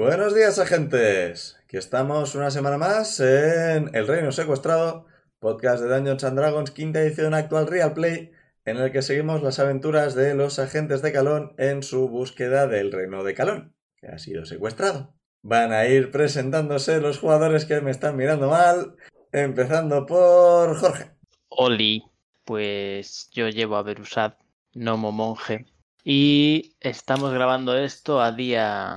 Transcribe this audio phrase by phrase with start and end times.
[0.00, 1.58] Buenos días, agentes.
[1.62, 5.04] Aquí estamos una semana más en El Reino Secuestrado,
[5.40, 8.32] podcast de Dungeons and Dragons, quinta edición actual Real Play,
[8.64, 12.92] en el que seguimos las aventuras de los agentes de Calón en su búsqueda del
[12.92, 15.12] Reino de Calón, que ha sido secuestrado.
[15.42, 18.96] Van a ir presentándose los jugadores que me están mirando mal,
[19.32, 21.10] empezando por Jorge.
[21.50, 22.04] Oli,
[22.46, 24.32] pues yo llevo a Berusad,
[24.72, 25.66] Nomo Monje,
[26.02, 28.96] y estamos grabando esto a día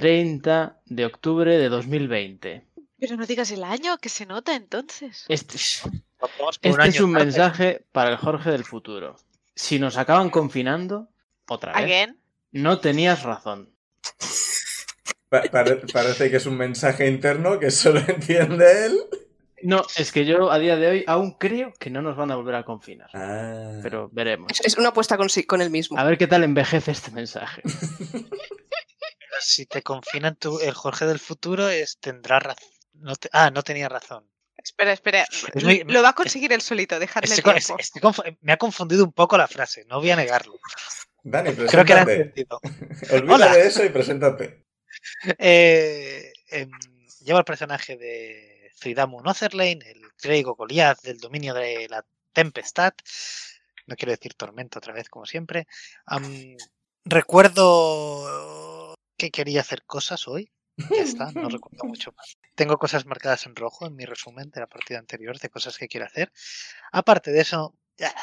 [0.00, 2.66] 30 de octubre de 2020.
[3.00, 5.24] Pero no digas el año, que se nota entonces.
[5.28, 5.88] Este, este
[6.88, 7.24] es un tarde.
[7.24, 9.16] mensaje para el Jorge del futuro.
[9.54, 11.08] Si nos acaban confinando,
[11.48, 12.18] otra vez, Again.
[12.52, 13.70] no tenías razón.
[15.30, 18.98] Pa- pare- parece que es un mensaje interno que solo entiende él.
[19.62, 22.36] No, es que yo a día de hoy aún creo que no nos van a
[22.36, 23.08] volver a confinar.
[23.14, 23.80] Ah.
[23.82, 24.52] Pero veremos.
[24.52, 25.98] Es, es una apuesta con, sí- con el mismo.
[25.98, 27.62] A ver qué tal envejece este mensaje.
[29.40, 32.68] Si te confinan tú, el Jorge del futuro es, tendrá razón.
[32.94, 34.28] No te- ah, no tenía razón.
[34.56, 35.26] Espera, espera.
[35.54, 37.80] Es muy- Lo va a conseguir él solito, dejarle Estoy el tiempo.
[37.80, 40.58] estoy me ha confundido un poco la frase, no voy a negarlo.
[41.22, 42.60] Dani, Creo que entendido.
[43.12, 43.54] Olvida Hola.
[43.56, 44.62] de eso y preséntate.
[45.38, 46.70] Eh, em,
[47.20, 52.94] llevo el personaje de Zuidamu Notherlane, el clérigo Goliath del dominio de la tempestad.
[53.86, 55.66] No quiero decir tormento otra vez, como siempre.
[57.04, 58.65] Recuerdo
[59.16, 60.52] que quería hacer cosas hoy.
[60.76, 62.36] Ya está, no recuerdo mucho más.
[62.54, 65.88] Tengo cosas marcadas en rojo en mi resumen de la partida anterior de cosas que
[65.88, 66.32] quiero hacer.
[66.92, 68.14] Aparte de eso, ya,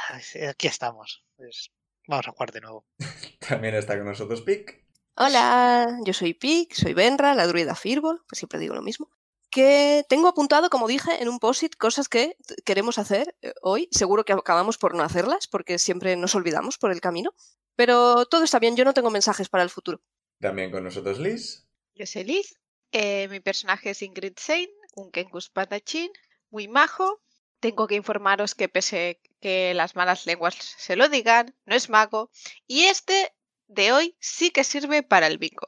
[0.50, 1.25] aquí estamos.
[1.35, 1.72] Pues,
[2.07, 2.85] vamos a jugar de nuevo.
[3.47, 4.84] También está con nosotros Pic.
[5.16, 9.09] Hola, yo soy Pic, soy Benra, la druida Firbol, pues siempre digo lo mismo.
[9.51, 12.35] Que tengo apuntado, como dije, en un post-it cosas que
[12.66, 13.88] queremos hacer eh, hoy.
[13.91, 17.35] Seguro que acabamos por no hacerlas, porque siempre nos olvidamos por el camino.
[17.75, 20.01] Pero todo está bien, yo no tengo mensajes para el futuro.
[20.44, 21.66] También con nosotros Liz.
[21.96, 22.56] Yo soy Liz.
[22.92, 26.12] eh, mi personaje es Ingrid Sein, un Kenkus Patachín,
[26.52, 27.22] muy majo.
[27.62, 32.30] Tengo que informaros que pese que las malas lenguas se lo digan, no es mago.
[32.68, 33.31] Y este
[33.68, 35.68] de hoy sí que sirve para el bingo.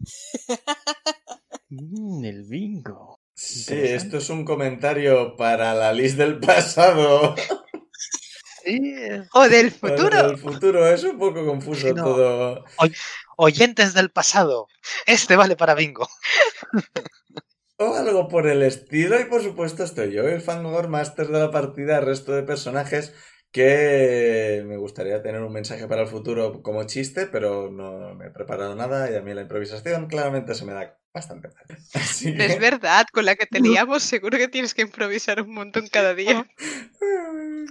[1.68, 3.18] Mm, el bingo.
[3.34, 7.34] Sí, esto es un comentario para la Liz del pasado.
[9.32, 10.30] O del futuro.
[10.30, 12.04] El futuro es un poco confuso Sí, no.
[12.04, 12.64] todo.
[13.36, 14.68] Oyentes del pasado,
[15.06, 16.08] este vale para bingo.
[17.78, 19.20] O algo por el estilo.
[19.20, 23.12] Y por supuesto estoy yo, el Fangor Master de la partida, el resto de personajes
[23.52, 28.30] que me gustaría tener un mensaje para el futuro como chiste, pero no me he
[28.30, 31.64] preparado nada y a mí la improvisación claramente se me da bastante mal.
[31.94, 35.88] Así es verdad, con la que te liamos seguro que tienes que improvisar un montón
[35.88, 36.46] cada día.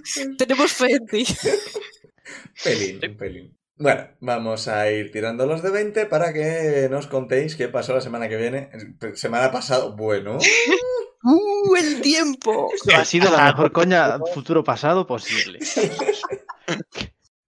[0.38, 1.24] Tenemos fe en ti.
[2.64, 3.58] pelín, un pelín.
[3.78, 8.00] Bueno, vamos a ir tirando los de 20 para que nos contéis qué pasó la
[8.00, 8.70] semana que viene.
[9.14, 10.38] Semana pasada, bueno.
[11.22, 12.70] ¡Uh, el tiempo!
[12.94, 15.58] Ha sido la mejor coña futuro pasado posible.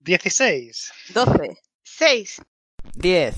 [0.00, 0.92] 16.
[1.14, 1.58] 12.
[1.82, 2.42] 6.
[2.94, 3.36] 10.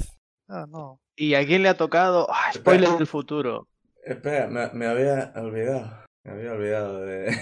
[0.48, 1.00] Ah, no.
[1.14, 2.26] ¿Y a quién le ha tocado?
[2.30, 3.68] Ah, spoiler del futuro.
[4.04, 6.06] Espera, me, me había olvidado.
[6.24, 7.36] Me había olvidado de,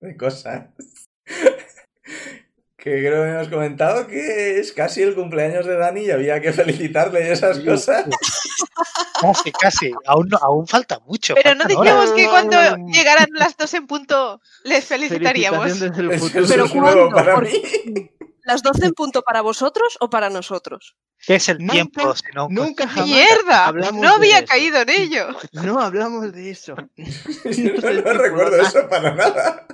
[0.00, 0.66] de cosas.
[2.76, 6.52] que creo que hemos comentado que es casi el cumpleaños de Dani y había que
[6.52, 8.04] felicitarle y esas cosas.
[9.20, 9.92] Casi, casi.
[10.06, 11.34] Aún, no- aún falta mucho.
[11.34, 12.56] Pero no dijimos que cuando
[12.92, 15.72] llegaran las dos en punto les felicitaríamos.
[16.18, 16.46] Futuro.
[16.48, 17.08] Pero ¿cuándo?
[17.10, 17.50] para mí.
[18.44, 20.96] ¿Las 12 en punto para vosotros o para nosotros?
[21.26, 22.14] ¿Qué es el Nunca- tiempo?
[22.14, 23.66] Si no, Nunca jamás ¡Mierda!
[23.66, 24.46] hablamos No de había eso.
[24.46, 25.26] caído en ello.
[25.52, 26.76] No hablamos de eso.
[26.96, 29.66] Yo no, no recuerdo eso para nada.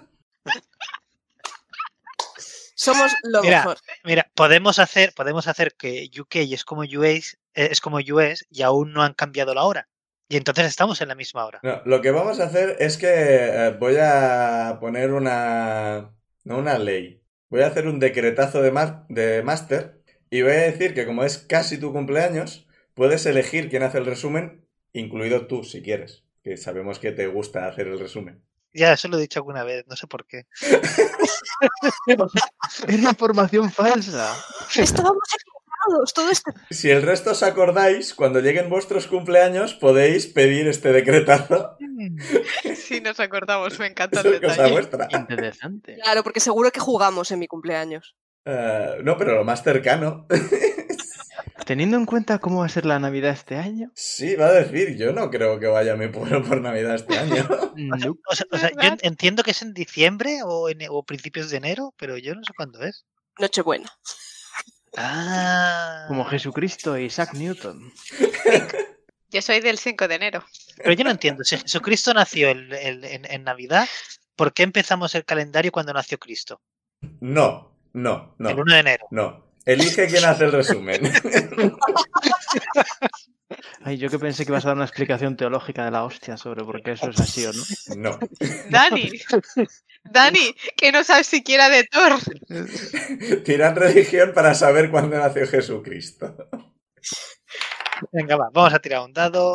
[2.82, 3.58] Somos lo Mira.
[3.58, 3.79] mejor.
[4.05, 8.62] Mira, podemos hacer, podemos hacer que UK es como US, eh, es como US y
[8.62, 9.88] aún no han cambiado la hora.
[10.29, 11.61] Y entonces estamos en la misma hora.
[11.62, 16.14] No, lo que vamos a hacer es que eh, voy a poner una.
[16.44, 17.23] No una ley.
[17.50, 21.23] Voy a hacer un decretazo de, mar- de máster y voy a decir que como
[21.25, 26.25] es casi tu cumpleaños, puedes elegir quién hace el resumen, incluido tú, si quieres.
[26.43, 28.43] Que sabemos que te gusta hacer el resumen.
[28.75, 30.47] Ya, eso lo he dicho alguna vez, no sé por qué.
[32.89, 34.35] Es una formación falsa.
[34.77, 36.53] Estábamos equivocados, todo este...
[36.71, 41.77] Si el resto os acordáis, cuando lleguen vuestros cumpleaños podéis pedir este decretazo.
[42.77, 44.73] Sí, nos acordamos, me encanta Es el cosa detalle.
[44.73, 45.09] vuestra.
[45.11, 45.99] Interesante.
[46.03, 48.17] Claro, porque seguro que jugamos en mi cumpleaños.
[48.45, 50.27] Eh, no, pero lo más cercano.
[51.64, 54.97] Teniendo en cuenta cómo va a ser la Navidad este año, Sí, va a decir,
[54.97, 57.47] yo no creo que vaya a mi pueblo por Navidad este año.
[57.76, 58.17] no.
[58.29, 61.59] O sea, o sea, yo entiendo que es en diciembre o, en, o principios de
[61.59, 63.05] enero, pero yo no sé cuándo es.
[63.38, 63.91] Nochebuena.
[64.97, 66.05] Ah.
[66.09, 67.91] como Jesucristo e Isaac Newton.
[69.31, 70.44] Yo soy del 5 de enero.
[70.76, 71.44] Pero yo no entiendo.
[71.44, 73.88] Si Jesucristo nació el- el- en, en Navidad,
[74.37, 76.61] ¿por qué empezamos el calendario cuando nació Cristo?
[77.20, 79.06] No, no, El no, 1 de enero.
[79.11, 79.51] no.
[79.64, 81.03] Elige quién hace el resumen.
[83.85, 86.64] Ay, yo que pensé que ibas a dar una explicación teológica de la hostia sobre
[86.64, 87.62] por qué eso es así o no.
[87.97, 88.19] No.
[88.70, 89.11] Dani,
[90.05, 92.19] Dani, que no sabes siquiera de Thor.
[93.44, 96.49] Tirad religión para saber cuándo nació Jesucristo.
[98.12, 99.55] Venga, va, vamos a tirar un dado.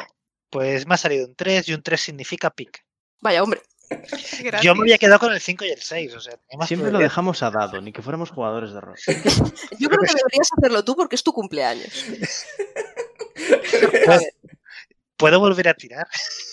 [0.50, 2.86] Pues me ha salido un 3 y un 3 significa pick.
[3.19, 3.62] Vaya, hombre.
[4.63, 6.13] Yo me había quedado con el 5 y el 6.
[6.16, 8.95] O sea, Siempre lo dejamos a dado, ni que fuéramos jugadores de rol.
[9.80, 12.06] Yo creo que deberías hacerlo tú porque es tu cumpleaños.
[15.18, 16.07] ¿Puedo volver a tirar?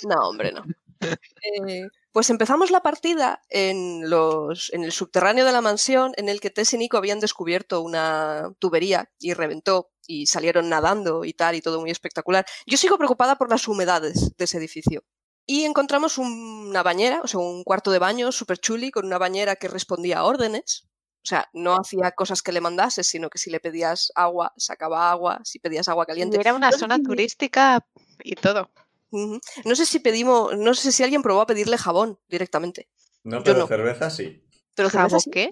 [0.05, 0.65] No, hombre, no.
[1.03, 6.41] Eh, pues empezamos la partida en, los, en el subterráneo de la mansión en el
[6.41, 11.57] que Tess y Nico habían descubierto una tubería y reventó y salieron nadando y tal
[11.57, 12.47] y todo muy espectacular.
[12.67, 15.05] Yo sigo preocupada por las humedades de ese edificio.
[15.47, 19.57] Y encontramos una bañera, o sea, un cuarto de baño súper chuli con una bañera
[19.57, 20.87] que respondía a órdenes.
[21.23, 25.11] O sea, no hacía cosas que le mandases, sino que si le pedías agua, sacaba
[25.11, 26.39] agua, si pedías agua caliente.
[26.39, 27.87] Era una zona turística
[28.23, 28.71] y todo.
[29.11, 32.89] No sé si pedimos, no sé si alguien probó a pedirle jabón directamente.
[33.23, 33.67] No, pero no.
[33.67, 34.45] cerveza sí.
[34.75, 35.51] Pero ¿Jabón cerveza qué?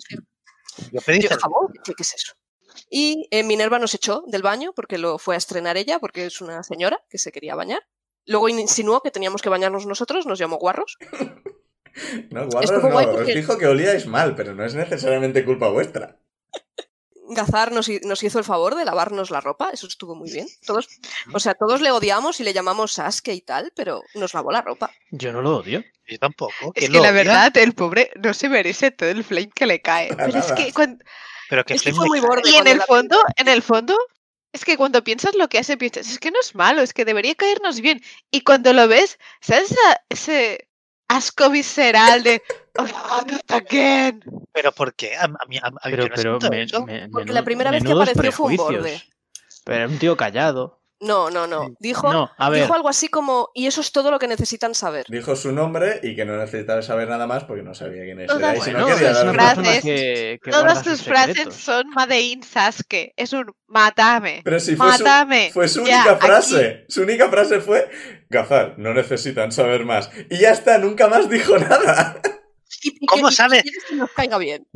[0.90, 1.28] Yo pedí Yo.
[1.40, 1.72] ¿Jabón?
[1.84, 2.32] ¿Qué, qué es eso?
[2.90, 6.40] Y eh, Minerva nos echó del baño porque lo fue a estrenar ella, porque es
[6.40, 7.80] una señora que se quería bañar.
[8.26, 10.96] Luego insinuó que teníamos que bañarnos nosotros, nos llamó guarros.
[12.30, 12.88] No, guarros no.
[12.96, 16.16] Os porque- dijo que olíais mal, pero no es necesariamente culpa vuestra.
[17.28, 20.46] Gazar nos, hi- nos hizo el favor de lavarnos la ropa, eso estuvo muy bien.
[20.66, 20.88] Todos,
[21.34, 24.62] o sea, todos le odiamos y le llamamos Sasuke y tal, pero nos lavó la
[24.62, 24.90] ropa.
[25.10, 25.84] Yo no lo odio.
[26.08, 26.52] Yo tampoco.
[26.74, 27.12] Es ¿quién que la odia?
[27.12, 30.08] verdad, el pobre no se merece todo el flame que le cae.
[30.14, 31.04] Para Pero es que cuando-
[31.50, 32.28] Pero que Es que fue muy cae.
[32.28, 32.50] borde.
[32.50, 33.96] Y en el la- fondo, en el fondo,
[34.52, 37.04] es que cuando piensas lo que hace, piensas, es que no es malo, es que
[37.04, 38.02] debería caernos bien.
[38.30, 39.74] Y cuando lo ves, ¿sabes
[40.08, 40.68] ese
[41.08, 42.42] asco visceral de
[42.78, 44.22] oh, not again?
[44.52, 45.16] ¿Pero por qué?
[45.16, 47.92] A, a mí, a, a mí Pero, pero me- me- Porque la primera vez que
[47.92, 49.02] apareció fue un borde.
[49.64, 50.81] Pero era un tío callado.
[51.02, 51.74] No, no, no.
[51.80, 52.62] Dijo, No, a ver.
[52.62, 55.04] dijo algo así como, y eso es todo lo que necesitan saber.
[55.08, 58.32] Dijo su nombre y que no necesitaba saber nada más porque no sabía quién era.
[58.32, 61.54] Todas Y si Bueno, no quería es dar una frases, que, que Todas sus frases
[61.54, 63.12] son Madein Sasuke.
[63.16, 64.42] Es un mátame.
[64.44, 65.50] Pero si fue su, Mátame.
[65.52, 66.26] fue su Ya, única aquí.
[66.26, 66.84] frase.
[66.88, 67.90] Su única frase fue:
[68.30, 70.08] Gazar, no necesitan saber más.
[70.30, 72.20] Y ya está, nunca más dijo nada.
[72.82, 73.62] Y- ¿Cómo que- y sabe?
[73.62, 74.66] quieres que nos caiga bien.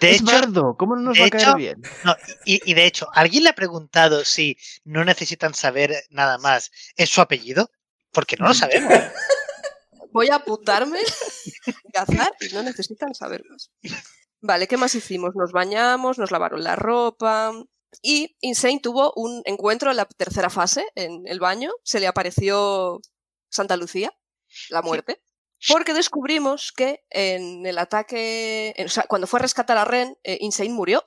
[0.00, 1.82] De es hecho, bardo, ¿cómo no nos va a caer hecho- bien?
[2.04, 6.70] no, y, y de hecho, ¿alguien le ha preguntado si no necesitan saber nada más?
[6.96, 7.70] ¿Es su apellido?
[8.12, 8.92] Porque no lo sabemos.
[10.12, 10.98] Voy a apuntarme,
[12.40, 13.70] y no necesitan saber más.
[14.40, 15.34] Vale, ¿qué más hicimos?
[15.34, 17.52] Nos bañamos, nos lavaron la ropa.
[18.02, 21.70] Y Insane tuvo un encuentro en la tercera fase, en el baño.
[21.82, 23.00] Se le apareció
[23.48, 24.12] Santa Lucía,
[24.68, 25.22] la muerte.
[25.68, 30.16] Porque descubrimos que en el ataque, en- o sea, cuando fue a rescatar a Ren,
[30.24, 31.04] eh, Insane murió.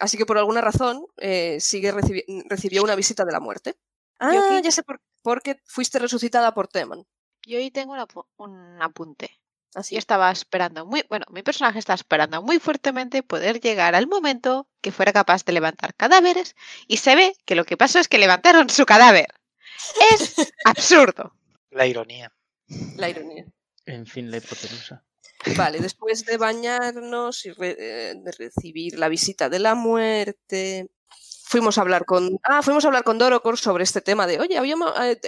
[0.00, 3.76] Así que por alguna razón eh, sigue recibi- recibió una visita de la muerte.
[4.20, 7.04] Ah, aquí- ya sé por porque fuiste resucitada por Teman.
[7.46, 9.30] Yo hoy tengo un apu- un apunte.
[9.74, 14.06] Así Yo estaba esperando muy, bueno, mi personaje está esperando muy fuertemente poder llegar al
[14.06, 16.54] momento que fuera capaz de levantar cadáveres
[16.86, 19.26] y se ve que lo que pasó es que levantaron su cadáver.
[20.12, 20.34] Es
[20.64, 21.34] absurdo.
[21.70, 22.32] La ironía.
[22.96, 23.44] la ironía.
[23.88, 25.04] En fin, la hipotenusa.
[25.56, 30.88] Vale, después de bañarnos y re- eh, de recibir la visita de la muerte,
[31.44, 34.58] fuimos a hablar con ah, fuimos a hablar con Dorocor sobre este tema de, oye,
[34.58, 35.18] habíamos eh,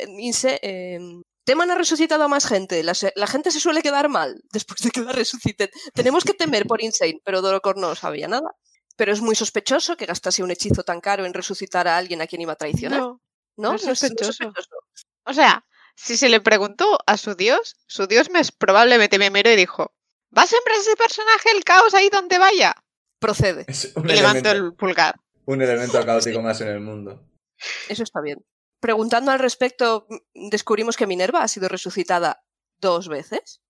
[0.63, 0.99] eh,
[1.45, 2.95] Teman ha resucitado a más gente, la,
[3.27, 5.71] gente se suele quedar mal después de que la resuciten.
[5.95, 8.51] Tenemos que temer por Insane, pero Dorocor no sabía nada.
[8.97, 12.27] Pero es muy sospechoso que gastase un hechizo tan caro en resucitar a alguien a
[12.27, 13.01] quien iba a traicionar.
[13.01, 13.21] No,
[13.57, 13.71] ¿No?
[13.71, 14.33] no es No es- no es sospechoso.
[14.33, 14.77] sospechoso.
[15.25, 15.65] O sea,
[16.03, 19.93] si se le preguntó a su dios, su dios me, probablemente me miró y dijo,
[20.37, 22.75] ¿va a sembrar ese personaje el caos ahí donde vaya?
[23.19, 25.17] Procede, Es un Y levantó el pulgar.
[25.45, 27.23] un elemento caótico más en el mundo.
[27.89, 28.45] eso está bien.
[28.81, 32.43] Preguntando al respecto, descubrimos que Minerva ha sido resucitada
[32.81, 33.61] dos veces.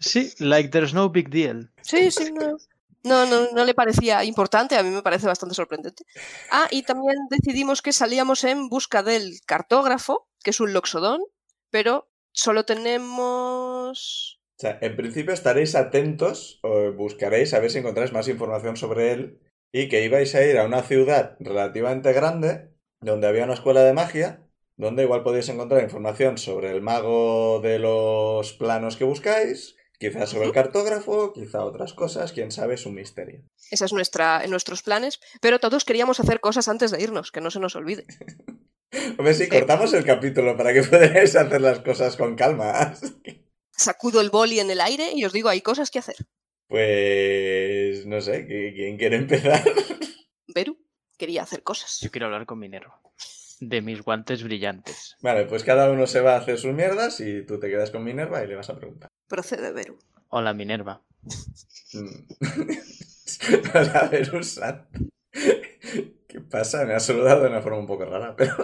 [0.00, 1.70] Sí, like there's no big deal.
[1.82, 2.56] Sí, sí, no.
[3.02, 6.04] No, no, no le parecía importante, a mí me parece bastante sorprendente.
[6.50, 11.22] Ah, y también decidimos que salíamos en busca del cartógrafo, que es un loxodón,
[11.70, 14.40] pero solo tenemos...
[14.58, 19.12] O sea, en principio estaréis atentos o buscaréis a ver si encontráis más información sobre
[19.12, 19.40] él
[19.72, 22.70] y que ibais a ir a una ciudad relativamente grande
[23.00, 27.78] donde había una escuela de magia, donde igual podéis encontrar información sobre el mago de
[27.78, 32.94] los planos que buscáis, quizás sobre el cartógrafo, quizá otras cosas, quién sabe, es un
[32.94, 33.42] misterio.
[33.70, 37.50] Esa es nuestra, nuestros planes, pero todos queríamos hacer cosas antes de irnos, que no
[37.50, 38.06] se nos olvide.
[39.18, 42.94] Hombre, sí, cortamos el capítulo para que podáis hacer las cosas con calma.
[43.72, 46.16] Sacudo el boli en el aire y os digo, hay cosas que hacer.
[46.68, 49.62] Pues no sé, ¿qui- ¿quién quiere empezar?
[50.54, 50.76] Beru
[51.16, 51.98] quería hacer cosas.
[52.00, 53.00] Yo quiero hablar con Minerva.
[53.60, 55.16] De mis guantes brillantes.
[55.20, 58.02] Vale, pues cada uno se va a hacer sus mierdas y tú te quedas con
[58.04, 59.08] Minerva y le vas a preguntar.
[59.28, 59.98] Procede, Beru.
[60.28, 61.02] Hola, Minerva.
[61.92, 62.24] Mm.
[63.94, 64.86] a ver, Usat.
[65.32, 66.84] ¿Qué pasa?
[66.84, 68.54] Me ha saludado de una forma un poco rara, pero...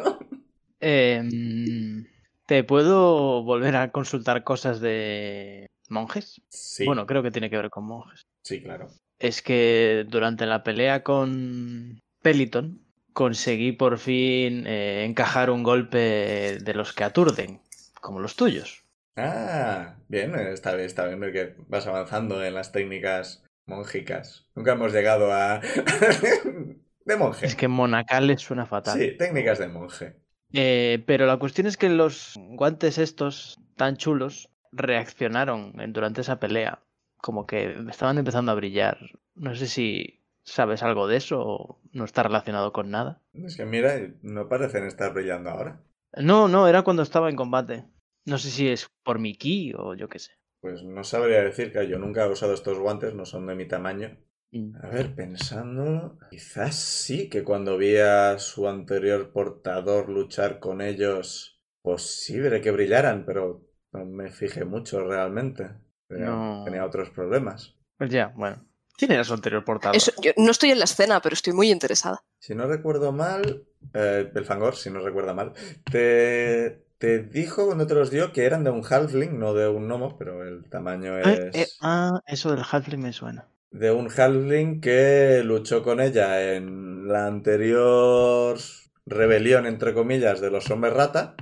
[0.81, 2.07] Em,
[2.47, 6.41] ¿Te puedo volver a consultar cosas de monjes?
[6.49, 8.23] Sí, Bueno, creo que tiene que ver con monjes.
[8.43, 8.89] sí, claro.
[9.19, 12.83] Es que durante la pelea con Peliton
[13.15, 17.61] conseguí por fin eh, encajar un golpe de los que aturden,
[18.03, 18.85] como los tuyos.
[19.17, 24.47] Ah, bien, está bien, está bien ver que vas avanzando en las técnicas mongicas.
[24.55, 25.61] Nunca hemos llegado a...
[27.05, 27.47] de monje.
[27.47, 28.99] Es que monacales suena fatal.
[28.99, 30.17] Sí, técnicas de monje.
[30.53, 36.83] Eh, pero la cuestión es que los guantes estos tan chulos reaccionaron durante esa pelea.
[37.19, 38.99] Como que estaban empezando a brillar.
[39.35, 43.21] No sé si sabes algo de eso o no está relacionado con nada.
[43.33, 45.83] Es que mira, no parecen estar brillando ahora.
[46.17, 47.85] No, no, era cuando estaba en combate.
[48.25, 50.33] No sé si es por mi ki o yo qué sé.
[50.61, 53.67] Pues no sabría decir que yo nunca he usado estos guantes, no son de mi
[53.69, 54.17] tamaño.
[54.53, 54.77] Mm.
[54.83, 61.61] A ver, pensando, quizás sí que cuando vi a su anterior portador luchar con ellos,
[61.83, 65.71] posible que brillaran, pero no me fijé mucho realmente.
[66.09, 66.63] Tenía, No.
[66.65, 67.77] tenía otros problemas.
[67.99, 68.65] Pues ya, bueno.
[68.97, 69.95] ¿Quién era su anterior portador?
[69.95, 72.25] Eso, yo no estoy en la escena, pero estoy muy interesada.
[72.39, 75.53] Si no recuerdo mal, eh, el Fangor, si no recuerda mal,
[75.91, 79.87] te, te dijo cuando te los dio que eran de un halfling, no de un
[79.89, 81.27] gnomo, pero el tamaño es...
[81.27, 83.49] Eh, eh, ah, eso del halfling me suena.
[83.71, 88.59] de un halfling que luchó con ella en la anterior
[89.07, 91.37] rebelión, entre comillas, de los hombres rata,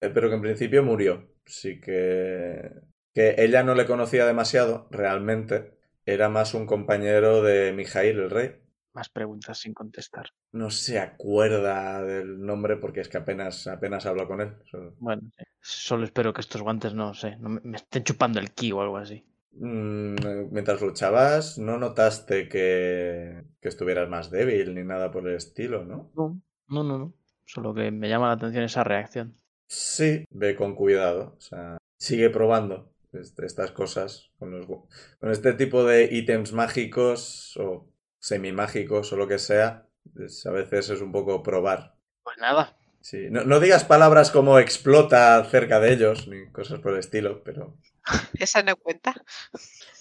[0.00, 1.28] eh, pero que en principio murió.
[1.46, 2.70] Así que,
[3.14, 5.78] que ella no le conocía demasiado, realmente.
[6.06, 8.56] Era más un compañero de Mijail, el rey.
[9.00, 10.26] Más preguntas sin contestar.
[10.52, 14.52] No se acuerda del nombre porque es que apenas, apenas habló con él.
[14.70, 15.22] Solo- Bueno,
[15.62, 18.98] solo espero que estos guantes no sé, no me, estén chupando el ki o algo
[18.98, 19.24] así.
[19.52, 20.16] Mm,
[20.52, 26.10] mientras luchabas, no notaste que, que estuvieras más débil ni nada por el estilo, ¿no?
[26.14, 26.38] No,
[26.68, 27.14] no, no, no.
[27.46, 29.34] Solo que me llama la atención esa reacción.
[29.66, 31.36] Sí, ve con cuidado.
[31.38, 37.89] O sea, sigue probando estas cosas con, los, con este tipo de ítems mágicos o
[38.20, 39.86] semimágicos o lo que sea.
[40.18, 41.94] es- a veces es un poco probar.
[42.22, 46.92] Pues nada, Sí, no, no digas palabras como explota cerca de ellos, ni cosas por
[46.92, 47.76] el estilo, pero
[48.38, 49.14] Esa no cuenta.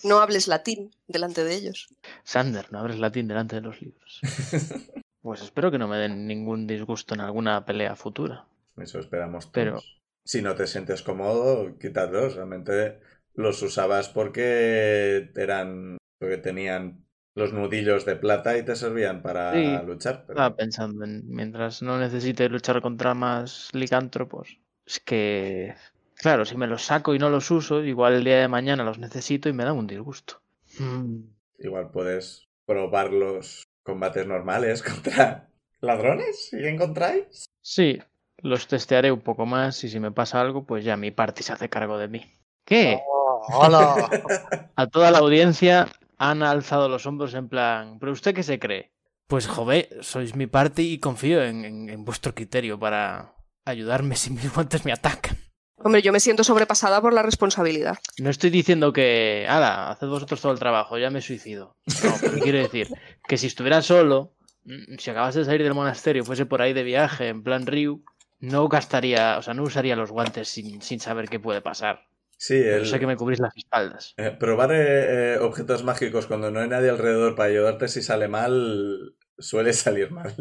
[0.04, 1.88] No hables latín delante de ellos.
[2.24, 4.20] Sander, no abres latín delante de los libros.
[5.22, 8.46] Pues espero que no me den ningún disgusto en alguna pelea futura.
[8.78, 9.54] eso esperamos todos.
[9.54, 9.80] Pero-
[10.24, 12.36] Si no te sientes cómodo, quítatelos.
[12.36, 13.00] Realmente
[13.34, 15.98] los usabas porque eran.
[16.20, 17.06] porque tenían
[17.40, 20.26] los nudillos de plata y te servían para Sí, luchar.
[20.28, 24.60] pero- Estaba pensando en mientras no necesite luchar contra más licántropos.
[24.86, 25.74] Es que,
[26.16, 29.00] claro, si me los saco y no los uso, igual el día de mañana los
[29.00, 30.42] necesito y me dan un disgusto.
[30.78, 31.22] Mm,
[31.60, 35.50] Igual puedes probar los combates normales contra
[35.82, 37.46] ladrones, si encontráis.
[37.62, 38.00] Sí,
[38.38, 41.54] los testearé un poco más y si me pasa algo, pues ya mi party se
[41.54, 42.32] hace cargo de mí.
[42.66, 43.00] ¿Qué?
[43.08, 44.10] Oh, hola.
[44.76, 45.88] A toda la audiencia
[46.20, 48.92] han alzado los hombros en plan, ¿pero usted qué se cree?
[49.28, 53.34] Pues joder, sois mi party y confío en, en- en vuestro criterio para
[53.66, 55.38] ayudarme si mis guantes me atacan.
[55.82, 57.98] Hombre, yo me siento sobrepasada por la responsabilidad.
[58.18, 61.78] No estoy diciendo que, ala, haced vosotros todo el trabajo, ya me suicido.
[62.04, 62.90] No, pero quiero decir
[63.28, 64.36] que si estuviera solo,
[64.66, 68.04] mm, si acabas de salir del monasterio, fuese por ahí de viaje, en plan Ryu,
[68.42, 72.09] no gastaría, o sea, no usaría los guantes sin, sin saber qué puede pasar.
[72.42, 74.14] Sí, el, sé que me cubrís las espaldas.
[74.18, 78.28] eh, probar eh, eh, objetos mágicos cuando no hay nadie alrededor para ayudarte si sale
[78.30, 80.34] mal, suele salir mal.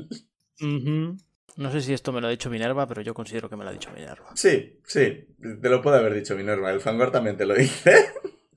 [1.56, 3.70] No sé si esto me lo ha dicho Minerva, pero yo considero que me lo
[3.70, 4.30] ha dicho Minerva.
[4.34, 5.26] Sí, sí,
[5.60, 6.70] te lo puede haber dicho Minerva.
[6.70, 7.92] El Fangor también te lo dice.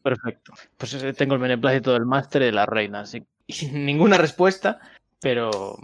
[0.03, 0.53] Perfecto.
[0.77, 4.79] Pues eh, tengo el beneplácito del máster y de la reina, así y ninguna respuesta,
[5.19, 5.77] pero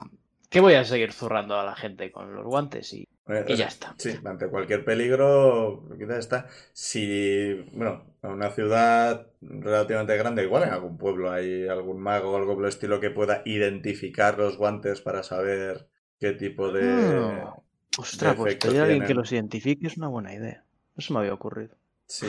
[0.50, 2.94] ¿qué voy a seguir zurrando a la gente con los guantes?
[2.94, 3.08] Y,
[3.56, 3.94] ya está.
[3.98, 6.48] Sí, ante cualquier peligro, quizás está.
[6.74, 12.38] Si, bueno, en una ciudad relativamente grande, igual en algún pueblo hay algún mago o
[12.38, 15.88] algo por el estilo que pueda identificar los guantes para saber
[16.20, 17.42] qué tipo de.
[17.44, 17.56] Ah,
[17.98, 20.64] Ostras, pues efecto pedir a alguien que los identifique es una buena idea.
[20.96, 21.76] No se me había ocurrido.
[22.06, 22.28] Sí,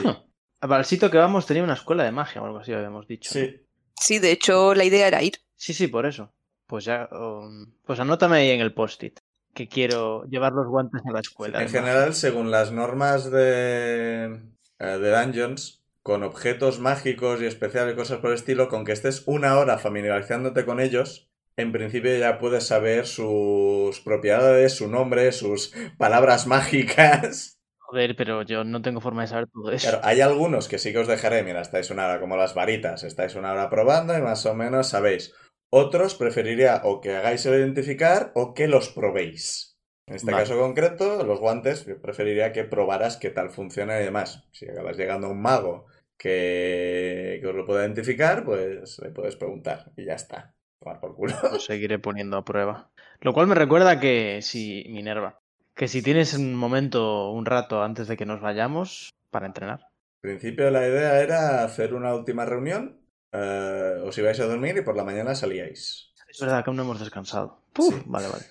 [0.59, 3.31] Para el sitio que vamos tenía una escuela de magia o algo así, habíamos dicho.
[3.33, 3.45] ¿no?
[3.45, 3.61] sí.
[3.99, 5.33] Sí, de hecho, la idea era ir.
[5.55, 6.31] Sí, sí, por eso.
[6.69, 9.21] Pues ya, um, pues anótame ahí en el post-it
[9.55, 11.63] que quiero llevar los guantes a la escuela.
[11.63, 14.39] En general, según las normas de,
[14.77, 18.91] eh, de Dungeons, con objetos mágicos y especiales y cosas por el estilo, con que
[18.91, 25.31] estés una hora familiarizándote con ellos, en principio ya puedes saber sus propiedades, su nombre,
[25.31, 27.57] sus palabras mágicas.
[27.79, 29.89] Joder, pero yo no tengo forma de saber todo eso.
[29.89, 33.03] Claro, hay algunos que sí que os dejaré, mira, estáis una hora como las varitas,
[33.03, 35.33] estáis una hora probando y más o menos sabéis.
[35.71, 39.77] Otros preferiría o que hagáis el identificar o que los probéis.
[40.07, 40.43] En este Vale.
[40.43, 44.47] caso concreto, los guantes, yo preferiría que probaras qué tal funciona y demás.
[44.51, 45.85] Si acabas llegando a un mago
[46.17, 50.55] que, que os lo pueda identificar, pues le puedes preguntar y ya está.
[50.79, 51.35] Tomar por culo.
[51.43, 52.89] Lo seguiré poniendo a prueba.
[53.21, 55.39] Lo cual me recuerda que si, Minerva,
[55.75, 59.81] que si tienes un momento, un rato antes de que nos vayamos para entrenar.
[60.23, 62.98] En principio la idea era hacer una última reunión,
[63.31, 66.13] eh, os ibais a dormir y por la mañana salíais.
[66.27, 67.61] Es verdad que aún no hemos descansado.
[67.75, 68.01] Sí.
[68.05, 68.45] Vale, vale.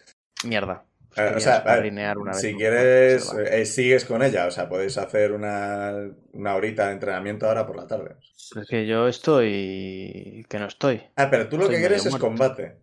[0.45, 0.85] Mierda.
[1.15, 1.65] Pues Eh, o sea,
[2.17, 5.93] una si quieres, eh, sigues con ella, o sea, podéis hacer una,
[6.33, 8.17] una horita de entrenamiento ahora por la tarde.
[8.51, 10.45] Pero es que yo estoy.
[10.49, 11.03] que no estoy.
[11.17, 12.79] Ah, pero tú lo Estoy que quieres es combate.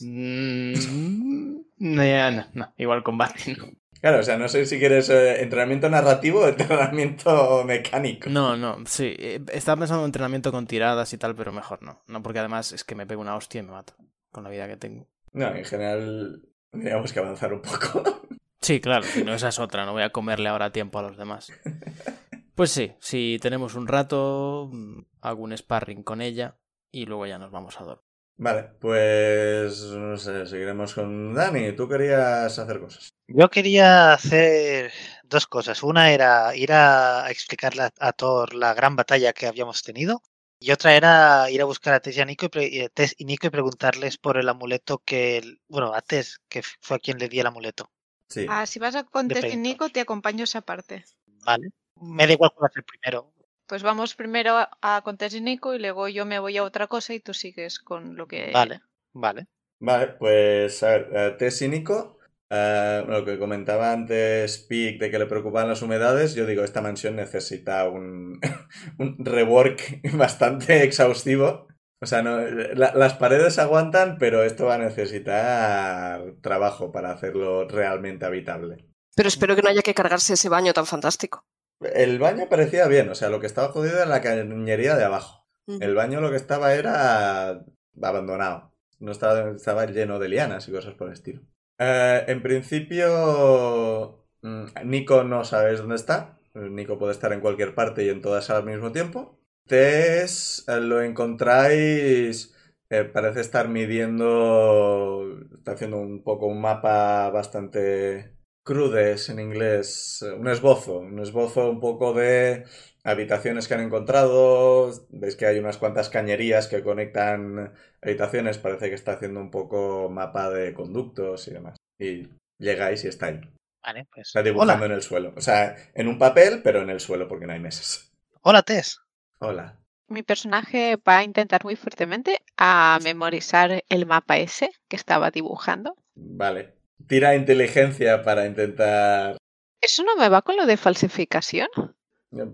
[0.00, 0.72] Mm,
[1.78, 3.56] no, no, igual combate.
[3.56, 3.79] No.
[4.00, 8.30] Claro, o sea, no sé si quieres eh, entrenamiento narrativo o entrenamiento mecánico.
[8.30, 9.14] no, no, sí.
[9.18, 12.02] eh, Estaba pensando en entrenamiento con tiradas y tal, pero mejor no.
[12.06, 13.94] No, porque además es que me pego una hostia y me mato.
[14.32, 15.08] Con la vida que tengo.
[15.32, 18.02] No, en general, tendríamos que avanzar un poco.
[18.62, 21.16] Sí, claro, si no, esa es otra, no voy a comerle ahora tiempo a los
[21.16, 21.50] demás.
[22.54, 26.58] Pues sí, si tenemos un rato, mm, hago un sparring con ella
[26.92, 28.04] y luego ya nos vamos a dormir.
[28.42, 31.76] Vale, pues no sé, seguiremos con Dani.
[31.76, 33.10] Tú querías hacer cosas.
[33.28, 34.90] Yo quería hacer
[35.24, 35.82] dos cosas.
[35.82, 40.22] Una era ir a explicarle a- Thor la gran batalla que habíamos tenido.
[40.58, 43.26] Y otra era ir a buscar a Tess y a Nico y, a Tess y
[43.26, 45.58] Nico y preguntarles por el amuleto que...
[45.68, 47.90] Bueno, a Tess, que fue a quien le di el amuleto.
[48.26, 48.46] Sí.
[48.48, 49.56] Ah, si vas a con Tess y.
[49.58, 51.04] Nico, te acompaño esa parte.
[51.44, 51.68] Vale.
[52.00, 53.34] Me da igual cuál hacer primero.
[53.70, 56.64] Pues vamos primero a, a con Tess y Nico y luego yo me voy a
[56.64, 58.50] otra cosa y tú sigues con lo que...
[58.52, 58.80] Vale,
[59.14, 59.46] vale.
[59.80, 62.18] Vale, pues a ver, eh, Tess y Nico,
[62.50, 66.82] eh, lo que comentaba antes Pic de que le preocupaban las humedades, yo digo, esta
[66.82, 68.40] mansión necesita un,
[68.98, 71.68] un rework bastante exhaustivo.
[72.02, 77.68] O sea, no, la- las paredes aguantan, pero esto va a necesitar trabajo para hacerlo
[77.68, 78.84] realmente habitable.
[79.14, 81.44] Pero espero que no haya que cargarse ese baño tan fantástico.
[81.80, 85.46] El baño parecía bien, o sea, lo que estaba jodido era la cañería de abajo.
[85.66, 87.64] El baño lo que estaba era
[88.02, 88.74] abandonado.
[88.98, 91.42] No estaba, estaba lleno de lianas y cosas por el estilo.
[91.78, 96.38] Eh, en principio, mm, Nico no sabes dónde está.
[96.54, 99.38] Nico puede estar en cualquier parte y en todas al mismo tiempo.
[99.66, 102.54] Tess eh, lo encontráis.
[102.90, 105.24] eh, parece estar midiendo.
[105.56, 108.34] Está haciendo un poco un mapa bastante
[108.70, 110.22] crudes en inglés.
[110.22, 110.98] eh, Un esbozo.
[111.00, 112.64] Un esbozo un poco de
[113.02, 114.92] habitaciones que han encontrado.
[115.10, 118.58] Veis que hay unas cuantas cañerías que conectan habitaciones.
[118.58, 121.76] Parece que está haciendo un poco mapa de conductos y demás.
[121.98, 122.28] Y
[122.58, 123.40] llegáis y está ahí.
[123.82, 124.28] Vale, pues.
[124.28, 125.32] Está dibujando Hola, en el suelo.
[125.36, 128.12] O sea, en un papel, pero en el suelo porque no hay mesas.
[128.42, 129.00] hola Tess.
[129.40, 129.76] Hola.
[130.08, 135.94] Mi personaje va a intentar muy fuertemente a memorizar el mapa ese que estaba dibujando.
[136.14, 136.79] Vale.
[137.06, 139.36] Tira inteligencia para intentar...
[139.80, 141.68] ¿Eso no me va con lo de falsificación?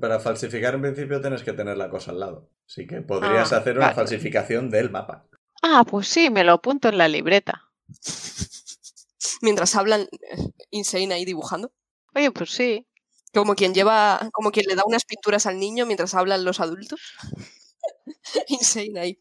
[0.01, 2.51] Para falsificar en principio tienes que tener la cosa al lado.
[2.67, 3.97] Así que podrías Ah, hacer una vale.
[3.97, 5.27] falsificación del mapa.
[5.63, 7.69] Ah, pues sí, me lo apunto en la libreta.
[9.43, 10.37] Mientras hablan eh,
[10.71, 11.73] Insane ahí dibujando.
[12.15, 12.87] Oye, pues sí.
[13.35, 17.01] Como quien lleva, como quien le da unas pinturas al niño mientras hablan los adultos.
[18.49, 19.21] Insane ahí.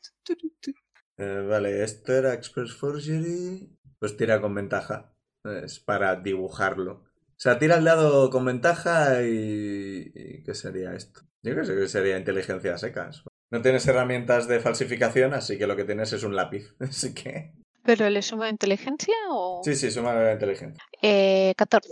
[1.18, 3.70] Eh, vale, esto era Express Forgery.
[4.00, 5.12] Pues tira con ventaja.
[5.46, 6.94] Es para dibujarlo.
[6.94, 10.12] O sea, tira el dado con ventaja y...
[10.14, 11.22] y ¿Qué sería esto?
[11.44, 13.24] Yo creo que sería inteligencia secas.
[13.52, 16.74] No tienes herramientas de falsificación, así que lo que tienes es un lápiz.
[16.80, 17.54] Así que...
[17.84, 19.62] ¿Pero le suma inteligencia o...?
[19.64, 20.84] Sí, sí, suma la inteligencia.
[21.02, 21.92] Eh, 14.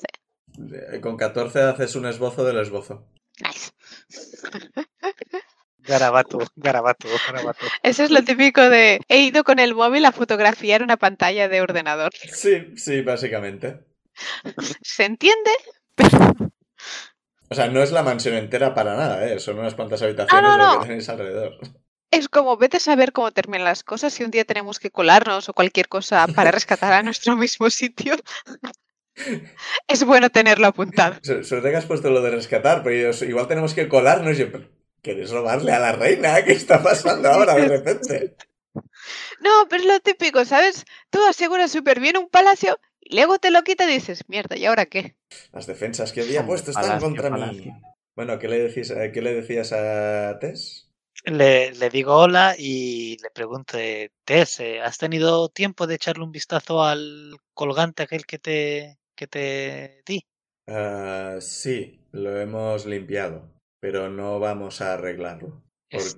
[0.58, 3.08] Eh, Con 14 haces un esbozo del esbozo.
[3.44, 3.72] Nice.
[5.86, 7.66] Garabato, garabato, garabato.
[7.84, 9.02] Eso es lo típico de...
[9.08, 12.12] He ido con el móvil a fotografiar una pantalla de ordenador.
[12.14, 13.80] Sí, sí, básicamente.
[14.82, 15.52] ¿Se entiende?
[17.50, 19.40] O sea, no es la mansión entera para nada, ¿eh?
[19.40, 21.58] Son unas cuantas habitaciones no, lo que tenéis alrededor.
[22.10, 25.50] Es como, vete a saber cómo terminan las cosas si un día tenemos que colarnos
[25.50, 28.16] o cualquier cosa para rescatar a nuestro mismo sitio.
[29.88, 31.16] Es bueno tenerlo apuntado.
[31.22, 34.40] Su- Suerte que has puesto lo de rescatar, pero igual tenemos que colarnos.
[34.40, 34.48] y
[35.04, 36.44] ¿Quieres robarle a la reina?
[36.46, 38.36] ¿Qué está pasando ahora de repente?
[39.42, 40.86] No, pero es lo típico, ¿sabes?
[41.10, 44.66] Tú aseguras súper bien un palacio y luego te lo quita y dices, mierda, ¿y
[44.66, 45.18] ahora qué?
[45.52, 47.70] Las defensas que había puesto están palacio, contra mí.
[48.16, 50.90] Bueno, ¿qué le, decís, eh, ¿qué le decías a Tess?
[51.26, 56.24] Le, le digo hola y le pregunto, eh, Tess, eh, ¿has tenido tiempo de echarle
[56.24, 60.26] un vistazo al colgante aquel que te, que te di?
[60.66, 63.53] Ah, sí, lo hemos limpiado,
[63.84, 65.52] pero no vamos a arreglarlo.
[65.92, 66.18] Es-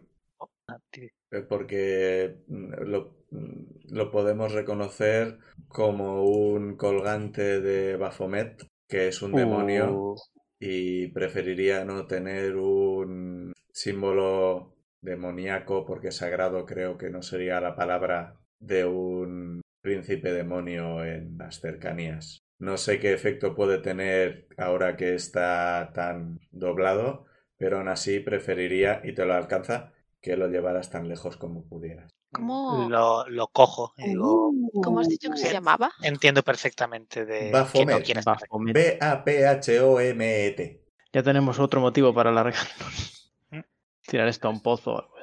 [1.32, 9.22] eh, porque mm, lo, mm, lo podemos reconocer como un colgante de Baphomet, que es
[9.22, 10.16] un demonio, Uh,
[10.60, 18.40] y preferiría no tener un símbolo demoníaco, porque sagrado creo que no sería la palabra
[18.60, 22.40] de un príncipe demonio en las cercanías.
[22.60, 27.26] No sé qué efecto puede tener ahora que está tan doblado,
[27.66, 32.12] pero aún así preferiría, y te lo alcanza, que lo llevaras tan lejos como pudieras.
[32.32, 34.52] ¿Cómo, Lo, lo cojo y digo,
[34.84, 35.92] ¿cómo has dicho que se llamaba?
[36.04, 38.24] entiendo perfectamente de que no Baphomet.
[38.24, 38.74] Baphomet.
[38.76, 40.84] B-A-P-H-O-M-E-T.
[41.12, 43.34] Ya tenemos otro motivo para alargarnos.
[43.50, 43.62] ¿Mm?
[44.06, 45.16] Tirar esto a un pozo o algo.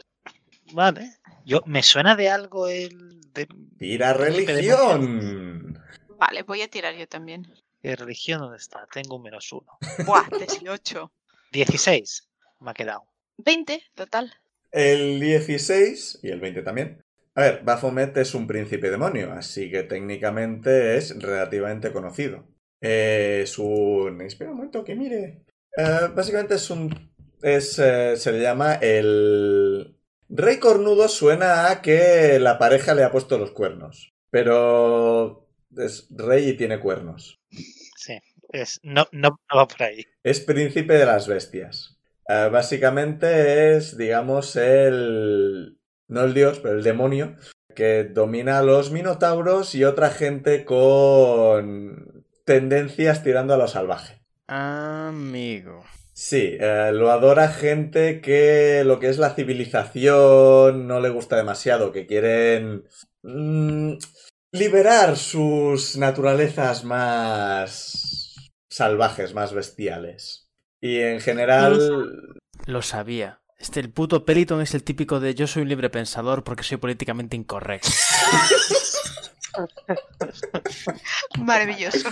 [0.72, 1.12] Vale.
[1.44, 3.46] Yo, me suena de algo el de,
[3.78, 5.80] ¡Tira religión!
[6.18, 7.46] Vale, voy a tirar yo también.
[7.84, 8.84] de religión, ¿dónde está?
[8.92, 9.78] Tengo un menos uno.
[10.04, 11.12] Buah, 18.
[11.52, 12.31] 16
[12.62, 13.04] me ha quedado.
[13.38, 14.32] 20, total.
[14.70, 17.02] El 16 y el 20 también.
[17.34, 22.46] A ver, Baphomet es un príncipe demonio, así que técnicamente es relativamente conocido.
[22.80, 24.20] Es un...
[24.20, 25.44] Espera un momento que mire.
[25.76, 27.12] Eh, básicamente es un...
[27.40, 29.96] Es, eh, se le llama el...
[30.28, 34.12] Rey cornudo suena a que la pareja le ha puesto los cuernos.
[34.30, 37.40] Pero es rey y tiene cuernos.
[37.96, 38.18] Sí.
[38.50, 40.06] Es, no, no, no va por ahí.
[40.22, 41.98] Es príncipe de las bestias.
[42.32, 45.78] Eh, básicamente es, digamos, el...
[46.08, 47.36] No el dios, pero el demonio
[47.74, 54.22] que domina a los minotauros y otra gente con tendencias tirando a lo salvaje.
[54.46, 55.82] Amigo.
[56.12, 61.92] Sí, eh, lo adora gente que lo que es la civilización no le gusta demasiado,
[61.92, 62.84] que quieren
[63.22, 63.94] mm,
[64.52, 68.34] liberar sus naturalezas más
[68.68, 70.41] salvajes, más bestiales.
[70.82, 72.34] Y en general,
[72.66, 73.40] Lo sabía.
[73.56, 76.78] Este, el puto Peliton es el típico de yo soy un libre pensador porque soy
[76.78, 77.88] políticamente incorrecto.
[81.38, 82.08] Maravilloso.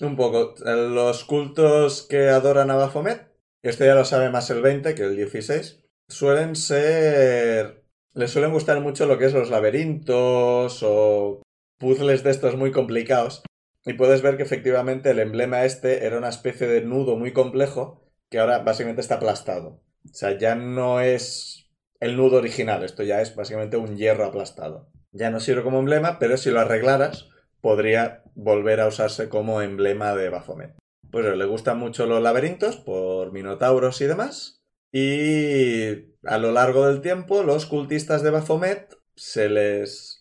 [0.00, 3.30] un poco, los cultos que adoran a Baphomet,
[3.62, 7.84] esto ya lo sabe más el 20 que el 16, suelen ser...
[8.14, 11.42] Les suelen gustar mucho lo que es los laberintos o
[11.78, 13.42] puzzles de estos muy complicados.
[13.84, 18.02] Y puedes ver que efectivamente el emblema este era una especie de nudo muy complejo
[18.30, 19.82] que ahora básicamente está aplastado.
[20.04, 24.90] O sea, ya no es el nudo original, esto ya es básicamente un hierro aplastado.
[25.12, 27.28] Ya no sirve como emblema, pero si lo arreglaras,
[27.60, 30.74] podría volver a usarse como emblema de Baphomet.
[31.10, 34.62] Pues le gustan mucho los laberintos por minotauros y demás.
[34.90, 40.11] Y a lo largo del tiempo, los cultistas de Baphomet se les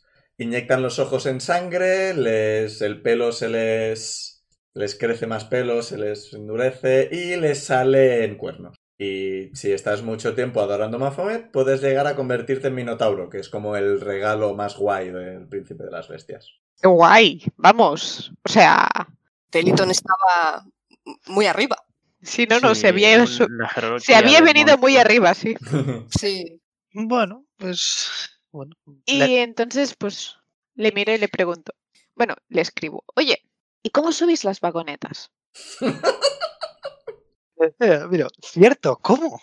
[0.42, 5.98] inyectan los ojos en sangre, les, el pelo se les, les crece más pelo, se
[5.98, 8.76] les endurece y les salen cuernos.
[8.98, 13.40] Y si estás mucho tiempo adorando a Baphomet, puedes llegar a convertirte en Minotauro, que
[13.40, 16.48] es como el regalo más guay del príncipe de las bestias.
[16.80, 17.44] ¡Qué guay!
[17.58, 18.32] Vamos.
[18.44, 18.88] O sea,
[19.50, 20.66] Peliton estaba
[21.28, 21.78] muy arriba.
[22.22, 25.56] si no, no, Sí, se había, se había venido muy arriba, sí.
[26.20, 26.58] Sí.
[26.94, 28.41] Bueno, pues.
[28.52, 28.76] Bueno.
[29.06, 30.36] Y le- entonces, pues,
[30.76, 31.74] le miro y le pregunto.
[32.16, 33.04] Bueno, le escribo.
[33.16, 33.42] Oye,
[33.84, 35.32] ¿y cómo subís las vagonetas?
[37.80, 39.40] Eh, mira, cierto, ¿cómo?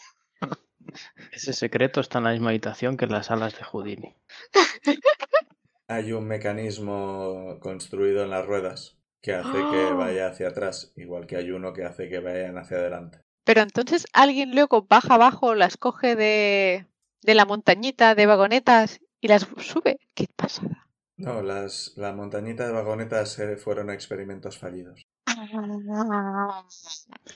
[1.31, 4.17] Ese secreto está en la misma habitación que las alas de Houdini.
[5.89, 9.95] Hay un mecanismo construido en las ruedas que hace que ¡Ah!
[9.95, 13.21] vaya hacia atrás, igual que hay uno que hace que vayan hacia adelante.
[13.45, 16.87] Pero entonces alguien luego baja abajo, las coge de,
[17.23, 19.99] de la montañita de vagonetas y las sube.
[20.15, 20.87] Qué pasada.
[21.17, 25.07] No, las, la montañita de vagonetas eh, fueron experimentos fallidos.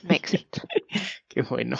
[0.03, 0.61] Makes sense.
[1.27, 1.77] Qué bueno.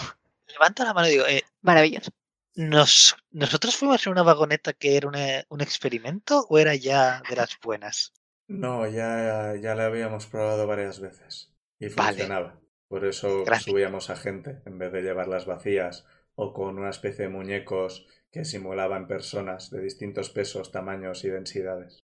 [0.48, 2.10] Levanto la mano y digo, eh, Maravilloso.
[2.56, 7.36] ¿nos, ¿nosotros fuimos en una vagoneta que era una- un experimento o era ya de
[7.36, 8.12] las buenas?
[8.46, 12.10] No, ya, ya la habíamos probado varias veces y Vale.
[12.18, 12.60] funcionaba.
[12.88, 13.64] Por eso Gracias.
[13.70, 18.44] subíamos a gente en vez de llevarlas vacías o con una especie de muñecos que
[18.44, 22.02] simulaban personas de distintos pesos, tamaños y densidades.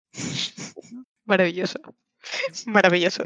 [1.25, 1.79] Maravilloso.
[2.65, 3.23] Maravilloso.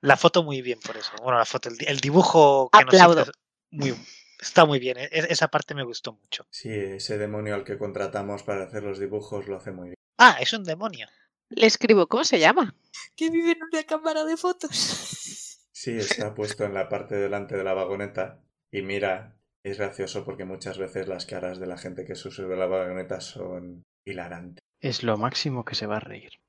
[0.00, 1.12] La foto muy bien por eso.
[1.22, 3.22] Bueno, la foto, el, di- el dibujo que nos Aplaudo.
[3.22, 3.36] hizo es
[3.70, 3.94] muy,
[4.40, 4.96] está muy bien.
[4.98, 6.46] e- esa parte me gustó mucho.
[6.50, 9.96] Sí, ese demonio al que contratamos para hacer los dibujos lo hace muy bien.
[10.18, 11.06] Ah, es un demonio.
[11.50, 12.74] Le escribo, ¿cómo se llama?
[13.16, 15.58] Que vive en una cámara de fotos.
[15.72, 20.44] Sí, está puesto en la parte delante de la vagoneta y mira, es gracioso porque
[20.44, 24.62] muchas veces las caras de la gente que sube la vagoneta son hilarantes.
[24.80, 26.32] Es lo máximo que se va a reír.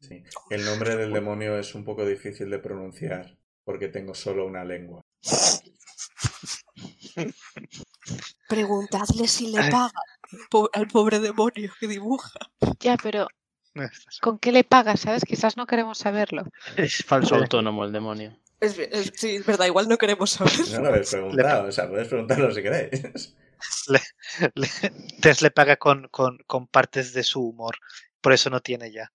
[0.00, 0.24] Sí.
[0.50, 5.00] El nombre del demonio es un poco difícil de pronunciar porque tengo solo una lengua.
[8.48, 9.92] Preguntadle si le paga
[10.72, 12.38] al pobre demonio que dibuja.
[12.80, 13.28] Ya, pero
[14.20, 15.00] ¿con qué le pagas?
[15.00, 15.24] ¿Sabes?
[15.24, 16.44] Quizás no queremos saberlo.
[16.76, 18.36] Es falso autónomo el demonio.
[18.60, 20.52] Es, es- sí, es verdad, igual no queremos saber.
[20.72, 23.34] No lo habéis preguntado, o sea, podéis preguntarlo si queréis.
[23.88, 24.00] le-
[25.20, 27.76] Tess le paga con, con, con partes de su humor.
[28.20, 29.10] Por eso no tiene ya.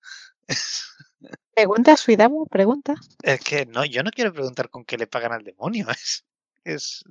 [1.55, 2.95] Pregunta, Suidamu, pregunta.
[3.23, 5.87] Es que no, yo no quiero preguntar con qué le pagan al demonio.
[5.97, 6.25] Es,
[6.63, 7.03] es...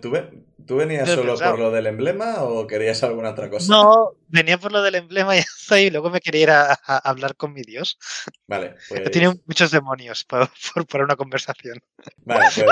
[0.00, 0.30] ¿Tú, ve-
[0.66, 3.72] tú venías solo por lo del emblema o querías alguna otra cosa?
[3.72, 5.34] No, venía por lo del emblema
[5.78, 7.98] y luego me quería ir a, a hablar con mi dios.
[8.46, 11.78] Vale, pues, Tiene muchos demonios por, por, por una conversación.
[12.24, 12.66] vale, pues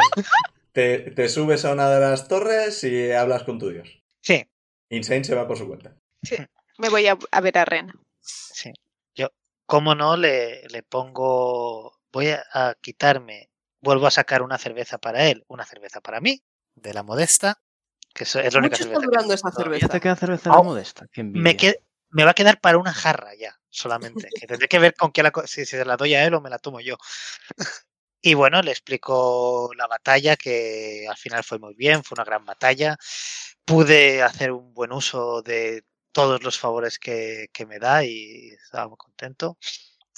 [0.73, 3.89] te, te subes a una de las torres y hablas con tu dios.
[4.23, 4.45] Sí,
[4.91, 5.95] Insane se va por su cuenta.
[6.79, 7.93] Me voy a, a ver a Ren.
[8.21, 8.73] sí.
[9.15, 9.29] Yo,
[9.67, 11.99] como no, le, le pongo.
[12.13, 13.51] Voy a, a quitarme.
[13.81, 16.41] Vuelvo a sacar una cerveza para él, una cerveza para mí,
[16.75, 17.61] de la modesta,
[18.15, 19.01] que es la única Mucho cerveza.
[19.01, 19.59] que durando esa tengo.
[19.59, 19.89] ¿Ya cerveza.
[19.89, 21.07] te queda cerveza de la modesta?
[21.13, 21.79] Qué Me, qued-
[22.11, 24.29] me va a quedar para una jarra ya, solamente.
[24.39, 26.41] Que tendré que ver con qué la, si, si se la doy a él o
[26.41, 26.97] me la tomo yo.
[28.25, 32.45] Y bueno, le explico la batalla, que al final fue muy bien, fue una gran
[32.45, 32.97] batalla.
[33.65, 38.87] Pude hacer un buen uso de todos los favores que, que me da y estaba
[38.87, 39.59] muy contento.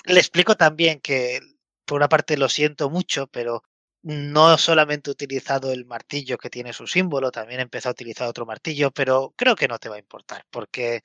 [0.04, 1.40] Le explico también que,
[1.86, 3.62] por una parte, lo siento mucho, pero
[4.04, 8.28] no solamente he utilizado el martillo que tiene su símbolo, también he empezado a utilizar
[8.28, 11.02] otro martillo, pero creo que no te va a importar, porque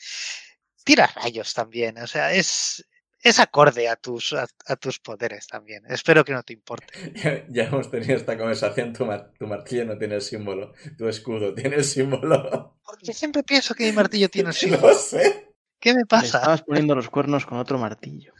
[0.83, 2.85] tira rayos también, o sea, es,
[3.21, 5.83] es acorde a tus, a, a tus poderes también.
[5.89, 6.93] Espero que no te importe.
[7.15, 11.07] Ya, ya hemos tenido esta conversación, tu, mar- tu martillo no tiene el símbolo, tu
[11.07, 12.77] escudo tiene el símbolo.
[12.83, 14.93] Porque siempre pienso que mi martillo tiene el Lo símbolo.
[14.95, 15.45] sé.
[15.79, 16.38] ¿Qué me Le pasa?
[16.38, 18.33] estabas poniendo los cuernos con otro martillo.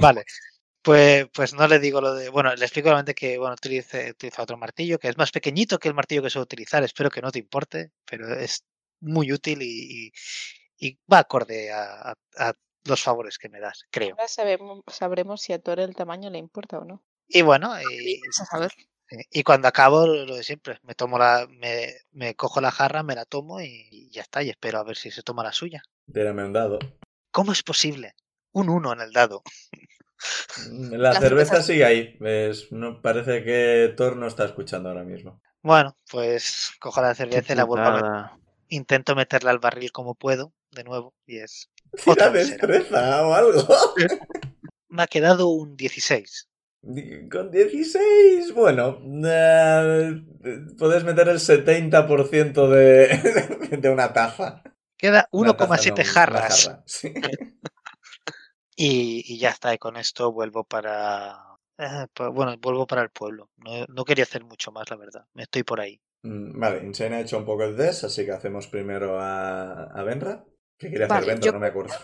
[0.00, 0.24] Vale.
[0.82, 2.30] Pues, pues no le digo lo de.
[2.30, 5.88] Bueno, le explico solamente que bueno, utilice, utiliza otro martillo que es más pequeñito que
[5.88, 6.82] el martillo que suelo utilizar.
[6.82, 8.64] Espero que no te importe, pero es
[9.00, 10.12] muy útil y, y-
[10.78, 14.12] y va acorde a, a- a los favores que me das, creo.
[14.12, 17.02] Ahora sabemos, sabremos si a Thor el tamaño le importa o no.
[17.28, 18.72] Y bueno, y, Vamos a saber.
[19.30, 23.02] y cuando acabo lo lo de siempre, me tomo la, me, me cojo la jarra,
[23.02, 25.52] me la tomo y, y ya está, y espero a ver si se toma la
[25.52, 25.82] suya.
[26.12, 26.78] Tírame un dado.
[27.30, 28.14] ¿Cómo es posible?
[28.52, 29.42] Un uno en el dado.
[30.72, 32.16] La, La cerveza cerveza- sigue ahí.
[32.20, 32.68] ¿ves?
[32.72, 35.40] No, parece que Thor no está escuchando ahora mismo.
[35.62, 40.52] Bueno, pues cojo la cerveza y la vuelvo a intento meterla al barril como puedo,
[40.70, 41.70] de nuevo, y es.
[41.96, 43.66] Tira Otra destreza o algo.
[44.88, 46.48] Me ha quedado un 16.
[47.30, 50.22] Con 16, bueno, eh,
[50.78, 54.62] puedes meter el 70% de, de una taza.
[54.96, 56.64] Queda Una taza, 1,7 no, jarras.
[56.64, 57.12] jarra, sí.
[58.86, 61.36] Y, y ya está, y con esto vuelvo para.
[61.78, 63.50] eh, pues, bueno, vuelvo para el pueblo.
[63.56, 65.26] No, no quería hacer mucho más, la verdad.
[65.34, 66.00] Me estoy por ahí.
[66.22, 70.02] Mm, Vale, Insane ha hecho un poco de test, así que hacemos primero a, a
[70.02, 70.44] Benra.
[70.78, 71.46] ¿Qué quiere hacer Vale, Benra?
[71.46, 71.94] yo- No me acuerdo.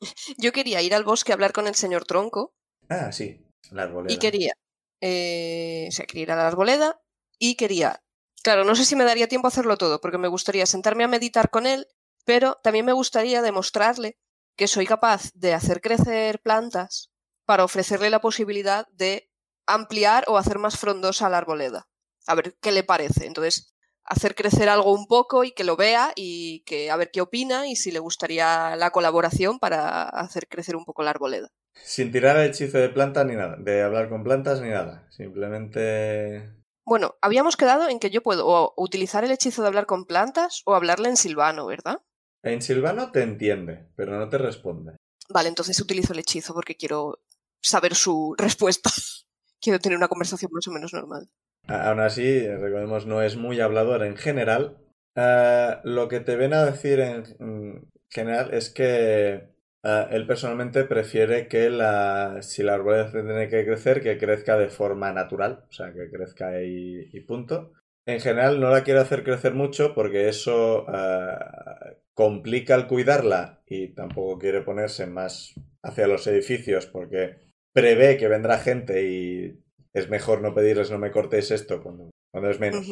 [0.38, 2.54] Yo quería ir al bosque a hablar con el señor Tronco
[2.88, 3.40] Ah, sí,
[3.72, 4.14] la arboleda.
[4.14, 4.52] y quería,
[5.00, 7.00] eh, o sea, quería ir a la arboleda
[7.38, 8.02] y quería,
[8.42, 11.08] claro, no sé si me daría tiempo a hacerlo todo, porque me gustaría sentarme a
[11.08, 11.86] meditar con él,
[12.24, 14.16] pero también me gustaría demostrarle
[14.56, 17.12] que soy capaz de hacer crecer plantas
[17.44, 19.30] para ofrecerle la posibilidad de
[19.66, 21.88] ampliar o hacer más frondosa la arboleda.
[22.26, 23.26] A ver qué le parece.
[23.26, 27.20] Entonces, hacer crecer algo un poco y que lo vea y que a ver qué
[27.20, 31.48] opina y si le gustaría la colaboración para hacer crecer un poco la arboleda.
[31.74, 35.06] Sin tirar el hechizo de planta ni nada, de hablar con plantas ni nada.
[35.10, 36.50] Simplemente.
[36.84, 40.62] Bueno, habíamos quedado en que yo puedo o utilizar el hechizo de hablar con plantas
[40.64, 42.00] o hablarle en silvano, ¿verdad?
[42.46, 44.96] En Silvano te entiende, pero no te responde.
[45.28, 47.18] Vale, entonces utilizo el hechizo porque quiero
[47.60, 48.88] saber su respuesta.
[49.60, 51.28] quiero tener una conversación más o menos normal.
[51.66, 54.78] Aún así, recordemos, no es muy hablador en general.
[55.16, 59.48] Ah, lo que te ven a decir en en general es que
[59.82, 64.68] ah, él personalmente prefiere que la, si la arboleda tiene que crecer, que crezca de
[64.68, 67.72] forma natural, o sea, que crezca y, y punto.
[68.06, 73.88] En general no la quiere hacer crecer mucho porque eso ah, complica el cuidarla y
[73.94, 77.36] tampoco quiere ponerse más hacia los edificios porque
[77.74, 79.60] prevé que vendrá gente y
[79.92, 82.86] es mejor no pedirles no me cortéis esto cuando, cuando es menos.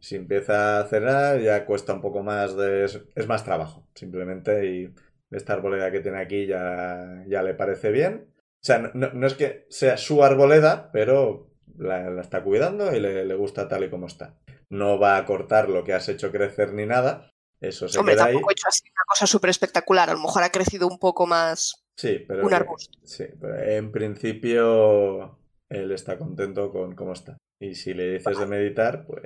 [0.00, 2.86] Si empieza a cenar ya cuesta un poco más de...
[2.86, 4.94] es, es más trabajo, simplemente, y
[5.30, 8.28] esta arboleda que tiene aquí ya, ya le parece bien.
[8.62, 12.96] O sea, no, no- no es que sea su arboleda, pero la, la está cuidando
[12.96, 14.38] y le, le gusta tal y como está.
[14.70, 17.30] No va a cortar lo que has hecho crecer ni nada.
[17.60, 18.32] Eso se Hombre, queda ahí.
[18.32, 20.08] tampoco he hecho así una cosa súper espectacular.
[20.10, 21.84] A lo mejor ha crecido un poco más.
[21.96, 22.98] Sí, pero un arbusto.
[23.04, 27.36] sí, pero en principio él está contento con cómo está.
[27.60, 29.22] Y si le dices de meditar, pues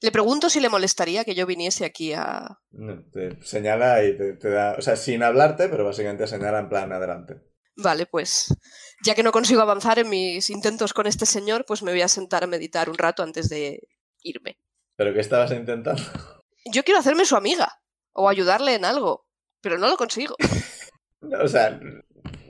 [0.00, 2.58] Le pregunto si le molestaría que yo viniese aquí a.
[2.70, 6.68] No, te señala y te, te da, o sea, sin hablarte, pero básicamente señala en
[6.68, 7.42] plan adelante.
[7.76, 8.54] Vale, pues
[9.04, 12.08] ya que no consigo avanzar en mis intentos con este señor, pues me voy a
[12.08, 13.80] sentar a meditar un rato antes de
[14.22, 14.56] irme.
[14.96, 16.00] ¿Pero qué estabas intentando?
[16.64, 17.80] Yo quiero hacerme su amiga
[18.12, 19.26] o ayudarle en algo,
[19.60, 20.36] pero no lo consigo.
[21.40, 21.80] O sea,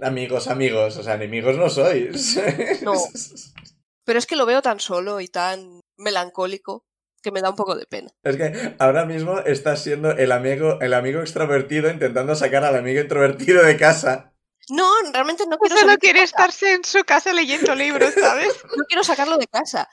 [0.02, 2.36] amigos, amigos, o sea, enemigos no sois.
[2.82, 2.92] No.
[4.04, 6.84] Pero es que lo veo tan solo y tan melancólico
[7.22, 8.10] que me da un poco de pena.
[8.22, 13.00] Es que ahora mismo estás siendo el amigo, el amigo extrovertido intentando sacar al amigo
[13.00, 14.34] introvertido de casa.
[14.68, 18.48] No, realmente no quiero, Solo quiere estarse en su casa leyendo libros, ¿sabes?
[18.76, 19.88] no quiero sacarlo de casa.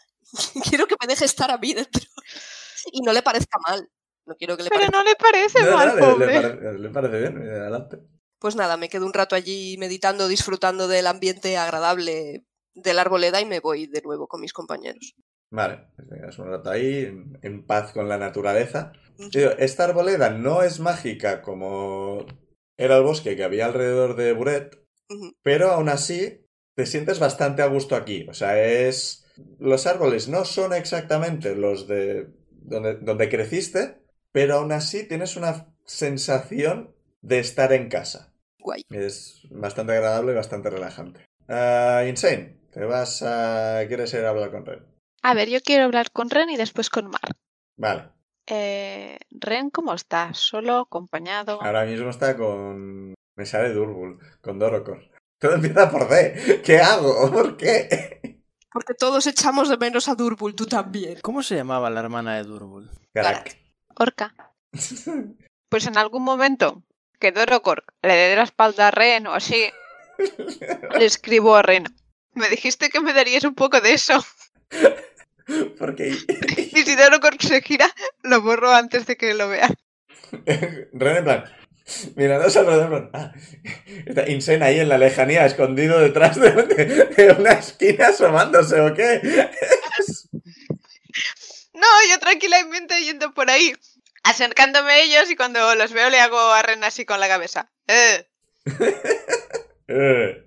[0.69, 2.03] quiero que me deje estar a mí dentro.
[2.91, 3.89] Y no le parezca mal.
[4.25, 6.25] No quiero que le Pero parezca no le parece No, mal, no, le, pobre.
[6.27, 7.97] le pare- le parece bien, adelante.
[8.39, 13.41] Pues nada, me quedo un rato allí meditando, disfrutando del ambiente agradable de la arboleda
[13.41, 15.13] y me voy de nuevo con mis compañeros.
[15.51, 18.93] Vale, pues vengas un rato ahí, en, en paz con la naturaleza.
[19.17, 22.25] Digo, esta arboleda no es mágica como
[22.77, 24.79] era el bosque que había alrededor de Buret,
[25.43, 28.25] pero aún así te sientes bastante a gusto aquí.
[28.29, 29.25] O sea, es.
[29.59, 34.00] Los árboles no son exactamente los de donde, donde creciste,
[34.31, 38.33] pero aún así tienes una sensación de estar en casa.
[38.59, 38.83] Guay.
[38.89, 41.25] Es bastante agradable y bastante relajante.
[41.47, 43.83] Ah, Insane, te vas a.
[43.87, 44.85] ¿Quieres ir a hablar con Ren?
[45.23, 47.35] A ver, yo quiero hablar con Ren y después con Mar.
[47.77, 48.09] Vale.
[48.47, 50.37] Eh, Ren, ¿cómo estás?
[50.37, 50.79] ¿Solo?
[50.79, 51.61] ¿Acompañado?
[51.61, 53.13] Ahora mismo está con.
[53.35, 55.09] Me sale Durbul, con Dorocor.
[55.39, 56.61] Todo empieza por D.
[56.63, 57.31] ¿Qué hago?
[57.33, 58.41] ¿Por qué?
[58.71, 61.19] Porque todos echamos de menos a Durbul, tú también.
[61.21, 62.89] ¿Cómo se llamaba la hermana de Durbul?
[63.13, 63.57] Garak.
[63.97, 64.33] Orca.
[65.69, 66.83] Pues en algún momento
[67.17, 69.69] que Dorocor le dé la espalda a Ren o así,
[70.99, 71.85] le escribo a Ren.
[72.33, 74.21] Me dijiste que me darías un poco de eso.
[75.79, 76.09] Porque.
[76.57, 77.89] Y si Dorocor se gira,
[78.23, 79.69] lo borro antes de que lo vea.
[80.45, 81.45] Ren en plan.
[82.15, 83.09] Mirándose alrededor, en plan.
[83.13, 83.31] Ah,
[84.05, 88.93] está Insane ahí en la lejanía, escondido detrás de, de- de una esquina asomándose, ¿o
[88.93, 89.49] qué?
[91.81, 93.73] No, yo tranquilamente yendo por ahí,
[94.23, 97.71] acercándome a ellos y cuando los veo le hago a Ren así con la cabeza.
[97.87, 98.27] Eh.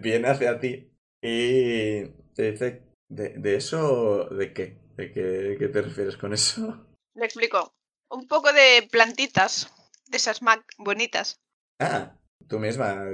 [0.00, 0.88] Viene hacia ti
[1.20, 2.86] y te dice.
[3.08, 4.28] ¿De, de eso?
[4.30, 4.78] ¿De qué?
[4.96, 6.86] ¿De qué, qué te refieres con eso?
[7.16, 7.74] Le explico.
[8.08, 9.72] Un poco de plantitas,
[10.06, 11.40] de esas Mac bonitas.
[11.80, 12.16] Ah,
[12.46, 13.04] tú misma.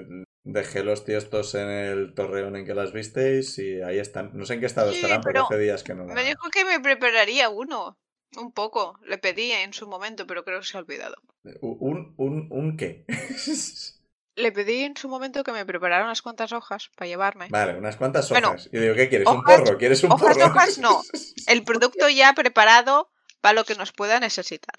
[0.48, 4.30] Dejé los tiestos en el torreón en que las visteis y ahí están.
[4.32, 6.64] No sé en qué estado Sí, estarán pero hace días que no Me dijo que
[6.64, 7.98] me prepararía uno.
[8.36, 8.96] Un poco.
[9.04, 11.16] Le pedí en su momento, pero creo que se ha olvidado.
[11.60, 13.04] ¿Un, un, un qué?
[14.36, 17.48] Le pedí en su momento que me preparara unas cuantas hojas para llevarme.
[17.50, 18.68] vale, unas cuantas Bueno, hojas.
[18.70, 19.26] y digo, ¿qué quieres?
[19.26, 19.78] ¿Un porro?
[19.78, 20.46] ¿Quieres un hojas porro?
[20.46, 21.00] hojas no.
[21.48, 24.74] El producto ya preparado para lo que nos pueda necesitar.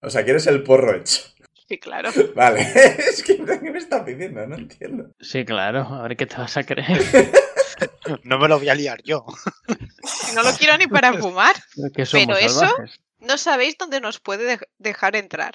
[0.00, 1.22] O sea, ¿quieres el porro hecho?
[1.68, 2.10] Sí, claro.
[2.34, 2.60] Vale,
[2.98, 4.46] es que ¿qué me está pidiendo?
[4.46, 5.12] No entiendo.
[5.20, 5.80] Sí, claro.
[5.82, 6.98] A ver qué te vas a creer.
[8.24, 9.24] No me lo voy a liar yo.
[10.34, 11.54] No lo quiero ni para fumar.
[11.94, 13.00] Que somos Pero eso- salvajes.
[13.18, 15.54] No sabéis dónde nos puede dej- dejar entrar.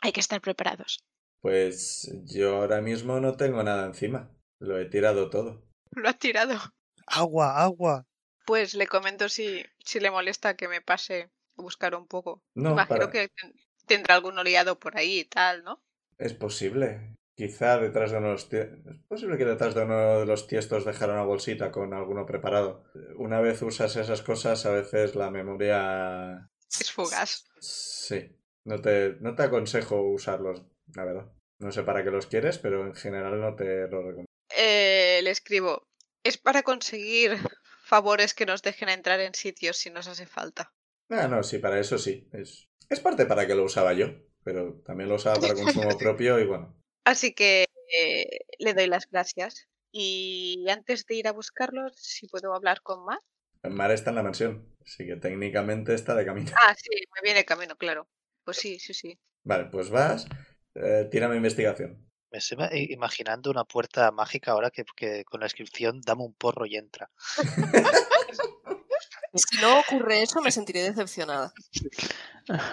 [0.00, 1.04] Hay que estar preparados.
[1.40, 4.30] Pues yo ahora mismo no tengo nada encima.
[4.58, 5.62] Lo he tirado todo.
[5.90, 6.58] Lo ha tirado.
[7.06, 8.06] Agua, agua.
[8.46, 12.42] Pues le comento si, si le molesta que me pase a buscar un poco.
[12.54, 13.28] No, Imagino para- que
[13.86, 15.82] tendrá alguno liado por ahí y tal, ¿no?
[16.18, 17.16] Es posible.
[17.34, 20.84] Quizá detrás de uno de los Es posible que detrás de uno de los tiestos
[20.84, 22.84] dejara una bolsita con alguno preparado.
[23.16, 26.50] Una vez usas esas cosas, a veces la memoria...
[26.68, 27.44] Es fugaz.
[27.58, 28.36] Sí.
[28.64, 30.62] No te, no te aconsejo usarlos,
[30.94, 31.32] la verdad.
[31.58, 34.30] No sé para qué los quieres, pero en general no te lo recomiendo.
[34.56, 35.88] Eh, le escribo.
[36.22, 37.38] Es para conseguir
[37.84, 40.72] favores que nos dejen entrar en sitios si nos hace falta.
[41.08, 42.28] Ah, no, sí, para eso sí.
[42.32, 44.08] Es, es parte para que lo usaba yo,
[44.44, 46.76] pero también lo usaba para consumo propio y bueno.
[47.04, 47.66] Así que
[47.96, 48.26] eh,
[48.58, 49.68] le doy las gracias.
[49.90, 53.18] Y antes de ir a buscarlos, si puedo hablar con Mar.
[53.64, 56.50] Mar está en la mansión, así que técnicamente está de camino.
[56.56, 58.08] Ah, sí, me viene camino, claro.
[58.44, 59.18] Pues sí, sí, sí.
[59.44, 60.26] Vale, pues vas,
[60.74, 62.08] eh, tírame investigación.
[62.30, 66.34] Me estoy ima- imaginando una puerta mágica ahora que, que con la inscripción dame un
[66.34, 67.10] porro y entra.
[69.50, 71.52] Si no ocurre eso, me sentiré decepcionada.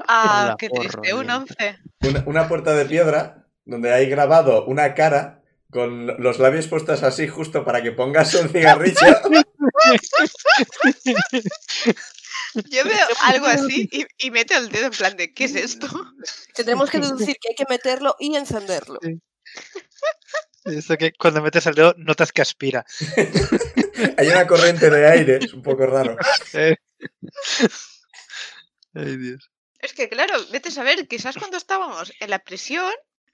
[0.07, 1.29] Ah, qué triste, un bien.
[1.29, 1.77] 11.
[2.01, 7.27] Una, una puerta de piedra donde hay grabado una cara con los labios puestos así
[7.27, 8.99] justo para que pongas un cigarrillo.
[12.71, 15.87] Yo veo algo así y, y meto el dedo en plan de ¿qué es esto?
[16.55, 18.97] Tendremos que deducir que hay que meterlo y encenderlo.
[20.65, 22.83] Esto que cuando metes el dedo notas que aspira.
[24.17, 26.15] Hay una corriente de aire, es un poco raro.
[26.53, 26.75] Eh.
[28.93, 29.51] Ay, Dios.
[29.79, 32.91] Es que claro, vete a saber, quizás cuando estábamos en la prisión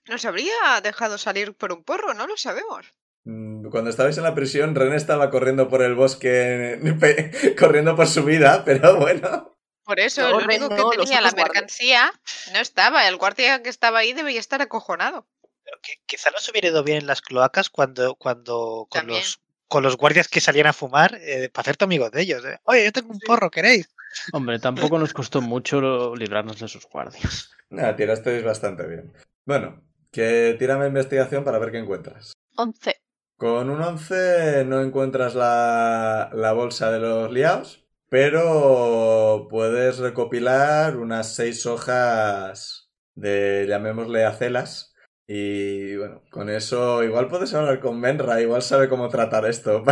[0.07, 0.53] nos habría
[0.83, 2.85] dejado salir por un porro, no lo sabemos.
[3.23, 8.07] Mm, Cuando estabais en la prisión, Ren estaba corriendo por el bosque, pe- corriendo por
[8.07, 9.51] su vida, pero bueno.
[9.83, 11.35] Por eso, No, único no, que tenía la guardias.
[11.35, 12.13] mercancía
[12.53, 13.07] no estaba.
[13.07, 15.27] El guardia que estaba ahí debía estar acojonado.
[15.63, 19.19] Pero que- quizá nos hubiera ido bien en las cloacas cuando, cuando con, También.
[19.21, 22.43] los, con los guardias que salían a fumar eh, para hacerte amigos de ellos.
[22.45, 22.59] eh.
[22.63, 23.89] Oye, yo tengo un porro, ¿queréis?
[24.31, 27.51] Hombre, tampoco nos costó mucho librarnos de sus guardias.
[27.69, 29.11] Nada, tirasteis bastante bien.
[29.45, 32.33] Bueno, que tírame investigación para ver qué encuentras.
[32.55, 32.95] 11.
[33.37, 41.35] Con un 11 no encuentras la, la bolsa de los liaos, pero puedes recopilar unas
[41.35, 44.93] seis hojas de, llamémosle, acelas.
[45.27, 49.83] Y bueno, con eso igual puedes hablar con Benra, igual sabe cómo tratar esto.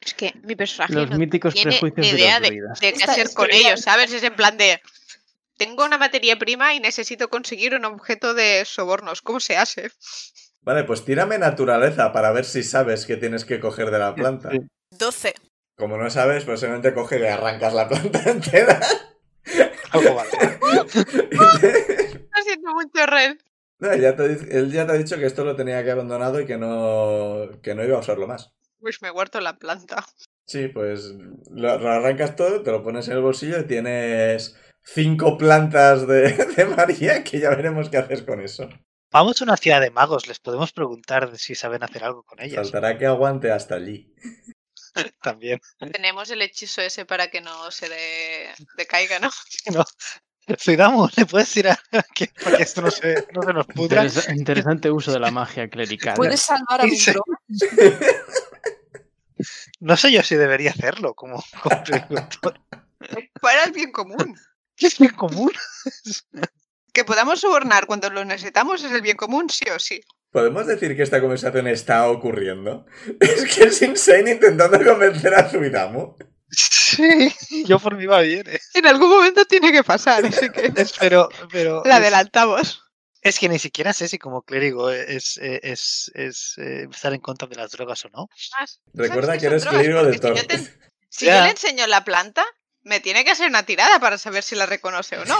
[0.00, 2.80] Es que mi personaje Los no míticos tiene prejuicios de idea de, druidas.
[2.80, 4.12] de qué hacer con ellos, ¿sabes?
[4.12, 4.80] Es en plan de...
[5.56, 9.22] Tengo una materia prima y necesito conseguir un objeto de sobornos.
[9.22, 9.90] ¿Cómo se hace?
[10.62, 14.50] Vale, pues tírame naturaleza para ver si sabes qué tienes que coger de la planta.
[14.50, 14.58] Sí.
[14.90, 15.34] 12.
[15.76, 18.80] Como no sabes, pues simplemente coge y le arrancas la planta entera.
[19.90, 20.30] Algo vale.
[20.72, 23.38] Lo siento mucho, Ren.
[23.78, 25.90] No, él ya, te, dice- él ya te ha dicho que esto lo tenía que
[25.90, 28.52] abandonado y que no, que no iba a usarlo más.
[28.78, 30.04] Pues me guardo la planta.
[30.46, 31.14] Sí, pues
[31.50, 36.32] lo, lo arrancas todo, te lo pones en el bolsillo y tienes cinco plantas de,
[36.56, 38.68] de María que ya veremos qué haces con eso.
[39.10, 42.40] Vamos a una ciudad de magos, les podemos preguntar de si saben hacer algo con
[42.40, 42.56] ellas.
[42.56, 44.12] Faltará que aguante hasta allí.
[45.22, 45.60] También.
[45.92, 48.48] Tenemos el hechizo ese para que no se de...
[48.76, 49.30] decaiga, ¿no?
[50.58, 51.78] Zuidamu, ¿le puedes tirar
[52.14, 54.04] que, para que esto no se, no se nos pudra?
[54.04, 56.14] Interesa- interesante uso de la magia clerical.
[56.14, 57.10] Puedes salvar a mi Sí.
[57.12, 57.22] bro.
[59.80, 61.82] No sé yo si debería hacerlo como, como.
[63.40, 64.36] Para el bien común.
[64.76, 65.50] ¿Qué es bien común?
[66.92, 70.00] Que podamos sobornar cuando lo necesitamos es el bien común, sí o sí.
[70.30, 72.86] ¿Podemos decir que esta conversación está ocurriendo?
[73.20, 76.16] Es que es Insane intentando convencer a Zuidamu.
[76.50, 77.32] Sí,
[77.66, 78.48] yo por mí va bien.
[78.48, 78.60] eh.
[78.74, 82.82] En algún momento tiene que pasar, así que Es- pero pero la adelantamos.
[83.22, 87.48] es que ni siquiera sé si como clérigo es, es, es, eh, estar en contra
[87.48, 88.28] de las drogas o no.
[88.92, 90.78] Recuerda ¿Sabes que eres clérigo de Porque si yo te-
[91.08, 92.44] Si yo le enseño la planta,
[92.82, 95.36] me tiene que hacer una tirada para saber si la reconoce o no.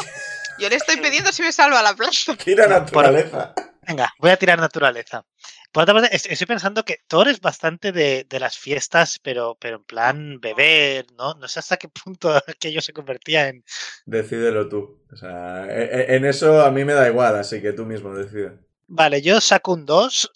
[0.59, 2.37] Yo le estoy pidiendo si me salva la planta.
[2.45, 3.55] Tira No, por- naturaleza.
[3.87, 5.27] Venga, voy a tirar naturaleza.
[5.71, 9.57] Por otra parte, es- estoy pensando que Thor es bastante de, de las fiestas, pero,
[9.61, 11.35] pero en plan beber, ¿no?
[11.35, 13.65] No sé hasta qué punto aquello se convertía en...
[14.07, 15.03] Decídelo tú.
[15.13, 18.15] O sea, e- e- en eso a mí me da igual, así que tú mismo
[18.15, 18.53] decide.
[18.87, 20.33] Vale, yo saco un 2,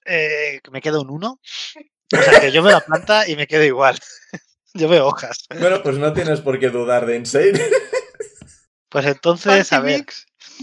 [0.71, 1.29] me quedo un 1.
[1.31, 3.99] O sea, que yo veo la planta y me quedo igual.
[4.75, 5.47] Yo veo hojas.
[5.59, 7.59] Bueno, pues no tienes por qué dudar de Insane.
[8.89, 10.05] Pues entonces, a ver.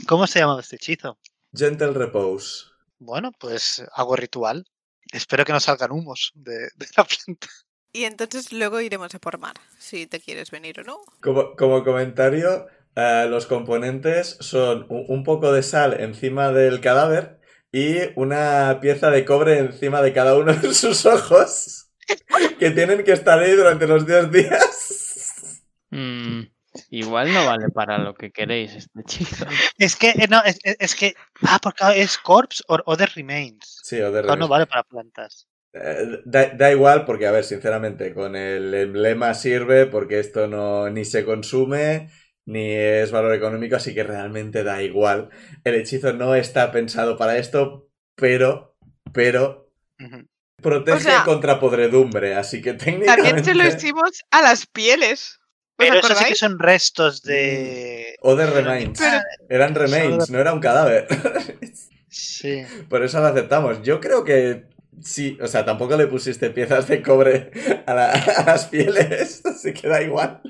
[0.07, 1.17] ¿cómo se llama este hechizo?
[1.53, 2.65] Gentle Repose.
[2.99, 4.65] Bueno, pues hago ritual.
[5.11, 7.47] Espero que no salgan humos de, de la planta.
[7.93, 10.99] Y entonces luego iremos a por mar, si te quieres venir o no.
[11.21, 17.39] Como, como comentario, eh, los componentes son un, un poco de sal encima del cadáver
[17.71, 21.89] y una pieza de cobre encima de cada uno de sus ojos
[22.59, 25.61] que tienen que estar ahí durante los 10 días.
[25.91, 26.41] Mm,
[26.99, 29.45] igual no vale para lo que queréis este hechizo.
[29.77, 31.15] Es que, eh, no, es, es- que.
[31.43, 33.79] Ah, porque es corpse or other remains.
[33.83, 35.47] Sí, o de No, vale para plantas.
[35.73, 40.89] Eh, da, da igual porque, a ver, sinceramente, con el emblema sirve porque esto no
[40.89, 42.09] ni se consume
[42.47, 45.29] ni es valor económico, así que realmente da igual.
[45.63, 48.77] El hechizo no está pensado para esto, pero,
[49.11, 49.71] pero
[50.61, 53.23] protege O sea- contra podredumbre, así que técnicamente...
[53.23, 55.39] También se lo hicimos a las pieles.
[55.77, 58.15] ¿Os Pero eso sí que son restos de.
[58.21, 58.97] O de remains.
[58.97, 61.07] Pero- Eran remains, no era un cadáver.
[62.09, 62.63] Sí.
[62.89, 63.81] Por eso lo aceptamos.
[63.83, 64.67] Yo creo que
[65.01, 67.51] sí, o sea, tampoco le pusiste piezas de cobre
[67.85, 70.41] a, la- a las pieles, así que da igual.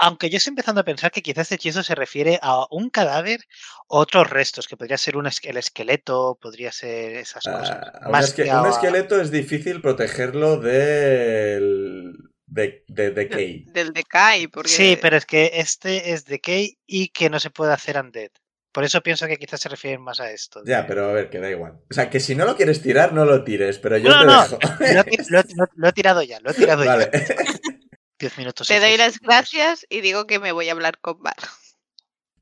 [0.00, 3.40] Aunque yo estoy empezando a pensar que quizás este hechizo se refiere a un cadáver
[3.88, 7.70] o otros restos, que podría ser un es- el esqueleto, podría ser esas cosas.
[7.72, 13.64] Ah, un, Más esque- que a- un esqueleto es difícil protegerlo del de, de decay.
[13.66, 14.70] Del decay, porque...
[14.70, 18.30] Sí, pero es que este es decay y que no se puede hacer undead.
[18.72, 20.62] Por eso pienso que quizás se refieren más a esto.
[20.64, 21.80] Ya, pero a ver, que da igual.
[21.90, 24.26] O sea, que si no lo quieres tirar, no lo tires, pero yo No, te
[24.26, 24.58] no, dejo.
[24.80, 24.94] Lo,
[25.30, 27.10] lo he- lo- lo he tirado ya, lo he tirado vale.
[27.12, 27.20] ya.
[28.18, 28.66] Diez minutos.
[28.68, 28.98] Te doy hechos.
[28.98, 31.36] las gracias y digo que me voy a hablar con Bar.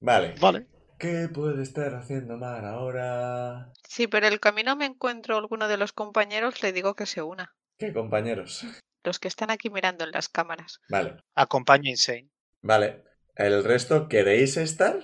[0.01, 0.35] Vale.
[0.41, 0.67] Vale.
[0.99, 3.73] ¿Qué puede estar haciendo Mar ahora?
[3.89, 7.55] Si por el camino me encuentro alguno de los compañeros, le digo que se una.
[7.79, 8.65] ¿Qué compañeros?
[9.07, 10.81] Los que están aquí mirando en las cámaras.
[10.89, 11.17] Vale.
[11.37, 12.29] Acompaño Insane.
[12.61, 13.05] Vale.
[13.37, 14.99] ¿El resto queréis estar?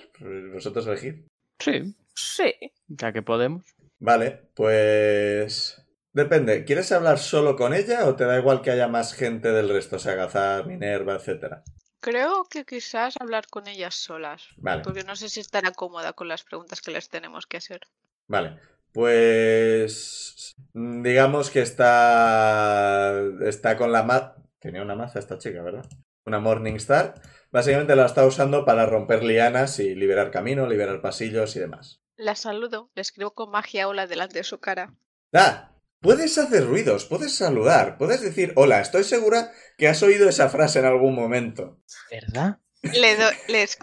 [0.53, 1.25] Vosotros elegid.
[1.59, 2.53] Sí, Sí.
[2.87, 3.63] ya que podemos.
[3.99, 5.79] Vale, pues...
[6.11, 9.69] Depende, ¿quieres hablar solo con ella o te da igual que haya más gente del
[9.69, 9.95] resto?
[9.95, 11.63] O sea, Gazar, Minerva, etcétera.
[12.01, 14.43] Creo que quizás hablar con ellas solas.
[14.57, 17.79] Vale, Porque no sé si estará cómoda con las preguntas que les tenemos que hacer.
[18.27, 18.59] vale.
[18.93, 20.55] Pues...
[20.73, 23.19] Digamos que está...
[23.45, 24.35] Está con la maza...
[24.59, 25.85] Tenía una maza esta chica, ¿verdad?
[26.25, 27.15] Una Morningstar.
[27.51, 32.01] Básicamente la está usando para romper lianas y liberar camino, liberar pasillos y demás.
[32.15, 34.95] La saludo, le escribo con magia hola delante de su cara.
[35.33, 35.69] ¡Ah!
[35.99, 38.81] Puedes hacer ruidos, puedes saludar, puedes decir hola.
[38.81, 41.79] Estoy segura que has oído esa frase en algún momento.
[42.11, 42.59] ¿Verdad?
[42.81, 43.77] Le, do- les-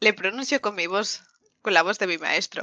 [0.00, 1.22] le pronuncio con mi voz,
[1.62, 2.62] con la voz de mi maestro.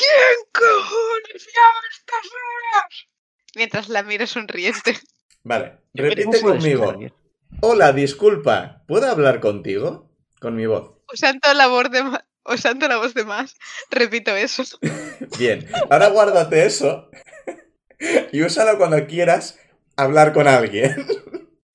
[0.00, 3.08] ¿Quién cojones llama a estas horas?
[3.54, 4.98] Mientras la miro sonriente.
[5.42, 6.94] Vale, ¿Cómo repite conmigo.
[7.60, 10.10] Hola, disculpa, ¿puedo hablar contigo?
[10.40, 10.92] Con mi voz.
[11.12, 12.02] Usando la voz de
[12.46, 13.56] usando la voz de más,
[13.90, 14.62] repito eso.
[15.38, 17.10] Bien, ahora guárdate eso
[18.32, 19.58] y úsalo cuando quieras
[19.96, 21.06] hablar con alguien.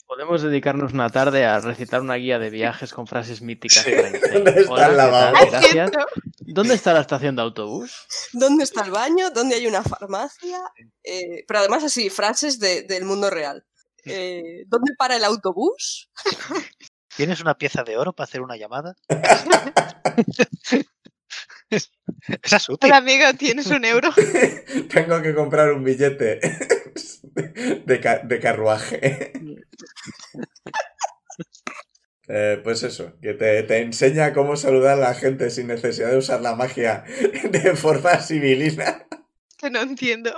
[0.08, 3.84] Podemos dedicarnos una tarde a recitar una guía de viajes con frases míticas.
[3.84, 3.92] Sí.
[4.34, 5.38] ¿Dónde está Hola, lavabo?
[5.52, 5.92] Gracias.
[6.56, 7.92] ¿Dónde está la estación de autobús?
[8.34, 9.30] ¿Dónde está el baño?
[9.32, 10.60] ¿Dónde hay una farmacia?
[11.04, 13.66] Eh, pero además así, frases de- del mundo real.
[14.06, 16.10] Eh, ¿Dónde para el autobús?
[17.18, 18.96] ¿Tienes una pieza de oro para hacer una llamada?
[22.42, 22.90] Esa es útil.
[22.90, 24.10] Hola amigo, ¿tienes un euro?
[24.94, 26.40] Tengo que comprar un billete
[27.86, 29.34] de, ca- de carruaje.
[32.28, 36.18] Eh, pues eso, que te, te enseña cómo saludar a la gente sin necesidad de
[36.18, 37.04] usar la magia
[37.50, 39.08] de forma civilina.
[39.58, 40.36] Que no entiendo.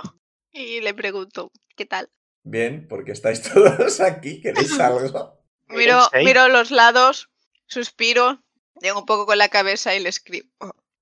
[0.52, 2.10] Y le pregunto, ¿qué tal?
[2.42, 5.38] Bien, porque estáis todos aquí, ¿queréis algo?
[5.68, 7.30] Miro, miro los lados,
[7.66, 8.42] suspiro,
[8.80, 10.48] llego un poco con la cabeza y le escribo.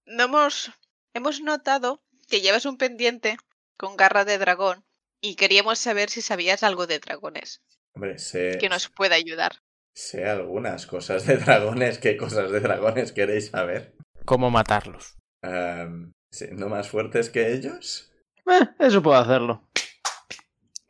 [0.07, 0.73] No hemos,
[1.15, 3.37] hemos notado que llevas un pendiente
[3.77, 4.85] con garra de dragón
[5.21, 7.63] y queríamos saber si sabías algo de dragones
[7.95, 9.63] Hombre, sé, que nos pueda ayudar.
[9.97, 11.99] Sé algunas cosas de dragones.
[11.99, 13.95] ¿Qué cosas de dragones queréis saber?
[14.25, 15.17] ¿Cómo matarlos?
[15.43, 18.13] Em, ¿Siendo más fuertes que ellos?
[18.47, 19.63] Eh, eso puedo hacerlo.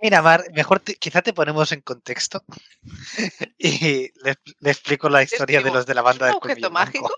[0.02, 2.44] Mira, Mar, mejor te- quizá te ponemos en contexto
[3.58, 6.70] y le, le explico la historia de los de la banda ¿Es del un objeto
[6.70, 7.10] mágico?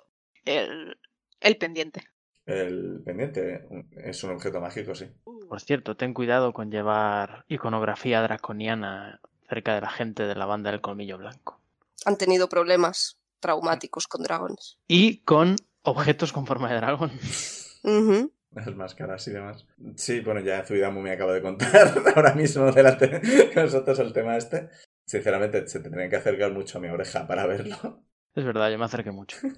[0.45, 0.97] El,
[1.41, 2.05] el pendiente.
[2.47, 3.67] El pendiente
[3.97, 5.07] es un objeto mágico, sí.
[5.49, 10.71] Por cierto, ten cuidado con llevar iconografía draconiana cerca de la gente de la banda
[10.71, 11.61] del colmillo blanco.
[12.05, 14.79] Han tenido problemas traumáticos con dragones.
[14.89, 17.13] Y con objetos con forma de dragón.
[18.53, 19.67] Las máscaras y demás.
[19.97, 24.37] Sí, bueno, ya Zuidamu me acaba de contar ahora mismo delante de nosotros el tema
[24.37, 24.69] este.
[25.07, 28.05] Sinceramente, se tendrían que acercar mucho a mi oreja para verlo.
[28.35, 29.37] Es verdad, yo me acerqué mucho.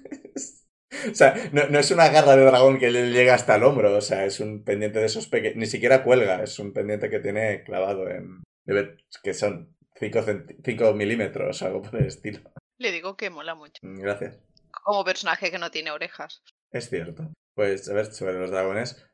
[1.09, 3.95] O sea, no, no es una garra de dragón que le llega hasta el hombro,
[3.95, 5.55] o sea, es un pendiente de esos pequeños.
[5.55, 8.43] Ni siquiera cuelga, es un pendiente que tiene clavado en.
[8.67, 12.39] debe- que son 5 milímetros o algo por el estilo.
[12.77, 13.79] Le digo que mola mucho.
[13.83, 14.39] Mm, Gracias.
[14.83, 16.41] Como personaje que no tiene orejas.
[16.71, 17.31] Es cierto.
[17.53, 19.05] Pues, a ver, sobre los dragones.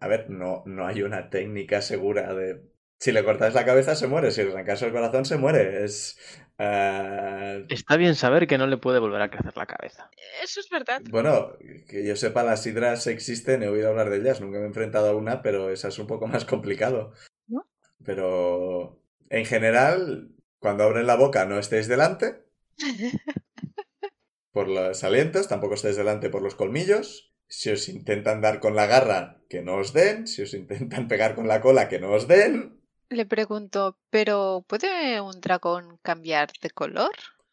[0.00, 2.62] A ver, no, no hay una técnica segura de.
[2.98, 5.84] Si le cortáis la cabeza se muere, si le arrancáis el corazón se muere.
[5.84, 6.16] Es.
[6.58, 10.08] eh, Está bien saber que no le puede volver a crecer la cabeza.
[10.42, 11.02] Eso es verdad.
[11.10, 11.56] Bueno,
[11.88, 15.10] que yo sepa, las hidras existen, he oído hablar de ellas, nunca me he enfrentado
[15.10, 17.12] a una, pero esa es un poco más complicado.
[17.48, 17.66] ¿No?
[18.04, 19.01] Pero
[19.32, 20.28] en general,
[20.58, 22.44] cuando abren la boca no estéis delante
[24.52, 27.32] por los alientos, tampoco estéis delante por los colmillos.
[27.48, 30.26] Si os intentan dar con la garra, que no os den.
[30.26, 32.80] Si os intentan pegar con la cola, que no os den.
[33.08, 37.12] Le pregunto, ¿pero puede un dragón cambiar de color?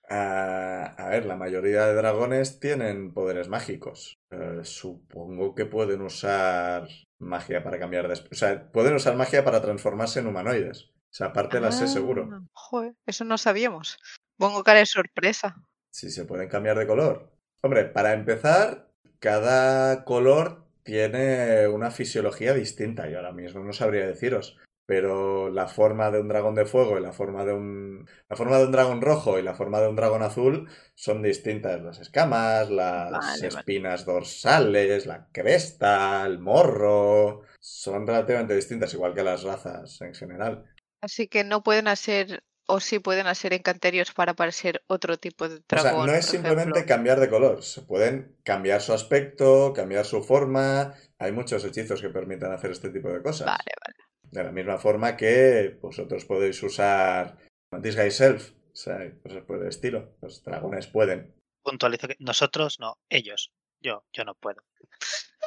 [0.09, 4.19] Ah, a ver, la mayoría de dragones tienen poderes mágicos.
[4.31, 8.13] Eh, supongo que pueden usar magia para cambiar de...
[8.13, 10.91] O sea, pueden usar magia para transformarse en humanoides.
[11.11, 12.29] Esa parte la sé seguro.
[12.31, 13.97] Ah, Joder, eso no sabíamos.
[14.37, 15.55] Pongo cara de sorpresa.
[15.91, 17.31] Si se pueden cambiar de color.
[17.61, 23.09] Hombre, para empezar, cada color tiene una fisiología distinta.
[23.09, 24.57] Y ahora mismo no sabría deciros.
[24.85, 28.07] Pero la forma de un dragón de fuego y la forma de un.
[28.27, 31.81] La forma de un dragón rojo y la forma de un dragón azul son distintas.
[31.81, 33.47] Las escamas, las Vale, vale.
[33.47, 37.41] espinas dorsales, la cresta, el morro.
[37.59, 40.65] Son relativamente distintas, igual que las razas en general.
[41.01, 45.55] Así que no pueden hacer, o sí pueden hacer encanterios para parecer otro tipo de
[45.55, 46.07] O sea, dragón.
[46.07, 46.85] no es simplemente ejemplo.
[46.95, 50.93] cambiar de color, se pueden cambiar su aspecto, cambiar su forma.
[51.17, 53.47] Hay muchos hechizos que permiten hacer este tipo de cosas.
[53.47, 53.95] Vale, vale.
[54.31, 57.37] De la misma forma que vosotros podéis usar
[57.71, 60.15] Disguise Self, o sea, cosas por el estilo.
[60.21, 61.33] Los dragones pueden.
[61.63, 63.51] Puntualizo que nosotros no, ellos.
[63.81, 64.61] Yo, yo no puedo.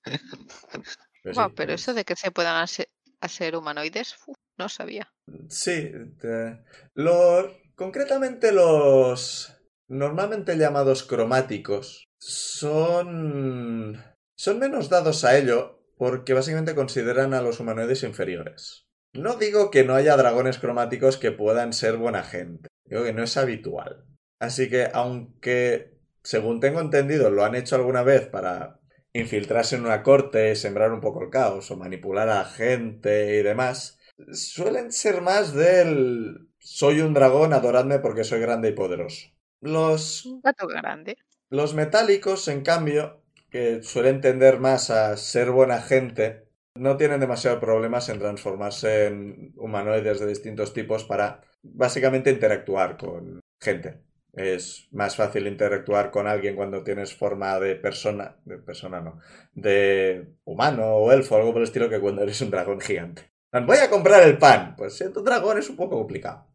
[1.22, 2.88] Pero Guau, sí, pero es- eso de que se puedan hacer,
[3.20, 5.12] hacer humanoides, uf, no sabía.
[5.48, 6.62] Sí, te-
[6.94, 9.54] lo- concretamente los
[9.88, 14.02] normalmente llamados cromáticos son
[14.36, 18.84] son menos dados a ello porque básicamente consideran a los humanoides inferiores.
[19.14, 23.22] No digo que no haya dragones cromáticos que puedan ser buena gente, digo que no
[23.24, 24.04] es habitual.
[24.40, 28.77] Así que aunque según tengo entendido lo han hecho alguna vez para
[29.18, 33.98] infiltrarse en una corte, sembrar un poco el caos o manipular a gente y demás,
[34.32, 39.28] suelen ser más del soy un dragón, adoradme porque soy grande y poderoso.
[39.60, 41.16] Los, Un gato grande.
[41.50, 47.60] los metálicos, en cambio, que suelen tender más a ser buena gente, no tienen demasiados
[47.60, 54.00] problemas en transformarse en humanoides de distintos tipos para básicamente interactuar con gente.
[54.38, 59.18] Es más fácil interactuar con alguien cuando tienes forma de persona, de persona no,
[59.52, 63.32] de humano o elfo o algo por el estilo que cuando eres un dragón gigante.
[63.52, 64.74] Voy a comprar el pan.
[64.76, 66.46] Pues siendo un dragón es un poco complicado.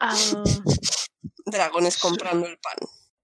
[0.00, 0.14] Ah,
[1.46, 2.76] Dragones comprando el pan.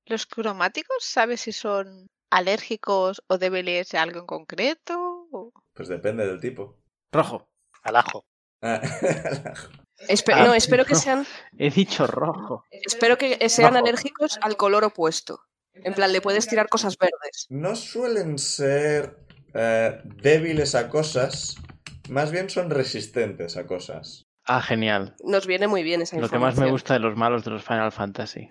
[0.07, 5.29] ¿Los cromáticos sabes si son alérgicos o débiles a algo en concreto?
[5.31, 6.79] O- Pues depende del tipo.
[7.13, 7.49] Rojo.
[7.83, 8.25] Al ajo.
[8.63, 8.81] Ah,
[10.09, 11.27] Espe- Ah, no, espero que sean,
[11.59, 12.65] He dicho rojo.
[12.71, 13.85] espero que sean Rojo.
[13.85, 15.41] alérgicos al color opuesto.
[15.75, 17.47] En plan, le puedes tirar cosas verdes.
[17.49, 19.17] no suelen ser
[19.55, 21.57] eh, débiles a cosas,
[22.09, 24.27] más bien son resistentes a cosas.
[24.47, 25.15] Ah, genial.
[25.23, 26.61] Nos viene muy bien esa Lo que información.
[26.61, 28.49] más me gusta de los malos de los Final Fantasy.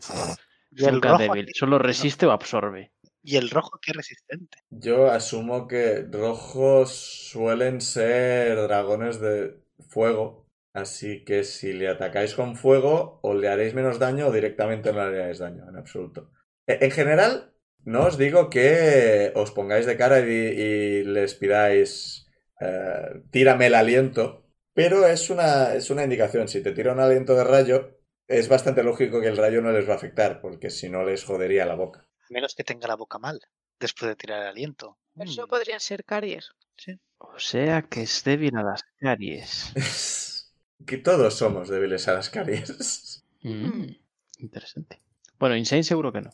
[0.71, 1.43] Y el Nunca rojo, débil.
[1.45, 2.91] aquí- Solo resiste o absorbe.
[3.21, 4.59] y el rojo qué resistente.
[4.69, 6.95] Yo asumo que rojos
[7.31, 13.73] suelen ser dragones de fuego, así que si le atacáis con fuego, o le haréis
[13.73, 16.31] menos daño o directamente no le haréis daño, en absoluto.
[16.67, 17.53] E- En general,
[17.83, 22.27] no os digo que os pongáis de cara y, y les pidáis
[22.61, 26.47] eh, tírame el aliento, pero es una, es una indicación.
[26.47, 27.97] Si te tira un aliento de rayo,
[28.27, 31.23] es bastante lógico que el rayo no les va a afectar, porque si no les
[31.25, 32.07] jodería la boca.
[32.27, 33.37] A menos que tenga la boca mal
[33.77, 34.97] después de tirar el aliento.
[35.17, 36.45] Eso Mm, podrían ser caries.
[37.17, 39.51] O sea que es débil a las caries.
[40.85, 43.25] que todos somos débiles a las caries.
[43.41, 43.95] Mm,
[44.39, 45.01] interesante.
[45.39, 46.29] Bueno, Insane seguro que no.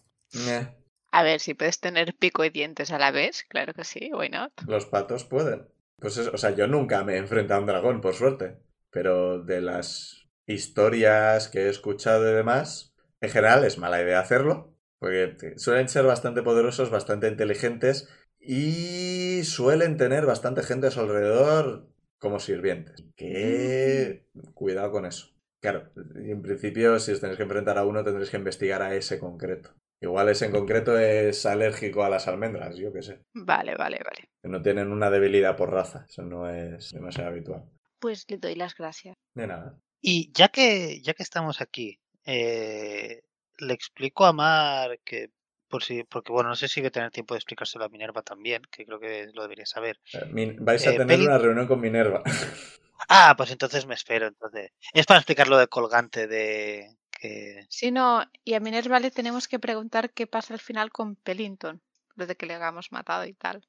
[1.11, 4.29] A ver, si puedes tener pico y dientes a la vez, claro que sí, why
[4.29, 4.51] not?
[4.65, 5.67] Los patos pueden.
[5.99, 8.57] Pues eso, o sea, yo nunca me he enfrentado a un dragón, por suerte.
[8.89, 14.75] Pero de las historias que he escuchado y demás, en general es mala idea hacerlo.
[14.97, 21.87] Porque suelen ser bastante poderosos, bastante inteligentes y suelen tener bastante gente a su alrededor
[22.19, 23.05] como sirvientes.
[23.15, 25.35] Que cuidado con eso.
[25.61, 25.91] Claro,
[26.23, 29.19] y en principio si os tenéis que enfrentar a uno tendréis que investigar a ese
[29.19, 29.73] concreto.
[30.01, 33.21] Igual ese en concreto es alérgico a las almendras, yo qué sé.
[33.33, 34.29] Vale, vale, vale.
[34.43, 36.05] No tienen una debilidad por raza.
[36.07, 37.63] Eso no es demasiado habitual.
[37.99, 39.15] Pues le doy las gracias.
[39.33, 39.79] De nada.
[40.01, 43.23] Y ya que, ya que estamos aquí, eh,
[43.57, 45.31] le explico a Mar que,
[45.75, 48.21] por si, porque bueno, no sé si voy a tener tiempo de explicárselo a Minerva
[48.21, 49.99] también, que creo que lo debería saber.
[50.13, 52.23] Eh, vais a Eh, tener Peli- una reunión con Minerva.
[53.09, 54.25] Ah, pues entonces me espero.
[54.27, 59.11] Entonces es para explicar lo del colgante de que Si no, y a Minerva le
[59.11, 61.81] tenemos que preguntar qué pasa al final con Pellington,
[62.15, 63.63] lo de que le hagamos matado y tal.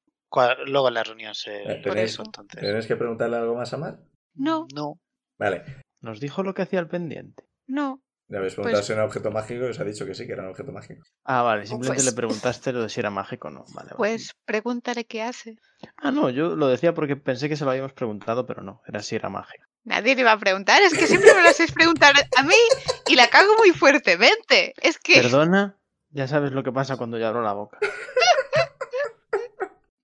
[0.66, 2.60] luego en la reunión se Eh, tenéis- eso entonces.
[2.62, 3.98] ¿Tenéis que preguntarle algo más a Mar?
[4.34, 5.00] No, No.
[5.38, 5.64] Vale.
[6.00, 7.44] Nos dijo lo que hacía el pendiente.
[7.66, 8.00] no.
[8.28, 10.26] Le habéis preguntado Pues- si era un objeto mágico y os ha dicho que sí,
[10.26, 11.02] que era un objeto mágico.
[11.24, 13.60] Ah, vale, simplemente Pues- le preguntaste lo de si era mágico o no.
[13.68, 13.96] Vale, vale.
[13.96, 15.56] Pues pregúntale qué hace.
[15.96, 19.00] Ah, no, yo lo decía porque pensé que se lo habíamos preguntado, pero no, era
[19.02, 19.64] si era mágico.
[19.84, 22.54] Nadie le va a preguntar, es que siempre me lo hacéis preguntar a mí
[23.06, 24.74] y la cago muy fuertemente.
[24.82, 25.78] Es que Perdona,
[26.10, 27.78] ya sabes lo que pasa cuando yo abro la boca.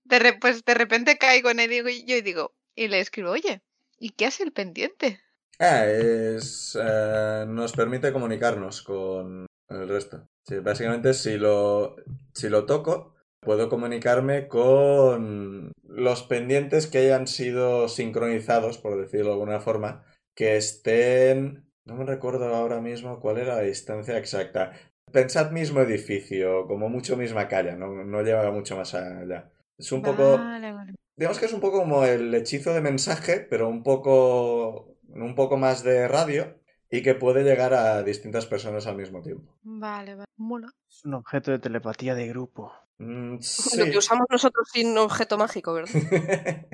[0.05, 2.99] de, re- pues de repente caigo en él y digo- y yo digo, y le
[2.99, 3.61] escribo, oye,
[3.99, 5.19] ¿y qué hace el pendiente?
[5.59, 6.77] Ah, es.
[6.81, 10.25] eh, nos permite comunicarnos con el resto.
[10.47, 11.95] Sí, básicamente, si lo,
[12.33, 19.33] si lo toco, puedo comunicarme con los pendientes que hayan sido sincronizados, por decirlo de
[19.33, 20.03] alguna forma,
[20.35, 21.65] que estén.
[21.85, 24.71] No me recuerdo ahora mismo cuál era la distancia exacta.
[25.11, 29.51] Pensad mismo edificio, como mucho misma calle, no, no lleva mucho más allá.
[29.77, 30.37] Es un poco.
[30.37, 30.73] Vale.
[31.15, 35.57] Digamos que es un poco como el hechizo de mensaje, pero un poco, un poco
[35.57, 36.59] más de radio
[36.89, 39.57] y que puede llegar a distintas personas al mismo tiempo.
[39.63, 40.27] Vale, vale.
[40.37, 40.67] Mola.
[40.87, 42.71] Es un objeto de telepatía de grupo.
[42.99, 43.37] Mm,
[43.77, 45.89] Lo que usamos nosotros sin objeto mágico, ¿verdad?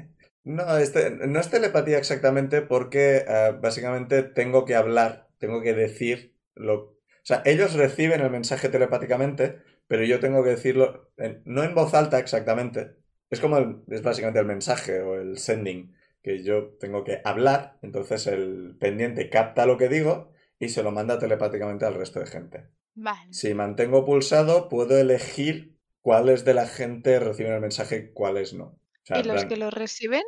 [0.43, 6.35] no, este, no es telepatía exactamente porque eh, básicamente tengo que hablar, tengo que decir
[6.55, 6.75] lo...
[7.21, 11.75] O sea, ellos reciben el mensaje telepáticamente, pero yo tengo que decirlo, en- no en
[11.75, 12.95] voz alta exactamente.
[13.29, 17.77] Es como el- es básicamente el mensaje o el sending, que yo tengo que hablar,
[17.81, 22.27] entonces el pendiente capta lo que digo y se lo manda telepáticamente al resto de
[22.27, 22.67] gente.
[22.95, 23.31] Vale.
[23.33, 28.65] Si mantengo pulsado, puedo elegir cuáles de la gente reciben el mensaje y cuáles no.
[28.65, 30.23] O sea, Y los plan- que lo reciben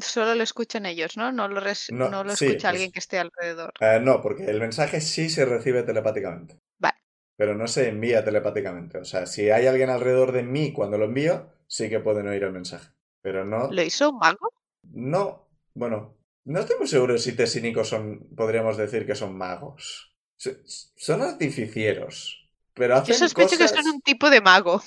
[0.00, 1.30] solo lo escuchan ellos, ¿no?
[1.32, 3.72] No lo, res- No, no lo sí, escucha es- alguien que esté alrededor.
[3.80, 6.58] Eh, no, porque el mensaje sí se recibe telepáticamente.
[6.78, 6.96] Vale.
[7.36, 8.98] Pero no se envía telepáticamente.
[8.98, 12.42] O sea, si hay alguien alrededor de mí cuando lo envío, sí que pueden oír
[12.42, 12.90] el mensaje.
[13.20, 13.70] Pero no.
[13.70, 14.52] ¿Lo hizo un mago?
[14.92, 15.48] No.
[15.74, 18.28] Bueno, no estoy muy seguro si tesínicos son.
[18.36, 20.14] Podríamos decir que son magos.
[20.36, 22.40] Son artificieros.
[22.74, 24.82] Pero hacen Yo sospecho que son un tipo de mago.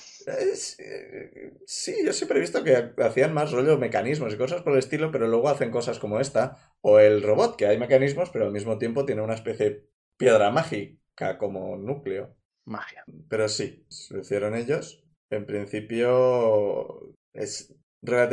[1.64, 5.10] Sí, yo siempre he visto que hacían más rollo mecanismos y cosas por el estilo,
[5.10, 6.74] pero luego hacen cosas como esta.
[6.82, 9.88] O el robot, que hay mecanismos, pero al mismo tiempo tiene una especie de
[10.18, 12.36] piedra mágica como núcleo.
[12.66, 13.04] Magia.
[13.30, 15.02] Pero sí, lo hicieron ellos.
[15.30, 17.74] En principio es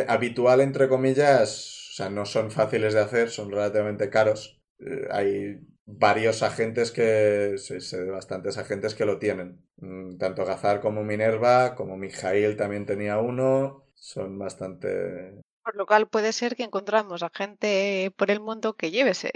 [0.08, 4.62] habitual, entre comillas, o sea, no son fáciles de hacer, son relativamente caros.
[4.80, 9.66] Eh, hay varios agentes que, sí, sé de bastantes agentes que lo tienen.
[9.78, 13.88] Mm, Tanto Gazar como Minerva, como Mijail también tenía uno.
[13.94, 15.42] Son bastante...
[15.64, 19.32] Por lo cual puede ser que encontramos a gente por el mundo que lleve ese...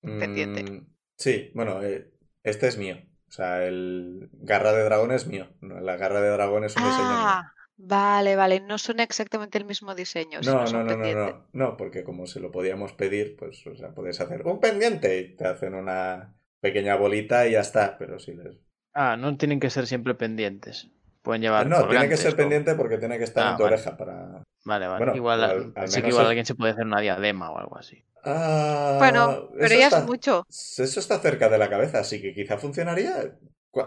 [0.00, 0.64] Pendiente.
[0.64, 0.86] Mm,
[1.16, 2.10] sí, bueno, eh,
[2.42, 2.96] este es mío.
[3.28, 5.48] O sea, el garra de dragón es mío.
[5.60, 7.52] La garra de dragón es un diseño mío.
[7.84, 8.60] Vale, vale.
[8.60, 10.40] No son exactamente el mismo diseño.
[10.44, 13.92] No, no, no, no, no, no, porque como se lo podíamos pedir, pues, o sea,
[13.92, 18.34] podéis hacer un pendiente y te hacen una pequeña bolita y ya está, pero si
[18.34, 18.56] les...
[18.94, 20.90] Ah, no tienen que ser siempre pendientes.
[21.22, 21.66] Pueden llevar.
[21.66, 23.74] No, tiene que ser o- pendiente porque tiene que estar Ah, en tu vale.
[23.74, 24.42] oreja para...
[24.64, 24.98] Vale, vale.
[25.04, 27.50] Bueno, igual, al- al sí que menos igual es- alguien se puede hacer una diadema
[27.50, 28.04] o algo así.
[28.24, 30.46] Ah, Bueno, pero ya está- es mucho.
[30.48, 33.36] Eso está cerca de la cabeza, así que quizá funcionaría.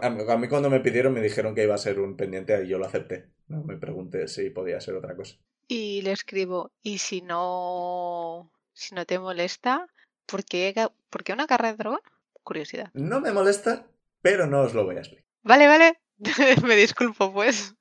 [0.02, 2.78] A mí cuando me pidieron me dijeron que iba a ser un pendiente y yo
[2.78, 3.30] lo acepté.
[3.46, 5.36] No me pregunté si podía ser otra cosa.
[5.68, 9.86] Y le escribo, y si no, si no te molesta,
[10.26, 10.74] ¿por qué,
[11.10, 12.00] por qué una garra de dragón?
[12.42, 12.90] Curiosidad.
[12.94, 13.86] No me molesta,
[14.22, 15.26] pero no os lo voy a explicar.
[15.42, 16.00] Vale, vale.
[16.66, 17.74] Me disculpo, pues.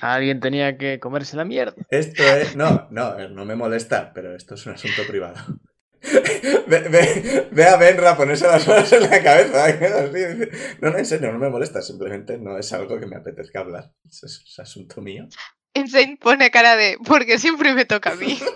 [0.00, 1.74] Alguien tenía que comerse la mierda.
[1.90, 2.56] Esto es.
[2.56, 5.36] No, no, no me molesta, pero esto es un asunto privado.
[6.66, 9.66] Ve, ve- ve a Benra ponerse las manos en la cabeza.
[10.80, 11.80] no, no, en serio, no me molesta.
[11.82, 13.92] Simplemente no es algo que me apetezca hablar.
[14.04, 15.28] Es, es asunto mío.
[15.74, 18.38] Insane pone cara de, porque siempre me toca a mí.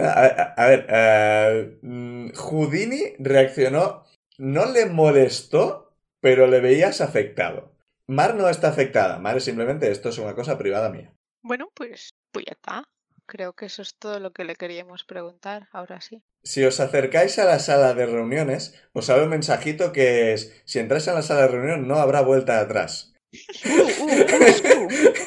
[0.00, 4.04] A, a- a ver, mm, Houdini reaccionó.
[4.38, 7.76] No le molestó, pero le veías afectado.
[8.08, 9.18] Mar no está afectada.
[9.20, 11.12] Mar es simplemente esto es una cosa privada mía.
[11.42, 12.84] Bueno, pues, pues ya está.
[13.30, 15.68] Creo que eso es todo lo que le queríamos preguntar.
[15.70, 16.20] Ahora sí.
[16.42, 20.80] Si os acercáis a la sala de reuniones, os sale un mensajito que es, si
[20.80, 23.14] entráis en la sala de reunión no habrá vuelta atrás.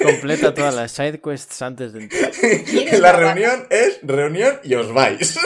[0.04, 2.32] Completa todas las side quests antes de entrar.
[2.99, 5.39] la reunión es reunión y os vais.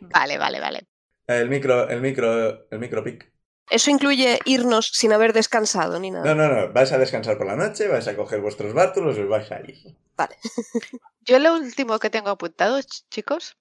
[0.00, 0.88] Vale, vale, vale.
[1.26, 3.32] El micro, el micro, el micro pic.
[3.70, 6.34] Eso incluye irnos sin haber descansado ni nada.
[6.34, 9.20] No, no, no, vais a descansar por la noche, vais a coger vuestros bártulos y
[9.20, 9.78] os vais a ir.
[10.16, 10.36] Vale.
[11.22, 13.56] Yo lo último que tengo apuntado, ch- chicos,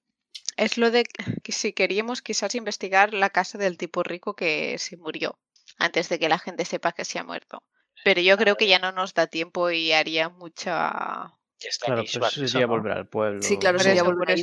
[0.58, 1.04] es lo de
[1.44, 5.38] que si queríamos quizás investigar la casa del tipo rico que se murió
[5.78, 7.62] antes de que la gente sepa que se ha muerto.
[8.04, 11.34] Pero yo creo que ya no nos da tiempo y haría mucha...
[11.60, 12.74] Ya está Claro, pero Ishbal, eso sería ¿no?
[12.74, 13.42] volver al pueblo.
[13.42, 14.36] Sí, claro, sería volver a.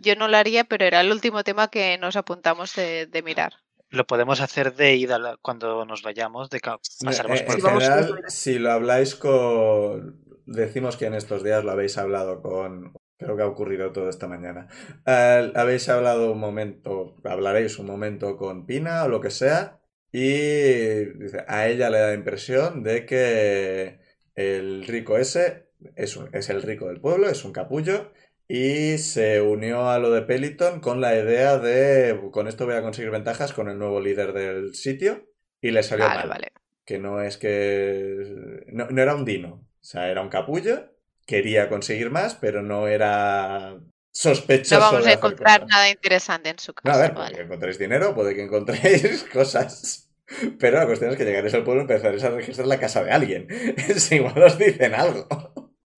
[0.00, 3.54] Yo no lo haría, pero era el último tema que nos apuntamos de, de mirar.
[3.92, 6.60] Lo podemos hacer de ida cuando nos vayamos, de
[7.04, 10.18] pasaremos Eh, por vamos general, si lo habláis con...
[10.46, 12.94] Decimos que en estos días lo habéis hablado con...
[13.18, 14.66] Creo que ha ocurrido todo esta mañana.
[15.06, 19.80] Eh, habéis hablado un momento, hablaréis un momento con Pina o lo que sea,
[20.10, 21.04] y
[21.46, 24.00] a ella le da la impresión de que
[24.34, 28.12] el rico ese es, un- es el rico del pueblo, es un capullo,
[28.54, 32.82] y se unió a lo de Peliton con la idea de, con esto voy a
[32.82, 35.26] conseguir ventajas con el nuevo líder del sitio,
[35.60, 36.48] y le salió Vale, mal vale.
[36.84, 38.64] que no es que...
[38.66, 40.94] No, no era un dino, o sea, era un capullo,
[41.26, 43.80] quería conseguir más, pero no era
[44.12, 44.74] sospechoso.
[44.74, 45.70] No vamos a encontrar cosas.
[45.70, 47.00] nada interesante en su No, a casa.
[47.00, 50.10] ver, puede que encontréis dinero, puede que encontréis cosas.
[50.58, 53.12] Pero la cuestión es que llegaréis al pueblo y empezaréis a registrar la casa de
[53.12, 53.46] alguien.
[53.96, 55.26] Si igual os dicen algo.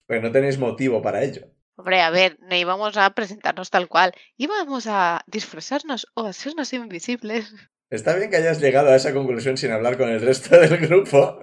[0.06, 1.48] Pero no tenéis motivo para ello.
[1.76, 4.12] Hombre, a ver, no íbamos a presentarnos tal cual.
[4.36, 7.52] Íbamos a disfrazarnos o a hacernos invisibles.
[7.90, 11.40] Está bien que hayas llegado a esa conclusión sin hablar con el resto del grupo.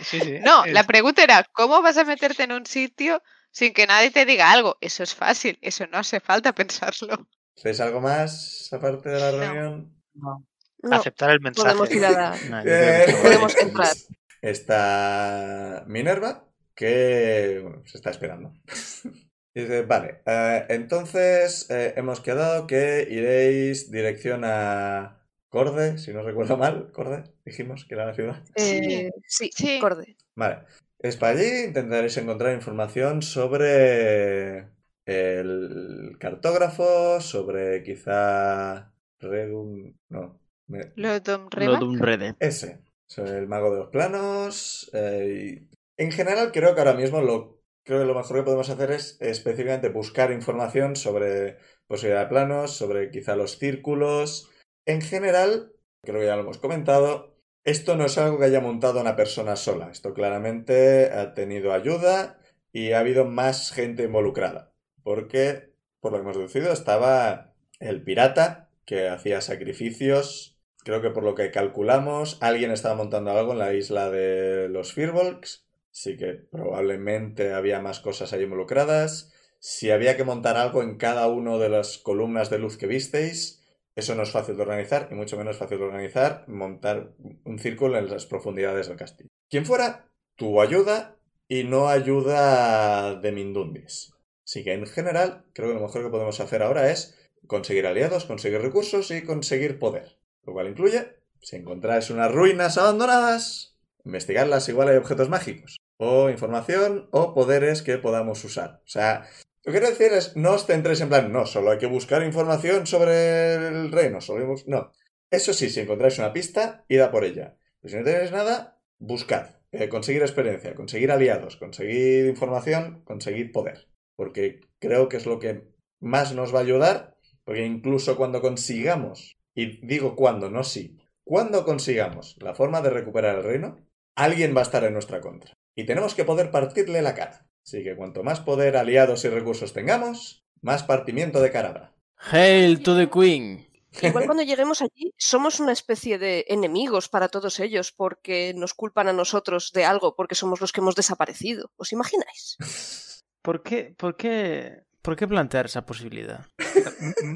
[0.00, 0.38] Sí, sí.
[0.40, 4.10] No, es- la pregunta era, ¿cómo vas a meterte en un sitio sin que nadie
[4.10, 4.76] te diga algo?
[4.80, 7.26] Eso es fácil, eso no hace falta pensarlo.
[7.56, 9.38] ¿Hacéis algo más aparte de la No.
[9.38, 9.94] reunión?
[10.14, 10.44] no,
[10.82, 11.76] No, aceptar el mensaje.
[11.76, 12.36] podemos ir a la...
[12.50, 13.94] No, Eh, Podemos entrar.
[14.42, 16.44] Está Minerva,
[16.74, 18.52] que bueno, se está esperando.
[19.54, 26.56] Dice, vale, eh, entonces eh, hemos quedado que iréis dirección a Corde, si no recuerdo
[26.56, 28.42] mal, Corde, dijimos que era la ciudad.
[28.56, 29.78] Eh, sí, Sí.
[29.80, 30.16] Corde.
[30.34, 30.64] Vale,
[30.98, 34.66] es para allí, intentaréis encontrar información sobre
[35.06, 41.78] el cartógrafo, sobre quizá Redum, no, me- Lo de Lo Reba.
[41.78, 42.34] de un rede.
[42.40, 44.90] ese, sobre el mago de los planos.
[44.94, 47.53] eh, y en general, creo que ahora mismo lo,
[47.84, 52.76] creo que lo mejor que podemos hacer es específicamente buscar información sobre posibilidad de planos,
[52.76, 54.50] sobre quizá los círculos.
[54.86, 55.72] En general,
[56.02, 59.56] creo que ya lo hemos comentado, esto no es algo que haya montado una persona
[59.56, 59.90] sola.
[59.90, 62.38] Esto claramente ha tenido ayuda
[62.72, 64.74] y ha habido más gente involucrada.
[65.02, 70.54] Porque, por lo que hemos deducido, estaba el pirata que hacía sacrificios
[70.84, 74.92] Creo que por lo que calculamos, alguien estaba montando algo en la isla de los
[74.92, 75.63] Firbolgs.
[75.94, 79.32] Así que probablemente había más cosas ahí involucradas.
[79.60, 83.64] Si había que montar algo en cada una de las columnas de luz que visteis,
[83.94, 87.12] eso no es fácil de organizar y mucho menos fácil de organizar montar
[87.44, 89.30] un círculo en las profundidades del castillo.
[89.48, 91.16] Quien fuera, tuvo ayuda
[91.46, 94.12] y no ayuda de Mindundis.
[94.44, 97.16] Así que en general, creo que lo mejor que podemos hacer ahora es
[97.46, 100.18] conseguir aliados, conseguir recursos y conseguir poder.
[100.44, 107.08] Lo cual incluye, si encontráis unas ruinas abandonadas, investigarlas igual hay objetos mágicos, o información
[107.10, 108.82] o poderes que podamos usar.
[108.84, 109.26] O sea,
[109.64, 112.22] lo que quiero decir es, no os centréis en plan, no, solo hay que buscar
[112.22, 114.92] información sobre el reino, solo No.
[115.30, 117.56] Eso sí, si encontráis una pista, id a por ella.
[117.80, 119.56] Pero si no tenéis nada, buscad.
[119.72, 123.88] Eh, conseguir experiencia, conseguir aliados, conseguir información, conseguir poder.
[124.14, 125.66] Porque creo que es lo que
[125.98, 131.64] más nos va a ayudar, porque incluso cuando consigamos, y digo cuando, no si, cuando
[131.64, 133.76] consigamos la forma de recuperar el reino,
[134.14, 135.56] alguien va a estar en nuestra contra.
[135.74, 137.46] Y tenemos que poder partirle la cara.
[137.64, 141.94] Así que cuanto más poder, aliados y recursos tengamos, más partimiento de cara habrá.
[142.16, 143.68] Hail to the Queen.
[144.02, 149.06] Igual cuando lleguemos allí somos una especie de enemigos para todos ellos porque nos culpan
[149.08, 151.70] a nosotros de algo porque somos los que hemos desaparecido.
[151.76, 152.56] ¿Os imagináis?
[153.42, 156.46] ¿Por qué, por qué, por qué plantear esa posibilidad?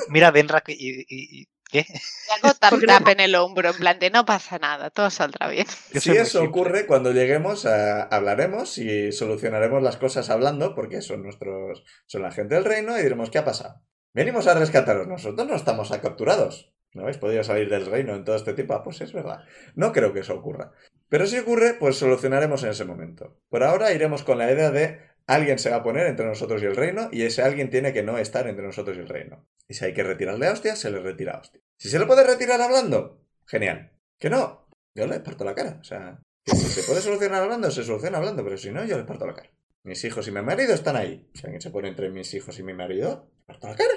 [0.09, 1.87] Mira, Benra, que- y, y- y- ¿qué?
[1.89, 5.49] Le hago tap tap en el hombro, en plan de no pasa nada, todo saldrá
[5.49, 5.66] bien.
[5.93, 6.49] Si eso simple.
[6.49, 12.33] ocurre, cuando lleguemos, a- hablaremos y solucionaremos las cosas hablando, porque son nuestros, son la
[12.33, 13.83] gente del reino, y diremos qué ha pasado.
[14.14, 16.73] Venimos a rescataros, nosotros no estamos a capturados.
[16.95, 18.73] ¿No habéis podido salir del reino en todo este tiempo?
[18.75, 19.41] Ah, pues es verdad.
[19.75, 20.73] No creo que eso ocurra.
[21.11, 23.37] Pero si ocurre, pues solucionaremos en ese momento.
[23.51, 24.99] Por ahora iremos con la idea de
[25.29, 28.03] alguien se va a poner entre nosotros y el reino, y ese alguien tiene que
[28.03, 29.47] no estar entre nosotros y el reino.
[29.68, 31.61] Y si hay que retirarle a hostia, se le retira a hostia.
[31.76, 33.93] Si se le puede retirar hablando, genial.
[34.18, 35.79] Que no, yo le parto la cara.
[35.81, 38.97] O sea, que si se puede solucionar hablando, se soluciona hablando, pero si no, yo
[38.97, 39.51] le parto la cara.
[39.85, 41.31] Mis hijos y mi marido están ahí.
[41.35, 43.95] Si alguien se pone entre mis hijos y mi marido, le parto la cara.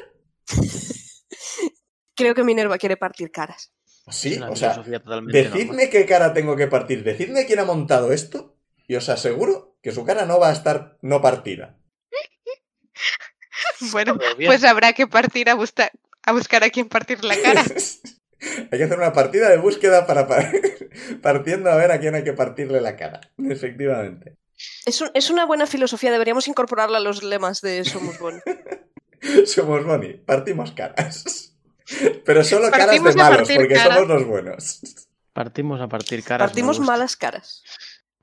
[2.15, 3.73] Creo que Minerva quiere partir caras.
[4.09, 5.27] Sí, Es una o sea, normal.
[5.27, 7.03] decidme qué cara tengo que partir.
[7.03, 8.57] Decidme quién ha montado esto
[8.88, 11.77] y os aseguro que su cara no va a estar no partida.
[13.91, 15.91] Bueno, pues habrá que partir a, buscar
[16.23, 17.63] a buscar a quien partir la cara.
[18.71, 20.51] hay que hacer una partida de búsqueda para pa-
[21.21, 23.21] partiendo a ver a quién hay que partirle la cara.
[23.39, 24.36] Efectivamente.
[24.86, 28.39] Es, un- es una buena filosofía, deberíamos incorporarla a los lemas de Somos Bon.
[29.45, 31.55] Somos Bonnie, partimos caras.
[32.25, 33.95] Pero solo caras de Partimos malos, porque cara.
[33.95, 34.82] somos los buenos.
[35.34, 36.49] Partimos a partir caras.
[36.49, 37.63] Partimos malas caras.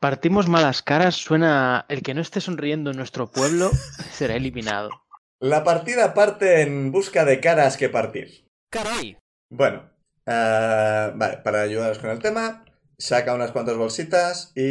[0.01, 1.17] Partimos malas caras.
[1.17, 1.87] Suena.
[1.89, 3.71] El que no esté sonriendo en nuestro pueblo
[4.13, 4.91] será eliminado.
[5.41, 8.45] La partida parte en busca de caras que partir.
[8.71, 9.17] ¡Caray!
[9.51, 9.91] Bueno,
[10.27, 12.65] ah, vale, para ayudaros con el tema,
[12.99, 14.63] saca unas cuantas bolsitas y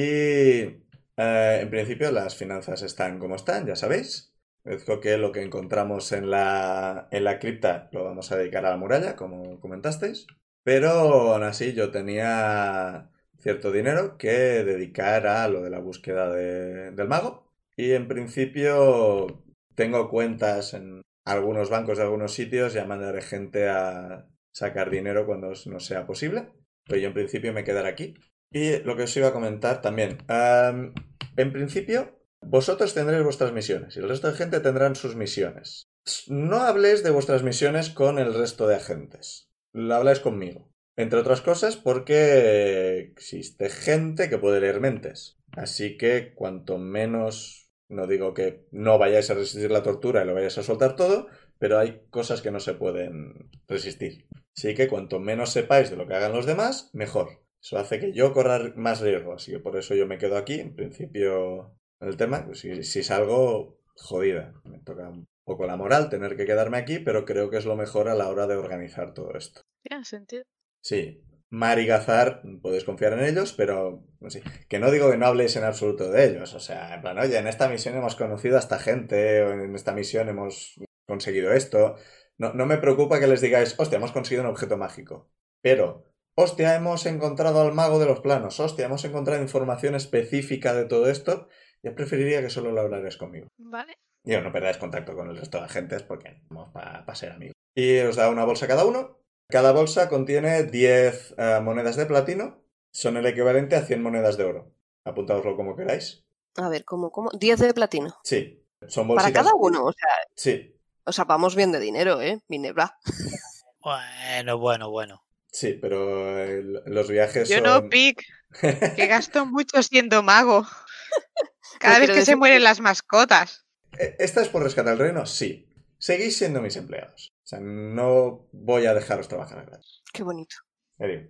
[1.17, 4.33] eh, en principio las finanzas están como están, ya sabéis.
[4.65, 8.71] Digo que lo que encontramos en la, en la cripta lo vamos a dedicar a
[8.71, 10.27] la muralla, como comentasteis.
[10.63, 13.09] Pero aún así yo tenía
[13.47, 17.47] cierto dinero que dedicar a lo de la búsqueda de- del mago.
[17.77, 19.41] Y en principio
[19.73, 25.53] tengo cuentas en algunos bancos de algunos sitios, ya mandaré gente a sacar dinero cuando
[25.67, 26.49] no sea posible.
[26.85, 28.15] Pero yo en principio me quedaré aquí.
[28.51, 30.17] Y lo que os iba a comentar también.
[30.27, 30.93] am,
[31.37, 35.83] en principio, vosotros tendréis vuestras misiones y el resto de gente tendrán sus misiones.
[36.27, 39.47] No habléis de vuestras misiones con el resto de agentes.
[39.73, 40.69] Lo habláis conmigo.
[40.97, 45.37] Entre otras cosas porque existe gente que puede leer mentes.
[45.51, 50.33] Así que cuanto menos, no digo que no vayáis a resistir la tortura y lo
[50.33, 51.27] vayáis a soltar todo,
[51.59, 54.27] pero hay cosas que no se pueden resistir.
[54.55, 57.43] Así que cuanto menos sepáis de lo que hagan los demás, mejor.
[57.61, 60.59] Eso hace que yo corra más riesgo, así que por eso yo me quedo aquí.
[60.59, 64.53] En principio, el tema, si, si salgo, jodida.
[64.63, 67.75] Me toca un poco la moral tener que quedarme aquí, pero creo que es lo
[67.75, 69.61] mejor a la hora de organizar todo esto.
[69.83, 70.43] Tiene sentido.
[70.87, 75.17] Sí, Mar y Gazar, podéis confiar en ellos, pero pues sí, que no digo que
[75.17, 76.53] no habléis en absoluto de ellos.
[76.53, 79.75] O sea, en plan, oye, en esta misión hemos conocido a esta gente, o en
[79.75, 81.97] esta misión hemos conseguido esto.
[82.37, 85.29] No, no me preocupa que les digáis, hostia, hemos conseguido un objeto mágico.
[85.61, 90.85] Pero, hostia, hemos encontrado al mago de los planos, hostia, hemos encontrado información específica de
[90.85, 91.49] todo esto.
[91.83, 93.49] Yo preferiría que solo lo hablarais conmigo.
[93.57, 93.95] Vale.
[94.23, 97.55] Digo, no perdáis contacto con el resto de agentes porque vamos para ser amigos.
[97.75, 99.17] Y os da una bolsa cada uno.
[99.49, 102.61] Cada bolsa contiene 10 eh, monedas de platino.
[102.91, 104.71] Son el equivalente a 100 monedas de oro.
[105.05, 106.23] Apuntaoslo como queráis.
[106.57, 107.29] A ver, ¿cómo, cómo?
[107.31, 108.17] 10 de platino.
[108.23, 109.43] Sí, son Para bolsitas.
[109.43, 109.85] cada uno.
[109.85, 110.75] O sea, Sí,
[111.05, 112.41] o sea, vamos bien de dinero, ¿eh?
[112.47, 112.97] Minebra.
[113.79, 115.23] Bueno, bueno, bueno.
[115.49, 117.63] sí, pero el- los viajes Yo son...
[117.63, 118.21] no, Pic,
[118.97, 120.67] que gasto mucho siendo mago.
[121.79, 123.65] Cada No vez que se mueren las mascotas.
[123.97, 125.25] Eh, ¿Esta es por rescatar el reino?
[125.25, 125.69] Sí.
[125.99, 127.31] Seguís siendo mis empleados.
[127.47, 130.03] O sea, no voy a dejaros trabajar gratis.
[130.11, 130.57] Qué bonito.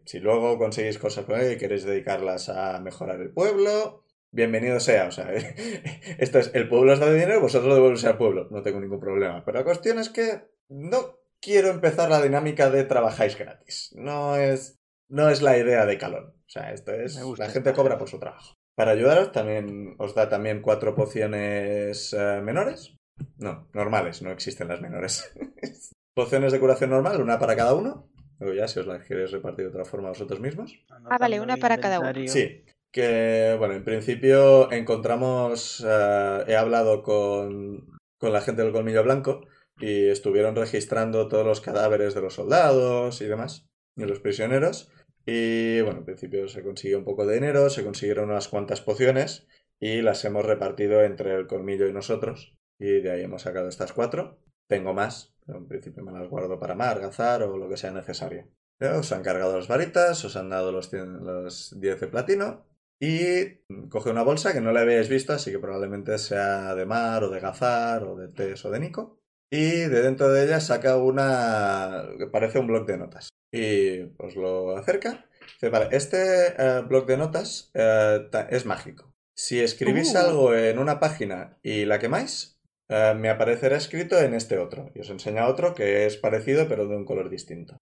[0.05, 5.09] Si luego conseguís cosas con él y queréis dedicarlas a mejorar el pueblo, bienvenido sea.
[5.09, 5.31] O sea,
[6.17, 8.47] esto es, el pueblo os da dinero, vosotros lo devolvéis al pueblo.
[8.49, 9.45] No tengo ningún problema.
[9.45, 13.93] Pero la cuestión es que no quiero empezar la dinámica de trabajáis gratis.
[13.95, 16.33] No es, no es la idea de Calón.
[16.35, 18.55] O sea, esto es, la gente cobra por su trabajo.
[18.75, 22.97] Para ayudaros, también os da también cuatro pociones eh, menores.
[23.37, 25.31] No, normales, no existen las menores.
[26.17, 28.09] pociones de curación normal, una para cada uno.
[28.39, 30.83] Luego ya, si os la queréis repartir de otra forma vosotros mismos.
[30.89, 32.11] Ah, vale, una para cada uno.
[32.25, 37.85] Sí, que bueno, en principio encontramos, eh, he hablado con,
[38.17, 39.45] con la gente del Colmillo Blanco
[39.79, 44.91] y estuvieron registrando todos los cadáveres de los soldados y demás, y los prisioneros.
[45.23, 49.47] Y bueno, en principio se consiguió un poco de dinero, se consiguieron unas cuantas pociones
[49.79, 52.55] y las hemos repartido entre el Colmillo y nosotros.
[52.79, 54.39] Y de ahí hemos sacado estas cuatro.
[54.67, 57.91] Tengo más, pero en principio me las guardo para Mar, Gazar o lo que sea
[57.91, 58.47] necesario.
[58.79, 62.67] Ya Os han cargado las varitas, os han dado los, cien- los 10 de platino
[62.99, 63.55] y
[63.89, 67.29] coge una bolsa que no la habéis visto, así que probablemente sea de Mar o
[67.31, 69.19] de Gazar o de Tess o de Nico.
[69.49, 72.03] Y de dentro de ella saca una...
[72.17, 73.29] que parece un bloc de notas.
[73.51, 75.25] Y os lo acerca.
[75.53, 79.13] Dice, vale, este eh, bloc de notas eh, es mágico.
[79.35, 80.17] Si escribís Uh.
[80.17, 82.56] algo en una página y la quemáis,
[82.89, 84.89] eh, me aparecerá escrito en este otro.
[84.95, 87.77] Y os enseña otro que es parecido pero de un color distinto.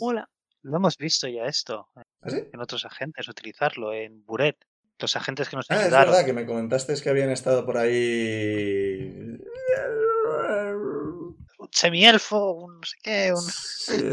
[0.00, 0.28] Mola.
[0.62, 2.42] Lo hemos visto ya esto ¿Ah, sí?
[2.52, 4.56] en otros agentes, utilizarlo en Buret.
[4.98, 6.10] Los agentes que nos Ah, es ayudaron.
[6.12, 9.38] verdad que me comentasteis que habían estado por ahí.
[11.58, 13.40] Un semielfo, un no sé qué, un...
[13.40, 14.04] Sí,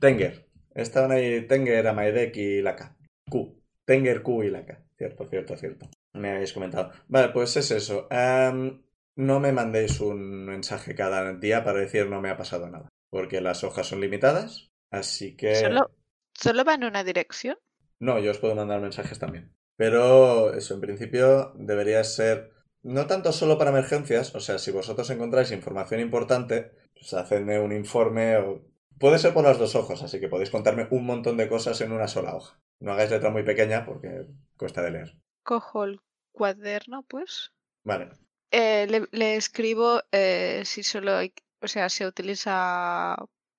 [0.00, 0.46] Tenger.
[0.74, 2.96] Estaban ahí Tenger, Amaedek y Laka.
[3.28, 3.60] Q.
[3.84, 4.84] Tenger, Q y Laka.
[4.96, 5.88] Cierto, cierto, cierto.
[6.14, 6.92] Me habéis comentado.
[7.08, 8.06] Vale, pues es eso.
[8.10, 8.82] Am,
[9.18, 12.88] no me mandéis un mensaje cada día para decir no me ha pasado nada.
[13.10, 14.70] Porque las hojas son limitadas.
[14.90, 15.56] Así que.
[15.56, 15.90] ¿Solo,
[16.32, 17.58] ¿Solo va en una dirección?
[17.98, 19.52] No, yo os puedo mandar mensajes también.
[19.76, 22.52] Pero eso, en principio, debería ser
[22.82, 27.72] no tanto solo para emergencias, o sea, si vosotros encontráis información importante, pues hacedme un
[27.72, 28.62] informe o...
[29.00, 31.92] Puede ser por los dos ojos, así que podéis contarme un montón de cosas en
[31.92, 32.60] una sola hoja.
[32.80, 35.18] No hagáis letra muy pequeña porque cuesta de leer.
[35.42, 36.00] Cojo el
[36.32, 37.52] cuaderno, pues.
[37.84, 38.10] Vale.
[38.50, 43.16] Eh, le, le escribo eh, si solo hay, o sea, se utiliza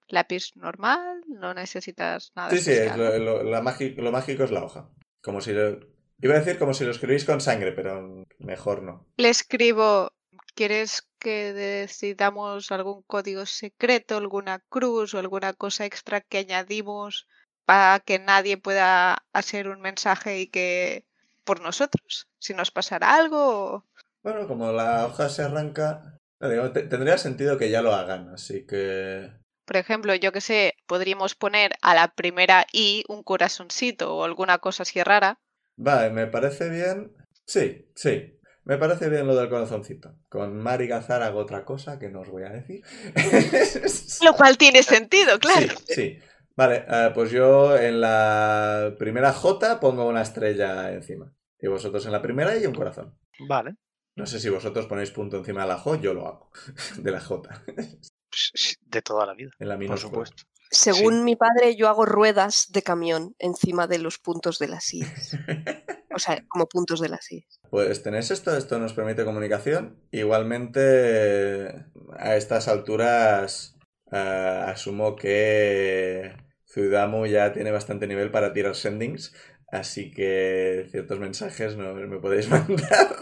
[0.08, 2.50] lápiz normal, no necesitas nada.
[2.50, 3.24] Sí, sí, es especial.
[3.24, 4.90] lo, lo- la magi- lo mágico es la hoja.
[5.22, 5.80] Como si lo...
[6.22, 9.06] Iba a decir como si lo escribís con sangre, pero mejor no.
[9.18, 10.12] Le escribo,
[10.56, 17.28] ¿quieres que decidamos algún código secreto, alguna cruz o alguna cosa extra que añadimos
[17.66, 21.06] para que nadie pueda hacer un mensaje y que
[21.46, 23.76] por nosotros, si nos pasara algo?
[23.76, 23.86] o-
[24.24, 26.20] Bueno, como la hoja se arranca...
[26.42, 29.32] digo, tendría sentido que ya lo hagan, así que...
[29.66, 34.58] Por ejemplo, yo que sé, podríamos poner a la primera I un corazoncito o alguna
[34.58, 35.40] cosa así rara.
[35.78, 37.16] Vale, me parece bien.
[37.46, 38.40] Sí, sí.
[38.66, 40.16] Me parece bien lo del corazoncito.
[40.28, 42.84] Con Mari Gazar hago otra cosa que no os voy a decir.
[44.24, 45.68] Lo cual tiene sentido, claro.
[45.88, 46.20] Sí, sí.
[46.56, 51.34] Vale, eh, pues yo en la primera J pongo una estrella encima.
[51.60, 53.18] Y vosotros en la primera y un corazón.
[53.48, 53.76] Vale.
[54.20, 56.52] No sé si vosotros ponéis punto encima de la J, yo lo hago.
[56.98, 57.64] De la J.
[57.66, 59.52] Pues, sí, De toda la vida.
[59.60, 60.44] En la Por supuesto.
[60.70, 65.38] Según mi padre, yo hago ruedas de camión encima de los puntos de las IES.
[66.12, 67.62] O sea, como puntos de las IES.
[67.70, 70.04] Pues tenéis esto, esto nos permite comunicación.
[70.12, 71.86] Igualmente,
[72.18, 73.78] a estas alturas,
[74.12, 76.36] eh, asumo que
[76.68, 79.34] Zuidamu ya tiene bastante nivel para tirar sendings,
[79.72, 83.16] así que ciertos mensajes no me podéis mandar.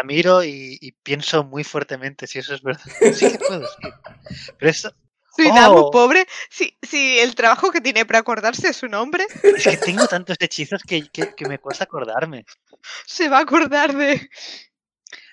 [0.00, 2.82] La miro y, y pienso muy fuertemente si eso es verdad.
[3.12, 3.98] Sí que puedo, sí.
[4.58, 4.94] Pero esto,
[5.36, 5.90] Suidamu, Oh.
[5.90, 9.24] pobre, si, si el trabajo que tiene para acordarse de su nombre,
[9.56, 12.44] es que tengo tantos hechizos que, que, que me cuesta acordarme.
[13.06, 14.28] se va a acordar de...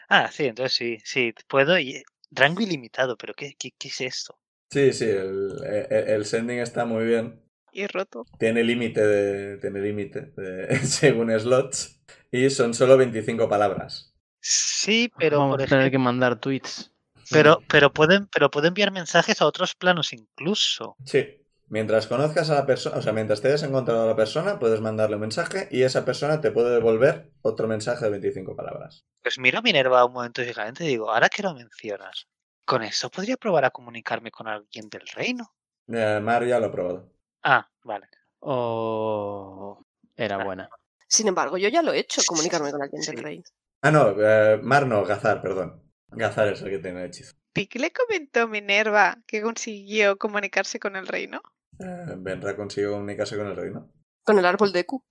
[0.10, 1.78] Ah, sí, entonces sí, sí, puedo.
[1.80, 4.38] Y, rango ilimitado, pero ¿qué, qué, qué es esto?
[4.70, 7.42] Sí, sí, el, el- el sending está muy bien.
[7.72, 8.26] Y roto.
[8.40, 10.34] Tiene límite de, tiene límite
[10.84, 12.02] según slots
[12.32, 14.17] y son solo 25 palabras.
[14.50, 16.94] Sí, pero Vamos por a tener ejemplo, que mandar tweets.
[17.30, 20.96] pero, pero pueden, pero puedo enviar mensajes a otros planos incluso.
[21.04, 21.44] Sí.
[21.70, 24.80] Mientras conozcas a la persona, o sea, mientras te hayas encontrado a la persona, puedes
[24.80, 29.04] mandarle un mensaje y esa persona te puede devolver otro mensaje de 25 palabras.
[29.22, 32.30] Pues miro a Minerva un momento fijamente y digo, ahora que lo mencionas,
[32.64, 35.54] ¿con eso podría probar a comunicarme con alguien del reino?
[35.90, 37.12] Eh, Mar ya lo ha probado.
[37.44, 38.08] Ah, vale.
[38.40, 39.84] O
[40.16, 40.70] era buena.
[41.06, 43.12] Sin embargo, yo ya lo he hecho, comunicarme con alguien Sí.
[43.12, 43.44] del reino.
[43.82, 45.84] Ah, no, eh, Mar no, Gazar, perdón.
[46.10, 47.34] Gazar es el que tiene el hechizo.
[47.54, 51.42] Pic le comentó Minerva que consiguió comunicarse con el reino.
[51.80, 53.92] Eh, Benra consiguió comunicarse con el reino.
[54.24, 55.04] Con el árbol de Q.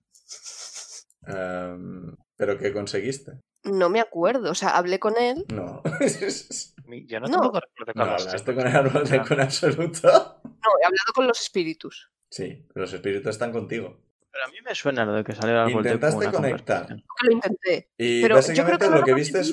[1.27, 3.39] Em, ¿Pero qué conseguiste?
[3.63, 5.45] No me acuerdo, o sea, hablé con él.
[5.49, 5.81] No.
[7.07, 7.33] Yo no, No.
[7.33, 9.25] tampoco recuerdo que no hablaste con con el árbol de Ah.
[9.27, 10.07] con absoluto.
[10.43, 12.09] No, he hablado con los espíritus.
[12.29, 14.01] Sí, los espíritus están contigo.
[14.37, 16.87] Pero a mí me suena lo de que salió el árbol de Intentaste una conectar.
[17.23, 17.89] Lo intenté.
[17.97, 19.51] Y Pero yo creo básicamente que lo que viste es...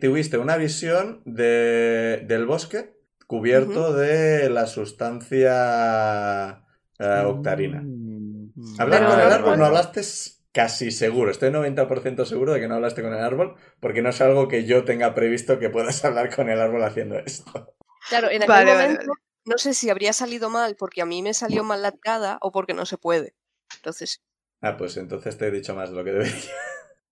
[0.00, 2.96] tuviste una visión de, del bosque
[3.28, 6.64] cubierto de la sustancia
[6.98, 7.80] eh, octarina.
[7.84, 8.80] Mm.
[8.80, 10.00] Hablar Pero- con el árbol no hablaste
[10.50, 11.30] casi seguro.
[11.30, 14.64] Estoy 90% seguro de que no hablaste con el árbol porque no es algo que
[14.64, 17.76] yo tenga previsto que puedas hablar con el árbol haciendo esto.
[18.08, 19.12] Claro, en aquel Vale, vale, momento
[19.44, 22.52] no sé si habría salido mal porque a mí me salió mal la tirada o
[22.52, 23.34] porque no se puede.
[23.76, 24.22] Entonces,
[24.62, 26.52] Ah, pues entonces te he dicho más de lo que debería.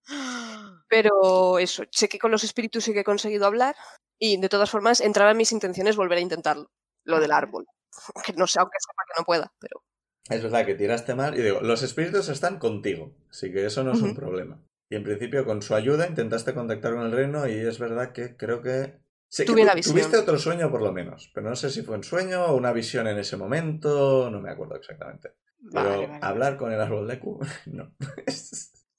[0.88, 3.74] pero eso, que con los espíritus sí que he conseguido hablar
[4.20, 6.70] y de todas formas entraba en mis intenciones volver a intentarlo,
[7.04, 7.66] lo del árbol.
[8.24, 9.82] Que no sé, aunque sepa que no pueda, pero
[10.28, 13.92] Es verdad que tiraste mal y digo, los espíritus están contigo, así que eso no
[13.92, 14.62] es un problema.
[14.88, 18.36] Y en principio con su ayuda intentaste contactar con el reino y es verdad que
[18.36, 19.00] creo que...
[19.30, 19.94] Sé que Tuve tu- una visión.
[19.94, 22.72] tuviste otro sueño por lo menos, pero no sé si fue un sueño o una
[22.72, 25.34] visión en ese momento, no me acuerdo exactamente.
[25.72, 26.18] Pero Vale, vale.
[26.22, 27.94] hablar con el árbol de Q, no.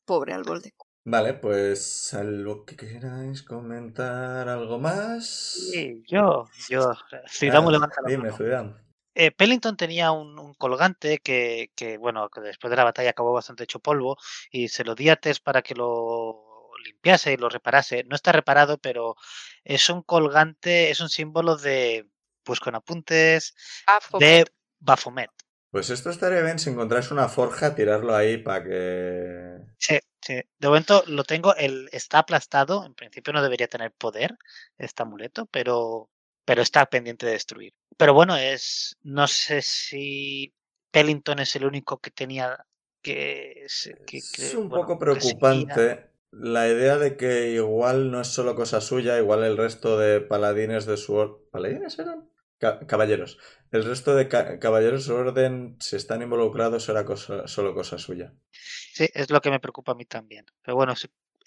[0.05, 0.73] pobre árbol de
[1.03, 5.25] Vale, pues algo que queráis comentar, algo más.
[5.71, 6.93] Sí, yo, yo.
[7.27, 8.77] Zuidamu Ah, levanta la Dime, mano.
[9.13, 13.33] Eh, Pellington tenía un, un colgante que, que, bueno, que después de la batalla acabó
[13.33, 14.15] bastante hecho polvo
[14.51, 16.50] y se lo di a Tess para que lo
[16.81, 18.03] limpiase y lo reparase.
[18.05, 19.15] No está reparado, pero
[19.63, 22.07] es un colgante, es un símbolo de,
[22.43, 23.55] pues con apuntes
[24.19, 24.45] de
[24.79, 25.31] Baphomet.
[25.71, 29.57] Pues esto estaría bien si encontráis una forja, tirarlo ahí para que...
[29.77, 30.33] Sí, sí.
[30.59, 34.37] De momento lo tengo, el, está aplastado, en principio no debería tener poder
[34.77, 36.09] este amuleto, pero,
[36.43, 37.73] pero está pendiente de destruir.
[37.97, 40.53] Pero bueno, es, no sé si
[40.91, 42.65] Pellington es el único que tenía
[43.01, 43.65] que...
[43.85, 48.55] que- que, Es un bueno, poco preocupante la idea de que igual no es solo
[48.55, 51.37] cosa suya, igual el resto de paladines de su orden...
[51.51, 52.29] ¿Paladines eran?
[52.57, 53.39] Ca- caballeros.
[53.71, 57.97] El resto de ca- caballeros de su orden, si están involucrados, era cosa, solo cosa
[57.97, 58.33] suya.
[58.93, 60.45] Sí, es lo que me preocupa a mí también.
[60.61, 60.93] Pero bueno,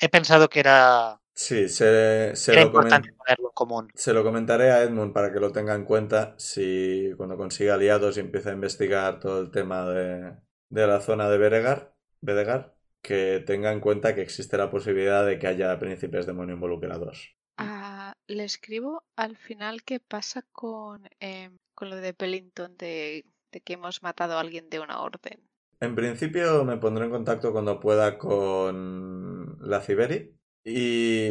[0.00, 3.92] he pensado que era Sí, se, se Era lo, comen- importante ponerlo en común.
[3.94, 8.16] se lo comentaré a Edmund para que lo tenga en cuenta si cuando consiga aliados
[8.16, 10.36] y empiece a investigar todo el tema de,
[10.70, 12.73] de la zona de Beregar, Bedegar,
[13.04, 17.36] que tenga en cuenta que existe la posibilidad de que haya príncipes demonio involucrados.
[17.58, 23.60] Ah, le escribo al final qué pasa con, em, con lo de Pellington, de, de
[23.60, 25.38] que hemos matado a alguien de una orden.
[25.80, 31.26] En principio me pondré en contacto cuando pueda con la Ciberi y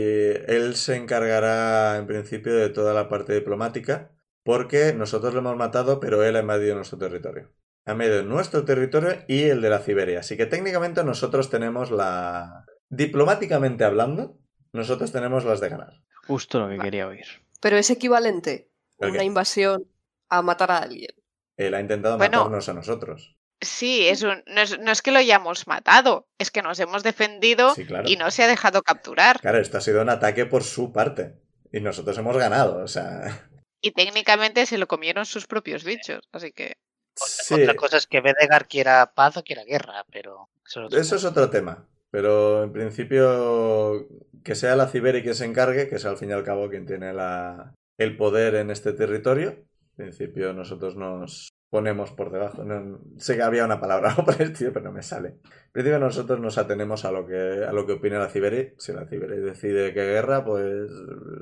[0.46, 4.12] él se encargará en principio de toda la parte diplomática
[4.44, 7.52] porque nosotros lo hemos matado pero él ha invadido nuestro territorio.
[7.86, 10.20] Ha invadido nuestro territorio y el de la Ciberia.
[10.22, 12.66] Así que técnicamente nosotros tenemos la...
[12.90, 14.38] Diplomáticamente hablando,
[14.72, 15.94] nosotros tenemos las de ganar.
[16.28, 17.26] Justo lo que quería oír.
[17.60, 18.70] Pero es equivalente
[19.00, 19.86] ¿El una invasión
[20.30, 21.12] a matar a alguien.
[21.58, 22.38] Él ha intentado Bueno.
[22.40, 23.36] matarnos a nosotros.
[23.62, 27.02] Sí, es un- no, es, no es que lo hayamos matado, es que nos hemos
[27.04, 28.10] defendido Sí, claro.
[28.10, 29.40] y no se ha dejado capturar.
[29.42, 31.36] Claro, esto ha sido un ataque por su parte.
[31.72, 33.50] Y nosotros hemos ganado, o sea...
[33.82, 36.76] Y técnicamente se lo comieron sus propios bichos, así que...
[37.16, 37.54] Sí.
[37.56, 41.50] Otra cosa es que Bedegar quiera paz o quiera guerra, pero eso es Eso otro
[41.50, 41.88] tema.
[42.10, 44.08] Pero en principio,
[44.44, 46.86] que sea la Ciberi quien se encargue, que es al fin y al cabo quien
[46.86, 49.50] tiene la, el poder en este territorio.
[49.98, 52.64] En principio, nosotros nos ponemos por debajo.
[52.64, 55.30] No, sé que había una palabra para el estilo, pero no me sale.
[55.30, 58.74] En principio, nosotros nos atenemos a lo que, a lo que opina la Ciberi.
[58.78, 60.92] Si la Ciberi decide que guerra, pues.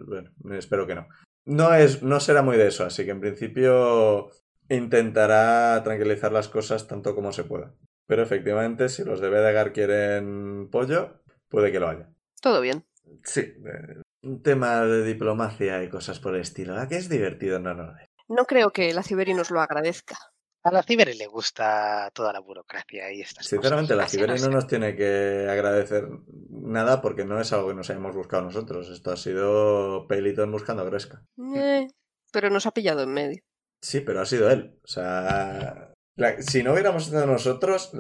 [0.08, 1.08] Bueno, espero que no.
[1.44, 4.30] No, es, no será muy de eso, así que en principio
[4.76, 7.74] intentará tranquilizar las cosas tanto como se pueda.
[8.08, 12.10] Pero efectivamente, si los de Bedegar quieren pollo, puede que lo haya.
[12.42, 12.86] Todo bien.
[13.24, 16.78] Sí, eh, un tema de diplomacia y cosas por el estilo.
[16.78, 17.60] ¿A que es divertido?
[17.60, 17.94] No, no.
[18.28, 20.18] No creo que la Ciberi nos lo agradezca.
[20.64, 24.68] A la Ciberi le gusta toda la burocracia y estas Sinceramente, la Ciberi no nos
[24.68, 26.08] tiene que agradecer
[26.50, 28.90] nada porque no es algo que nos hayamos buscado nosotros.
[28.90, 31.26] Esto ha sido Peliton buscando a Gresca.
[31.56, 31.88] Eh,
[32.32, 33.44] pero nos ha pillado en medio.
[33.82, 34.80] Sí, pero ha sido él.
[34.84, 37.92] O sea, la- si no hubiéramos estado nosotros,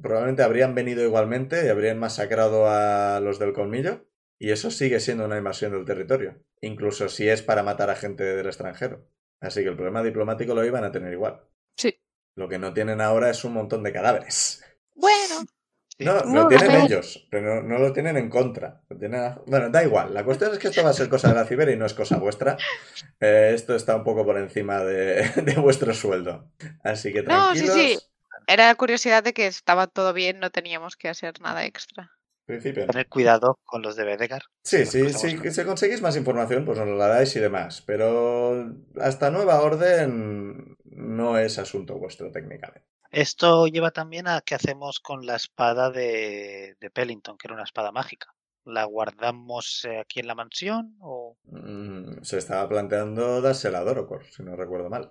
[0.00, 4.06] probablemente habrían venido igualmente y habrían masacrado a los del colmillo.
[4.38, 8.24] Y eso sigue siendo una invasión del territorio, incluso si es para matar a gente
[8.24, 9.06] del extranjero.
[9.38, 11.42] Así que el problema diplomático lo iban a tener igual.
[11.76, 12.00] Sí.
[12.36, 14.62] Lo que no tienen ahora es un montón de cadáveres.
[14.94, 15.44] Bueno,
[16.00, 16.06] Sí.
[16.06, 16.84] No, No, lo tienen no.
[16.86, 18.80] ellos, pero no, no lo tienen en contra.
[18.88, 20.14] Lo tienen a- Bueno, da igual.
[20.14, 21.92] La cuestión es que esto va a ser cosa de la ciber y no es
[21.92, 22.56] cosa vuestra.
[23.20, 26.50] Eh, esto está un poco por encima de, de vuestro sueldo.
[26.82, 27.74] Así que No, sí, tranquilos.
[27.76, 27.98] sí.
[28.46, 32.10] era curiosidad de que estaba todo bien, no teníamos que hacer nada extra.
[32.46, 32.86] Principio.
[32.86, 34.42] Tener cuidado con los de Bedegar.
[34.64, 35.38] Sí, sí, sí.
[35.52, 37.82] Si conseguís más información, pues nos la dais y demás.
[37.86, 42.88] Pero hasta nueva orden no es asunto vuestro técnicamente.
[43.10, 47.64] Esto lleva también a qué hacemos con la espada de, de Pellington, que era una
[47.64, 48.32] espada mágica.
[48.64, 54.24] ¿La guardamos eh, aquí en la mansión o Mm, se estaba planteando dársela a Dorocor,
[54.26, 55.10] si no recuerdo mal.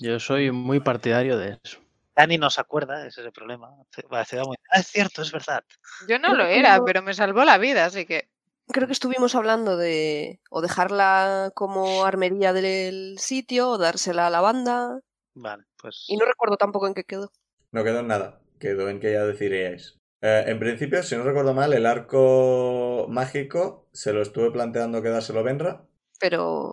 [0.00, 1.80] Yo soy muy partidario de eso.
[2.14, 3.06] Dani no se acuerda?
[3.06, 3.70] Ese es el problema.
[3.70, 5.64] Muy- Ah, es cierto, es verdad.
[6.08, 8.28] Yo no lo era, pero me salvó la vida, así que...
[8.68, 14.40] Creo que estuvimos hablando de o dejarla como armería del sitio o dársela a la
[14.40, 15.00] banda.
[15.38, 16.04] Vale, pues.
[16.08, 17.30] Y no recuerdo tampoco en qué quedó.
[17.70, 18.40] No quedó en nada.
[18.58, 19.98] Quedó en que ya decidiríais.
[20.22, 25.42] Eh, en principio, si no recuerdo mal, el arco mágico se lo estuve planteando quedárselo
[25.44, 25.86] Benra.
[26.18, 26.72] Pero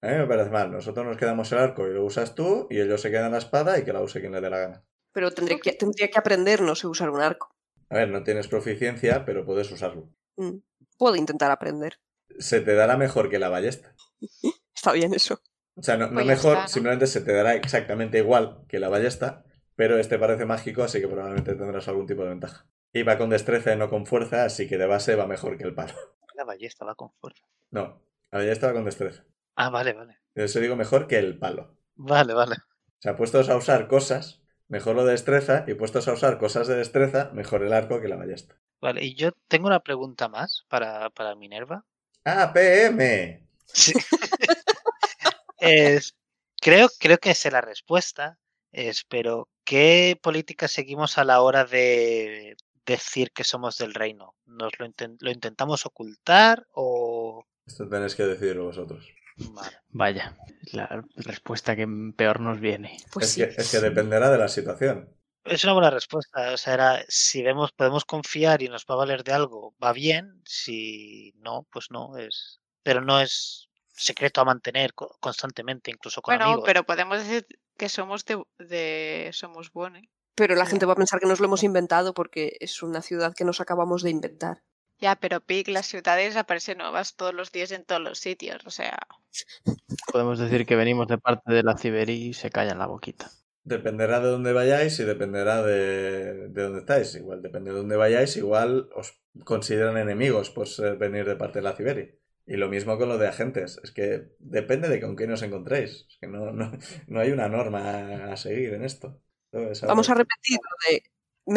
[0.00, 0.70] A mí me parece mal.
[0.70, 3.78] Nosotros nos quedamos el arco y lo usas tú, y ellos se quedan la espada
[3.78, 4.84] y que la use quien le dé la gana.
[5.12, 7.54] pero tendría que, tendría que aprender, no sé usar un arco.
[7.90, 10.08] A ver, no tienes proficiencia, pero puedes usarlo.
[10.36, 10.58] Mm,
[10.96, 11.98] Puedo intentar aprender.
[12.38, 13.94] Se te dará mejor que la ballesta.
[14.74, 15.40] Está bien eso.
[15.78, 16.68] O sea, no, no Pues mejor, está, ¿no?
[16.68, 19.44] simplemente se te dará exactamente igual que la ballesta,
[19.76, 22.66] pero este parece mágico, así que probablemente tendrás algún tipo de ventaja.
[22.92, 25.64] Y va con destreza y no con fuerza, así que de base va mejor que
[25.64, 25.94] el palo.
[26.34, 27.46] La ballesta va con fuerza.
[27.70, 29.24] No, la ballesta va con destreza.
[29.56, 30.18] Ah, vale, vale.
[30.34, 31.76] Eso digo mejor que el palo.
[31.96, 32.56] Vale, vale.
[32.98, 36.66] O sea, puestos a usar cosas, mejor lo de destreza, y puestos a usar cosas
[36.68, 38.56] de destreza, mejor el arco que la ballesta.
[38.80, 41.84] Vale, y yo tengo una pregunta más para, para Minerva.
[42.24, 43.48] ¡Ah, PM!
[43.66, 43.92] Sí.
[45.58, 46.14] Es-
[46.60, 48.38] creo, creo que sé la respuesta.
[48.72, 54.34] Es, pero ¿qué política seguimos a la hora de decir que somos del reino?
[54.46, 57.44] ¿Nos lo, inten- lo intentamos ocultar o...?
[57.66, 59.06] Esto tenéis que decidirlo vosotros.
[59.52, 59.76] Vale.
[59.90, 60.36] Vaya,
[60.72, 61.86] la respuesta que
[62.16, 62.96] peor nos viene.
[63.12, 63.40] Pues es, sí.
[63.40, 65.14] que, es que dependerá de la situación.
[65.44, 66.52] Es una buena respuesta.
[66.52, 69.92] O sea, era, si vemos, podemos confiar y nos va a valer de algo, va
[69.92, 70.42] bien.
[70.44, 72.16] Si no, pues no.
[72.18, 73.67] es Pero no es
[73.98, 76.64] secreto a mantener co- constantemente, incluso con Bueno, amigos.
[76.66, 77.46] pero podemos decir
[77.76, 80.02] que somos de, de somos buenos.
[80.34, 83.34] Pero la gente va a pensar que nos lo hemos inventado porque es una ciudad
[83.34, 84.62] que nos acabamos de inventar.
[85.00, 88.64] Ya, pero Pic, las ciudades aparecen nuevas todos los días en todos los sitios.
[88.66, 88.98] O sea,
[90.12, 93.30] Podemos decir que venimos de parte de la Ciberí y se callan la boquita.
[93.64, 97.14] Dependerá de dónde vayáis y dependerá de, de dónde estáis.
[97.14, 101.62] Igual depende de dónde vayáis, igual os consideran enemigos por ser- venir de parte de
[101.64, 102.18] la Ciberi.
[102.50, 103.78] Y lo mismo con lo de agentes.
[103.84, 106.06] Es que depende de con quién os encontréis.
[106.08, 106.72] Es que no, no,
[107.06, 109.20] no hay una norma a seguir en esto.
[109.50, 111.02] Todo es Vamos a repetir lo de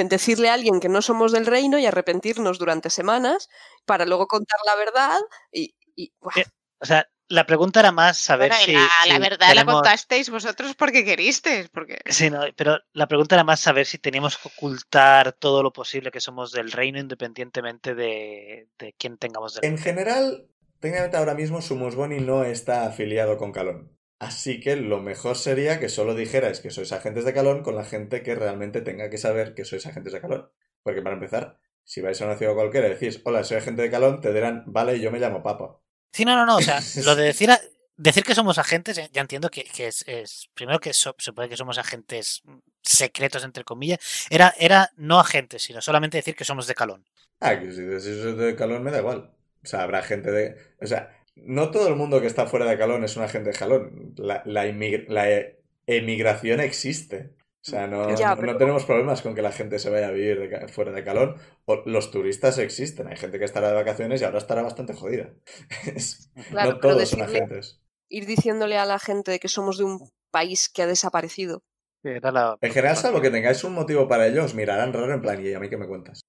[0.10, 3.50] decirle a alguien que no somos del reino y arrepentirnos durante semanas
[3.86, 5.20] para luego contar la verdad
[5.52, 5.76] y...
[5.96, 6.46] y- Eh,
[6.80, 8.74] O sea, la pregunta era más saber bueno, si.
[8.74, 11.70] la, la si verdad la tenemos- contasteis vosotros porque queristeis.
[11.70, 15.72] Porque Sí, no, pero la pregunta era más saber si teníamos que ocultar todo lo
[15.72, 20.48] posible que somos del reino independientemente de, de quién tengamos del En general,
[20.82, 23.98] técnicamente ahora mismo Sumusboni no está afiliado con Calón.
[24.20, 27.86] Así que lo mejor sería que solo dijerais que sois agentes de Calón con la
[27.86, 30.52] gente que realmente tenga que saber que sois agentes de Calón.
[30.84, 33.90] Porque para empezar, si vais a una ciudad cualquiera y decís, hola, soy agente de
[33.90, 35.80] Calón, te dirán, vale, yo me llamo Papa.
[36.12, 36.58] Sí, no, no, no.
[36.58, 37.62] O sea, lo de decir, a-
[37.98, 41.34] decir que somos agentes, ya- ya entiendo que, que es, es- Primero que so- se
[41.34, 42.44] puede que somos agentes
[42.84, 44.00] secretos, entre comillas.
[44.30, 47.06] Era, era no agentes, sino solamente decir que somos de Calón.
[47.40, 49.32] Ah, que si decís soy de Calón me da igual.
[49.64, 50.56] O sea, habrá gente de...
[50.82, 53.58] O sea, no todo el mundo que está fuera de Calón es un agente de
[53.58, 54.14] Calón.
[54.18, 57.36] La, la, e- emigración existe.
[57.64, 60.08] O sea, no, Ya, no- pero- no tenemos problemas con que la gente se vaya
[60.08, 61.36] a vivir de fuera de Calón.
[61.66, 63.08] O los turistas existen.
[63.08, 65.32] Hay gente que estará de vacaciones y ahora estará bastante jodida.
[65.96, 67.80] Es- claro, no todos son agentes.
[68.10, 71.64] ir diciéndole a la gente que somos de un país que ha desaparecido.
[72.04, 75.22] Era la En general, salvo que tengáis un motivo para ello, os mirarán raro en
[75.22, 76.22] plan, ¿y a mí qué me cuentas?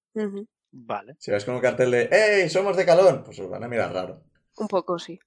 [0.73, 1.16] Vale.
[1.19, 3.23] Si vais con un cartel de ¡Hey, somos de Calón!
[3.24, 4.24] Pues os van a mirar raro.
[4.57, 5.20] Un poco, sí.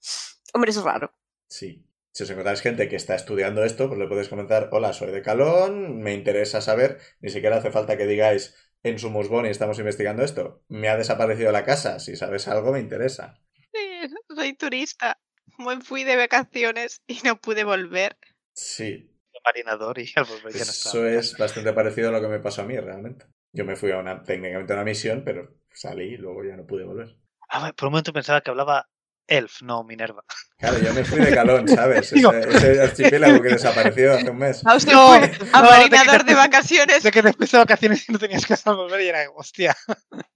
[0.53, 1.13] Hombre, es raro.
[1.47, 1.87] Sí.
[2.11, 5.21] Si os encontráis gente que está estudiando esto, pues le podéis comentar, hola, soy de
[5.21, 10.23] Calón, me interesa saber, ni siquiera hace falta que digáis, en Sumus Boni estamos investigando
[10.23, 13.41] esto, me ha desaparecido la casa, si sabes algo me interesa.
[13.73, 15.19] Sí, soy turista.
[15.57, 18.17] Me fui de vacaciones y no pude volver.
[18.53, 19.15] Sí,
[19.45, 20.95] Marinador y al volver ya no estaba.
[20.95, 23.25] eso es bastante parecido a lo que me pasó a mí realmente.
[23.55, 26.65] Yo me fui a una, técnicamente a una misión, pero salí y luego ya no
[26.65, 27.15] pude volver.
[27.49, 28.87] Ah, por un momento pensaba que hablaba
[29.27, 30.23] Elf, no Minerva.
[30.57, 32.11] Claro, yo me fui de Calón, ¿sabes?
[32.11, 34.63] Digo- Ese, ese archipiélago que desapareció hace un mes.
[34.63, 37.03] No, fue a no, de vacaciones.
[37.03, 39.75] De que después de vacaciones no tenías que volver y era, hostia.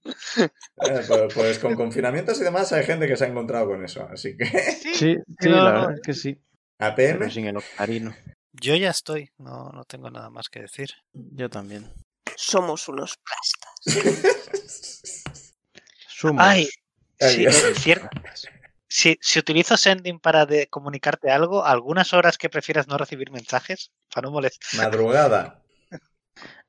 [0.04, 4.08] Eh, pues, pues con confinamientos y demás hay gente que se ha encontrado con eso,
[4.10, 4.46] así que...
[4.46, 4.94] Sí.
[4.94, 5.80] Sí, sí, no, la no.
[5.80, 6.42] verdad es que sí.
[6.78, 8.14] APM, Pero sin el octarino.
[8.52, 10.90] Yo ya estoy, no, no tengo nada más que decir.
[11.12, 11.86] Yo también.
[12.40, 14.30] Somos unos plastas.
[16.08, 16.42] Sumos.
[16.44, 16.68] Ay,
[17.20, 18.08] Ay, es cierto.
[18.88, 23.92] Si, si utilizo Sending para de comunicarte algo, algunas horas que prefieras no recibir mensajes,
[24.12, 24.80] para no molestar.
[24.82, 25.62] madrugada.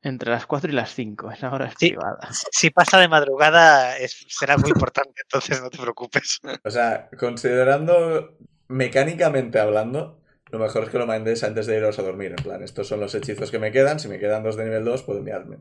[0.03, 1.31] Entre las 4 y las 5.
[1.31, 1.89] Esa hora es Sí.
[1.91, 2.29] privada.
[2.51, 6.39] Si pasa de madrugada, es, será muy importante, entonces no te preocupes.
[6.65, 8.37] O sea, considerando
[8.67, 10.20] mecánicamente hablando,
[10.51, 12.35] lo mejor es que lo mandéis antes de iros a dormir.
[12.37, 13.99] En plan, estos son los hechizos que me quedan.
[13.99, 15.59] Si me quedan dos de nivel 2, puedo enviarme.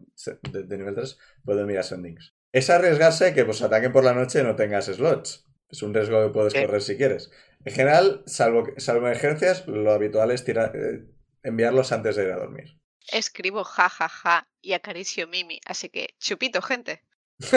[0.50, 2.34] De, de nivel 3, puedo enviar sendings.
[2.52, 5.46] Es arriesgarse que pues ataquen por la noche y no tengas slots.
[5.68, 7.30] Es un riesgo que puedes correr si quieres.
[7.64, 11.04] En general, salvo, salvo emergencias, lo habitual es tirar, eh,
[11.44, 12.76] enviarlos antes de ir a dormir.
[13.12, 15.60] Escribo ja, ja, ja y acaricio Mimi.
[15.64, 17.04] Así que, chupito, gente.
[17.38, 17.56] Tú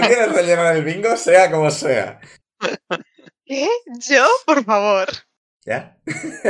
[0.00, 2.20] quieres rellenar el bingo, sea como sea.
[3.46, 3.68] ¿Qué?
[4.08, 4.26] ¿Yo?
[4.44, 5.08] Por favor.
[5.64, 5.96] ¿Ya?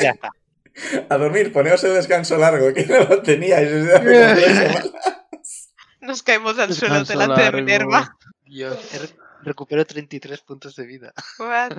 [0.00, 0.30] Ya está.
[1.10, 3.68] A dormir, poneos el descanso largo, que no lo teníais.
[6.00, 7.52] Nos caemos al suelo Descanso delante de.
[7.62, 8.16] Minerva.
[8.44, 8.78] Dios,
[9.42, 11.12] recupero 33 puntos de vida.
[11.38, 11.78] What?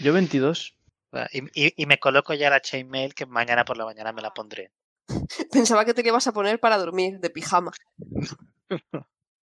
[0.00, 0.76] Yo 22.
[1.14, 4.22] Va, Y, y- y me coloco ya la chainmail que mañana por la mañana me
[4.22, 4.72] la pondré.
[5.52, 7.72] Pensaba que te le ibas a poner para dormir, de pijama.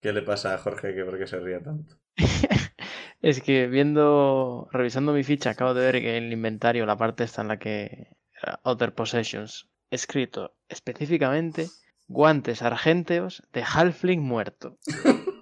[0.01, 1.97] ¿Qué le pasa a Jorge que por qué se ríe tanto?
[3.23, 7.25] Es que viendo, revisando mi ficha, acabo de ver que en el inventario, la parte
[7.25, 8.09] esta en la que
[8.41, 11.69] era Other Possessions, escrito específicamente
[12.07, 14.77] guantes argénteos de Halfling muerto.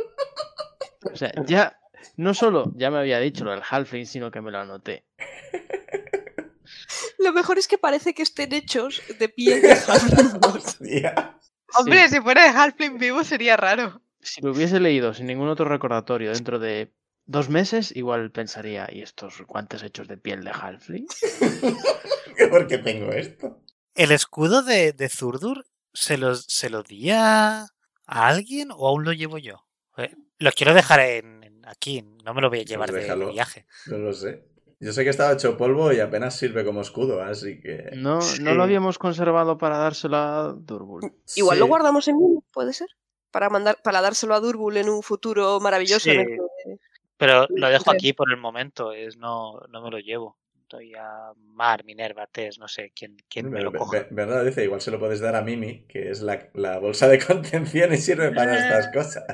[1.13, 1.79] O sea, ya,
[2.17, 5.05] no solo ya me había dicho lo del Halfling, sino que me lo anoté.
[7.19, 10.41] Lo mejor es que parece que estén hechos de piel de Halfling.
[10.43, 11.39] Hostia.
[11.77, 14.01] Hombre, Sí, si fuera de Halfling vivo sería raro.
[14.25, 16.93] Si lo hubiese leído sin ningún otro recordatorio dentro de
[17.27, 21.07] dos meses, igual pensaría, ¿y estos guantes hechos de piel de Halfling?
[22.51, 23.61] ¿Por qué tengo esto?
[23.95, 27.67] ¿El escudo de, de Zurdur se lo, se lo di a,
[28.07, 29.65] alguien o aún lo llevo yo?
[29.97, 33.27] Eh, Lo quiero dejar en, en- aquí, no me lo voy a llevar de- de,
[33.27, 33.67] viaje.
[33.87, 34.45] No lo sé.
[34.81, 37.91] Yo sé que estaba hecho polvo y apenas sirve como escudo, así que...
[37.95, 38.43] No, Sí.
[38.43, 41.15] no lo habíamos conservado para dárselo a Durbul.
[41.37, 42.89] Igual lo guardamos en mí, puede ser.
[43.35, 46.09] Para mandar, para dárselo a Durbul en un futuro maravilloso.
[46.09, 46.32] en el Sí.
[46.65, 46.77] que-
[47.16, 50.39] Pero lo dejo aquí por el momento, es no, no me lo llevo.
[50.62, 54.81] Estoy a Mar, Minerva, Tess, no sé quién, quién me lo ve- Verdad dice, igual
[54.81, 58.31] se lo puedes dar a Mimi, que es la, la bolsa de contención y sirve
[58.31, 59.24] para estas cosas.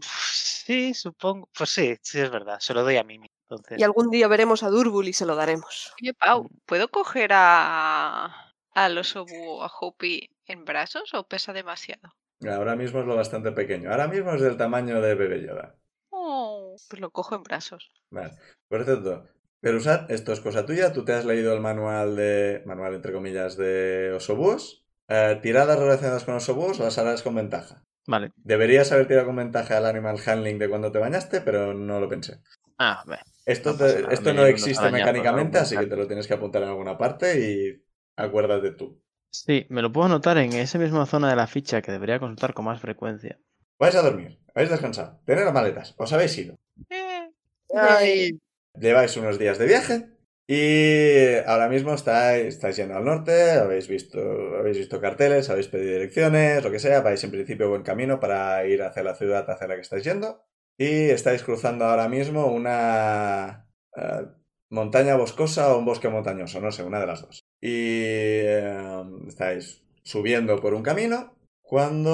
[0.00, 1.50] Sí, supongo.
[1.56, 2.60] Pues sí, sí es verdad.
[2.60, 3.30] Se lo doy a Mimi.
[3.42, 5.92] Entonces, Y algún día veremos a Durbul y se lo daremos.
[6.00, 12.14] Oye, Pau, ¿puedo coger a al oso búho, a Hopi en brazos o pesa demasiado?
[12.50, 13.90] Ahora mismo es lo bastante pequeño.
[13.90, 15.76] Ahora mismo es del tamaño de Bebé Yoda.
[16.10, 17.90] Oh, pues lo cojo en brazos.
[18.10, 18.32] Vale.
[18.68, 19.24] Por cierto,
[19.60, 20.92] Perusat, esto es cosa tuya.
[20.92, 22.62] Tú te has leído el manual de.
[22.66, 24.84] manual entre comillas de osobúos.
[25.08, 27.84] Eh, tiradas relacionadas con osobúos las harás con ventaja.
[28.06, 28.32] Vale.
[28.36, 32.08] Deberías haber tirado con ventaja al animal handling de cuando te bañaste, pero no lo
[32.08, 32.40] pensé.
[32.78, 33.18] Ah, ve.
[33.44, 36.96] Esto, te- esto no existe mecánicamente, así que te lo tienes que apuntar en alguna
[36.98, 37.84] parte y
[38.16, 39.00] acuérdate tú.
[39.32, 42.52] Sí, me lo puedo anotar en esa misma zona de la ficha que debería consultar
[42.52, 43.38] con más frecuencia.
[43.78, 46.54] Vais a dormir, habéis descansado, tenéis las maletas, os habéis ido.
[46.90, 47.30] Eh,
[47.74, 48.38] Ay,
[48.78, 50.06] Lleváis unos días de viaje
[50.46, 54.20] y ahora mismo estáis, estáis yendo al norte, habéis visto,
[54.58, 58.66] habéis visto carteles, habéis pedido direcciones, lo que sea, vais en principio buen camino para
[58.66, 60.44] ir hacia la ciudad hacia la que estáis yendo
[60.76, 64.26] y estáis cruzando ahora mismo una eh,
[64.70, 67.41] montaña boscosa o un bosque montañoso, no sé, una de las dos.
[67.62, 72.10] Y eh, estáis subiendo por un camino cuando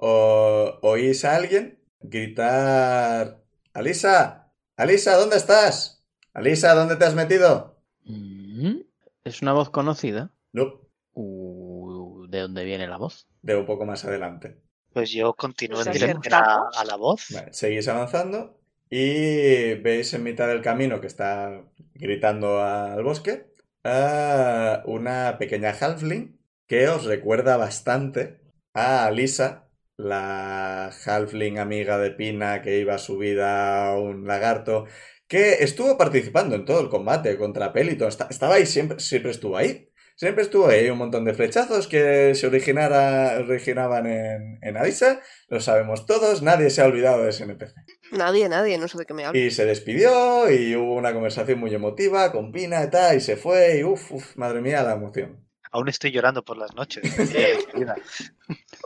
[0.00, 3.42] o- oís a alguien gritar
[3.74, 6.04] Alisa, Alisa, ¿dónde estás?
[6.32, 7.76] Alisa, ¿dónde te has metido?
[8.04, 8.80] Mm,
[9.24, 10.32] ¿Es una voz conocida?
[10.52, 10.80] No,
[11.14, 13.28] Uh, ¿De dónde viene la voz?
[13.42, 14.62] de un poco más adelante.
[14.94, 17.26] pues yo continúo en dirección a, la voz.
[17.30, 18.58] Vale, seguís avanzando
[18.88, 21.62] y veis en mitad del camino que está
[21.94, 23.51] gritando al bosque
[23.84, 28.40] a una pequeña halfling que os recuerda bastante
[28.74, 34.86] a Alisa, la halfling amiga de Pina que iba subida a un lagarto,
[35.28, 38.08] que estuvo participando en todo el combate contra Peliton.
[38.08, 39.91] Esta- Estaba ahí, siempre, siempre estuvo ahí.
[40.16, 45.20] Siempre estuvo ahí un montón de flechazos que se originara, originaban en, en Alisa.
[45.48, 47.74] Lo sabemos todos, nadie se ha olvidado de ese NPC.
[48.12, 49.40] Nadie, nadie, no sé de qué me habla.
[49.40, 53.36] Y se despidió y hubo una conversación muy emotiva con Pina y tal, y se
[53.36, 55.46] fue y uff, uf, madre mía, la emoción.
[55.70, 57.02] Aún estoy llorando por las noches.
[57.74, 57.96] vida.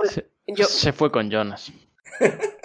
[0.05, 1.73] Se, Yo, se fue con Jonas.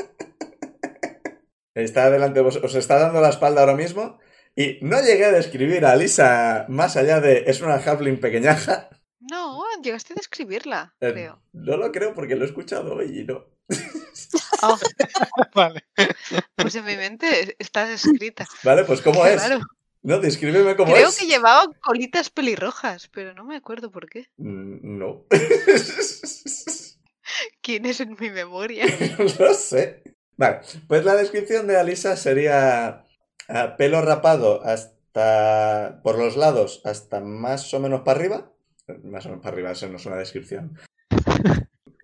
[1.74, 4.20] Está delante de vos, os está dando la espalda ahora mismo.
[4.56, 8.90] Y no llegué a describir a Lisa más allá de es una halfling pequeñaja.
[9.20, 11.42] no, llegaste a describirla, Eh, creo.
[11.54, 13.46] no lo creo porque lo he escuchado hoy y no.
[14.64, 14.78] Ah,
[15.56, 15.84] vale.
[16.56, 18.46] pues en mi mente está escrita.
[18.64, 19.42] Vale, pues ¿cómo Qué es?
[19.42, 19.60] raro.
[20.04, 21.18] No, descríbeme cómo Creo es.
[21.18, 24.28] que llevaba colitas pelirrojas, pero no me acuerdo por qué.
[24.38, 25.26] Mm, No.
[27.62, 28.86] ¿Quién es en mi memoria?
[29.40, 30.04] no sé.
[30.38, 33.06] Vale, pues la descripción de Alisa sería
[33.78, 38.54] pelo rapado hasta por los lados hasta más o menos para arriba.
[39.04, 40.78] Más o menos para arriba, eso no es una descripción.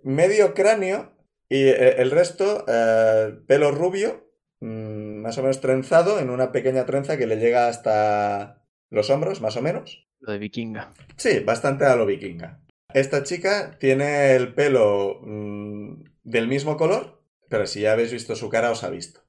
[0.03, 1.17] Medio cráneo
[1.49, 4.29] y eh, el resto eh, pelo rubio,
[4.59, 9.41] mm, más o menos trenzado en una pequeña trenza que le llega hasta los hombros,
[9.41, 10.07] más o menos.
[10.19, 10.93] Lo de vikinga.
[11.15, 12.61] Sí, bastante a lo vikinga.
[12.93, 18.49] Esta chica tiene el pelo mm, del mismo color, pero si ya habéis visto su
[18.49, 19.21] cara os ha visto.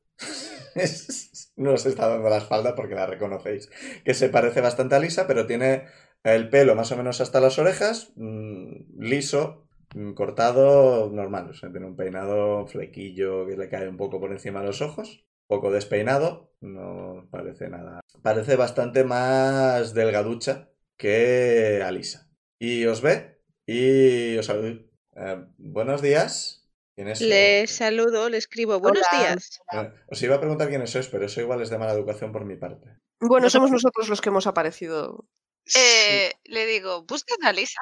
[1.58, 3.68] No os está dando la espalda porque la reconocéis.
[4.04, 5.86] Que se parece bastante a Lisa, pero tiene
[6.22, 11.50] el pelo más o menos hasta las orejas, mm, liso, mm, cortado normal.
[11.60, 15.26] Tiene un peinado flequillo que le cae un poco por encima de los ojos.
[15.48, 18.00] Poco despeinado, no parece nada.
[18.22, 22.30] Parece bastante más delgaducha que Alisa.
[22.58, 24.80] Y os ve y os saluda.
[25.16, 26.57] Eh, buenos días.
[26.98, 27.20] ¿Quién es?
[27.20, 29.20] Le saludo, le escribo buenos Hola.
[29.36, 29.60] días.
[29.72, 32.44] Eh, os iba a preguntar quiénes sois, pero eso igual es de mala educación por
[32.44, 32.88] mi parte.
[33.20, 35.24] bueno, somos nosotros los que hemos aparecido.
[35.76, 37.78] Eh, Le digo, ¿buscas a Lisa?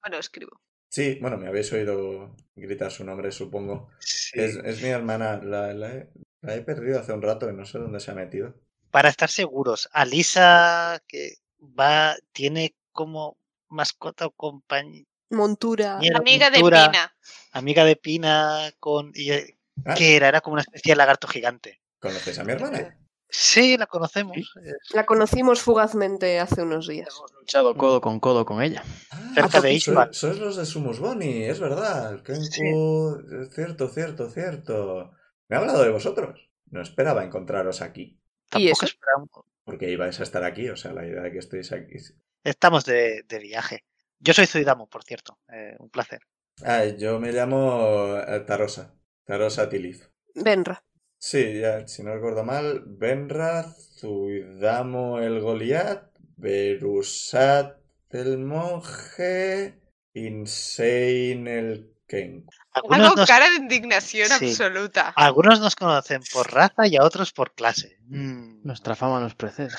[0.00, 0.60] Bueno, escribo.
[0.88, 3.90] Sí, bueno, me habéis oído gritar su nombre, supongo.
[3.98, 4.38] Sí.
[4.40, 5.40] Es, es mi hermana.
[5.42, 6.08] La, la he,
[6.40, 8.54] la he perdido hace un rato y no sé dónde se ha metido.
[8.92, 13.36] Para estar seguros, Alisa que va, tiene como
[13.68, 15.06] mascota o compañía.
[15.30, 15.98] Montura.
[16.14, 16.58] Amiga de.
[16.60, 17.14] Pina.
[17.52, 19.12] Amiga de Pina con.
[19.14, 20.28] y, eh, Ah, ¿Qué era?
[20.28, 21.80] Era como una especie de lagarto gigante.
[22.00, 22.98] ¿Conoces a mi hermana?
[23.30, 24.36] Sí, la conocemos.
[24.92, 27.08] La conocimos fugazmente hace unos días.
[27.16, 28.82] Hemos luchado codo con codo con ella.
[29.10, 30.14] Ah, Cerca de sois- Ishbal.
[30.14, 32.22] Sois los de Sumus Boni, es verdad.
[32.22, 33.22] Kenku...
[33.54, 35.12] Cierto, cierto, cierto.
[35.48, 36.50] Me ha hablado de vosotros.
[36.70, 38.02] No esperaba encontraros aquí.
[38.02, 38.84] ¿Y Tampoco eso?
[38.86, 39.28] esperamos.
[39.64, 41.94] Porque ibais a estar aquí, o sea, la idea de que estéis aquí.
[42.44, 43.84] Estamos de, de viaje.
[44.20, 45.38] Yo soy Zuidamo, por cierto.
[45.52, 46.20] eh, un placer.
[46.64, 48.94] Ah, yo me llamo eh, Tarosa.
[49.24, 50.08] Tarosa Tilif.
[50.34, 50.82] Benra.
[51.18, 57.76] Sí, ya, si no recuerdo mal, Benra, Zuidamo el Goliat, Berusat
[58.10, 59.78] el monje,
[60.14, 62.50] Insane el Kenku.
[62.72, 64.46] Algunos Hago nos, cara de indignación Sí.
[64.46, 65.12] absoluta.
[65.16, 67.98] algunos nos conocen por raza y a otros por clase.
[68.08, 68.62] Mm.
[68.64, 69.70] Nuestra fama nos precede.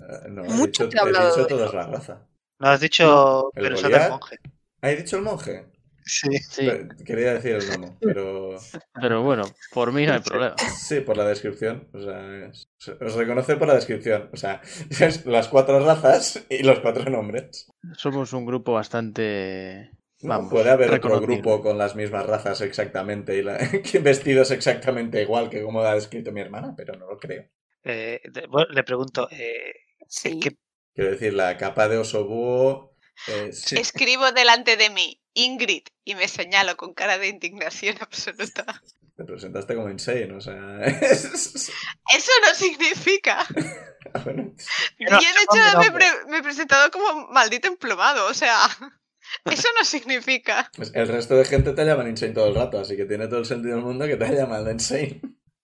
[0.00, 1.74] Eh, no, he Mucho dicho, te he he hablado dicho de toda eso.
[1.76, 2.26] la raza.
[2.58, 4.10] No has dicho, ¿El pero Goliat?
[4.10, 4.36] monje.
[4.80, 5.66] ¿Ah, he dicho el monje?
[6.06, 6.28] Sí.
[6.36, 6.68] Sí,
[7.06, 8.58] Quería decir el gnomo, pero
[9.00, 10.54] pero bueno, por mí no hay problema.
[10.58, 11.88] sí, por la descripción.
[11.94, 12.68] O sea, es-
[13.00, 14.28] os reconoce por la descripción.
[14.32, 14.60] O sea,
[14.90, 17.66] es las cuatro razas y los cuatro nombres.
[17.96, 19.90] Somos un grupo bastante...
[20.20, 23.58] No, puede haber otro grupo con las mismas razas exactamente y la-
[24.02, 27.44] vestidos exactamente igual que como ha descrito mi hermana, pero no lo creo.
[27.82, 29.72] Eh, de- bueno, le pregunto, eh,
[30.06, 30.38] Sí.
[30.38, 30.56] ¿qué-
[30.94, 32.96] Quiero decir, la capa de oso búho
[33.26, 33.60] es...
[33.62, 33.76] Sí.
[33.76, 38.82] Escribo delante de mí, Ingrid, y me señalo con cara de indignación absoluta.
[39.16, 40.80] Te presentaste como insane, o sea...
[40.84, 41.24] es-
[42.14, 43.44] Eso no significa.
[44.24, 44.52] bueno,
[44.98, 45.90] Yo no de hecho, me, nombre.
[45.92, 48.26] pre- me he presentado como maldito emplomado.
[48.26, 48.58] O sea,
[49.46, 50.70] eso no significa.
[50.76, 53.38] pues el resto de gente te llaman insane todo el rato, así que tiene todo
[53.40, 55.20] el sentido del mundo que te haya llamado insane.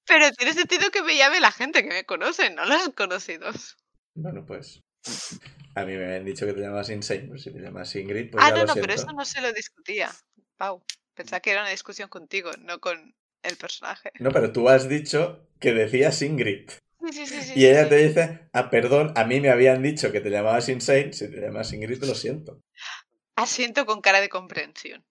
[0.06, 3.76] Pero tiene sentido que me llame la gente que me conoce, no los conocidos.
[4.14, 4.80] Bueno, pues...
[5.74, 8.44] A mí me habían dicho que te llamas insane, pues si te llamas Ingrid, pues
[8.44, 8.88] ah, ya no, lo no, siento.
[8.88, 10.10] pero eso no se lo discutía.
[10.56, 10.82] Pau,
[11.14, 14.10] pensaba que era una discusión contigo, no con el personaje.
[14.20, 16.70] No, pero tú has dicho que decías Ingrid.
[17.00, 17.88] Sí, sí, sí, sí, Y ella sí.
[17.88, 21.40] te dice, ah, perdón, a mí me habían dicho que te llamabas Insane, si te
[21.40, 22.60] llamas Ingrid lo siento.
[23.36, 25.04] Asiento con cara de comprensión.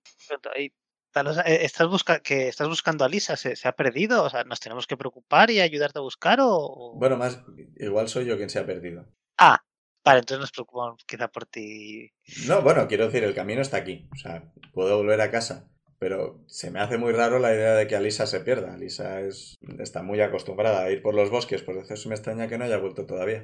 [0.55, 0.71] eh,
[1.11, 3.35] Talosa, ¿estás, busca que ¿Estás buscando a Lisa?
[3.35, 4.23] ¿Se, se ha perdido?
[4.23, 6.39] O sea, ¿nos tenemos que preocupar y ayudarte a buscar?
[6.41, 7.41] O- Bueno, más,
[7.77, 9.05] igual soy yo quien se ha perdido.
[9.37, 9.59] Ah,
[10.03, 12.11] vale, entonces nos preocupamos quizá por ti.
[12.47, 14.07] No, bueno, quiero decir, el camino está aquí.
[14.13, 15.69] O sea, puedo volver a casa.
[15.99, 18.73] Pero se me hace muy raro la idea de que Alisa se pierda.
[18.73, 22.57] Alisa es, está muy acostumbrada a ir por los bosques, por eso me extraña que
[22.57, 23.43] no haya vuelto todavía.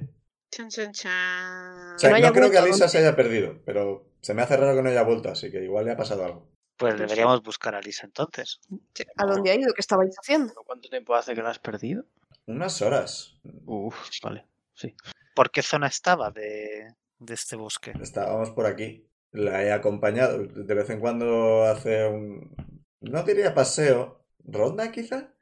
[0.51, 1.95] Chan, chan, chan.
[1.95, 2.89] O sea, no creo que Alisa ¿dónde?
[2.89, 5.83] se haya perdido, pero se me hace raro que no haya vuelto, así que igual
[5.83, 6.47] le ha pasado algo.
[6.77, 8.61] Pues Pues deberíamos buscar a Lisa entonces.
[9.17, 9.73] ¿A dónde ha ido?
[9.73, 10.53] ¿Qué estabais haciendo?
[10.65, 12.05] ¿Cuánto tiempo hace que lo has perdido?
[12.47, 13.35] Unas horas.
[13.65, 14.45] Uf, vale.
[14.73, 14.95] Sí.
[15.35, 16.95] ¿Por qué zona estaba de,
[17.27, 17.91] este bosque?
[18.01, 19.05] Estábamos por aquí.
[19.31, 20.45] La he acompañado.
[20.45, 22.55] De vez en cuando hace un.
[23.01, 24.25] No diría paseo.
[24.45, 25.33] ¿Ronda quizá?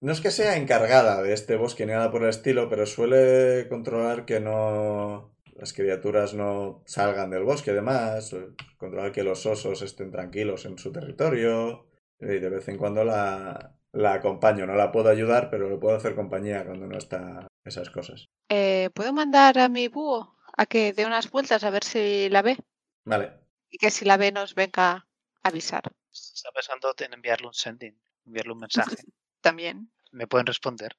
[0.00, 3.68] No es que sea encargada de este bosque ni nada por el estilo, pero suele
[3.68, 5.34] controlar que no.
[5.56, 8.36] Las criaturas no salgan del bosque, además.
[8.78, 11.88] Controlar que los osos estén tranquilos en su territorio.
[12.20, 14.64] Y de vez en cuando la, la acompaño.
[14.64, 18.28] No la puedo ayudar, pero le puedo hacer compañía cuando no está esas cosas.
[18.48, 22.42] Eh, ¿Puedo mandar a mi búho a que dé unas vueltas a ver si la
[22.42, 22.56] ve?
[23.04, 23.32] Vale.
[23.70, 25.06] Y que si la ve nos venga a
[25.42, 25.82] avisar.
[26.12, 28.96] Está pensando en enviarle un sending, enviarle un mensaje.
[29.40, 29.90] También.
[30.12, 30.96] Me pueden responder,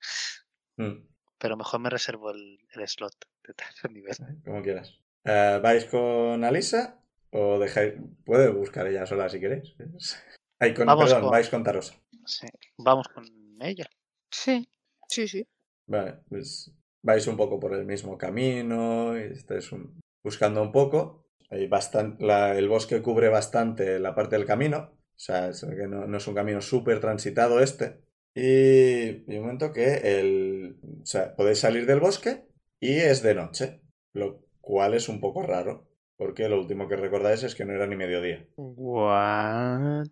[0.76, 1.08] Mm.
[1.40, 3.16] pero mejor me reservo el, el slot
[3.48, 4.16] de tal nivel.
[4.46, 5.00] Como quieras.
[5.24, 7.02] Eh, ¿Vais con Alisa?
[7.32, 7.94] ¿O dejáis.?
[8.26, 9.76] Puede buscar ella sola si queréis.
[10.60, 11.96] Ay, con, Vamos perdón, con- vais con Tarosa.
[12.26, 13.26] Sí, vamos con
[13.62, 13.90] ella.
[14.30, 14.70] Sí.
[15.08, 15.48] Sí, sí.
[15.88, 21.26] Vale, pues vais un poco por el mismo camino y estáis un- buscando un poco.
[21.50, 24.92] Hay bastan- la- el bosque cubre bastante la parte del camino.
[24.94, 28.02] O sea, es que no, no es un camino súper transitado este.
[28.36, 32.46] Y, y un momento que el, o sea, podéis salir del bosque
[32.80, 33.82] y es de noche.
[34.14, 35.88] Lo cual es un poco raro.
[36.18, 38.46] Porque lo último que recordáis es que no era ni mediodía.
[38.58, 40.08] What?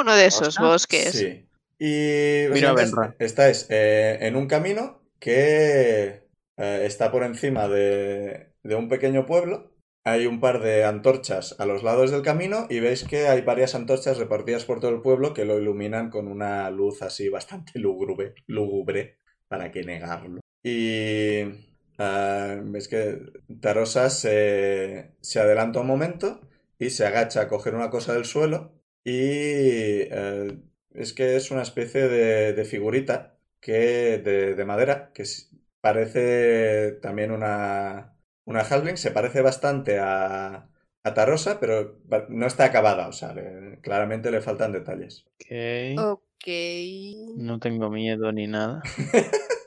[0.00, 1.12] Uno de esos bosques.
[1.12, 1.47] Sí.
[1.78, 2.74] Y Mira,
[3.18, 6.24] estáis eh, en un camino que
[6.56, 9.74] eh, está por encima de, de un pequeño pueblo.
[10.04, 13.74] Hay un par de antorchas a los lados del camino y veis que hay varias
[13.74, 18.34] antorchas repartidas por todo el pueblo que lo iluminan con una luz así bastante lúgubre,
[18.46, 19.18] lúgubre,
[19.48, 20.40] para que negarlo.
[20.62, 21.42] Y
[21.98, 23.18] ah, veis que
[23.60, 26.40] Tarosa se, se adelanta un momento
[26.78, 28.72] y se agacha a coger una cosa del suelo
[29.04, 30.58] y eh,
[31.02, 35.24] es que es una especie de, de figurita que de, de madera que
[35.80, 40.70] parece también una, una halfling, se parece bastante a,
[41.04, 45.26] a Tarosa, pero no está acabada, o sea, le- claramente le faltan detalles.
[45.40, 45.46] Ok.
[45.96, 46.46] Ok.
[47.34, 48.82] No tengo miedo ni nada.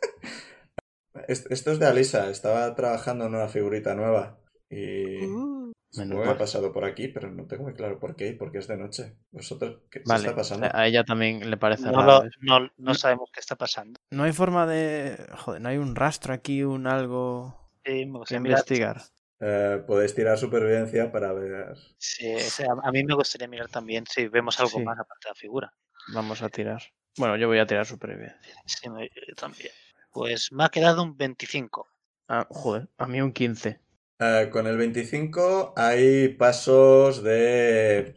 [1.28, 4.40] Es- Esto es de Alisa, estaba trabajando en una figurita nueva
[4.72, 6.36] y Uh, Menos que mal.
[6.36, 8.68] ha pasado por aquí, pero no tengo muy claro por qué y por qué es
[8.68, 9.18] de noche.
[9.32, 10.70] ¿Vosotros qué se está pasando?
[10.72, 12.06] a ella también le parece No, raro.
[12.06, 12.38] lo- eso.
[12.42, 14.00] no, no sabemos qué está pasando.
[14.10, 15.18] No hay forma de...
[15.38, 19.02] Joder, no hay un rastro aquí, un algo Sí, me gustaría investigar.
[19.42, 21.76] eh, podéis tirar supervivencia para ver.
[21.98, 24.84] Sí, o sea, a mí me gustaría mirar también si vemos algo Sí.
[24.86, 25.74] más aparte de la figura.
[26.14, 26.82] Vamos a tirar.
[27.18, 28.40] Bueno, yo voy a tirar supervivencia.
[28.66, 29.72] Sí, me- yo también.
[30.14, 31.90] Pues me ha quedado un 25.
[32.30, 33.82] Ah, joder, a mí un 15.
[34.24, 38.14] Eh, con el 25 hay pasos de eh,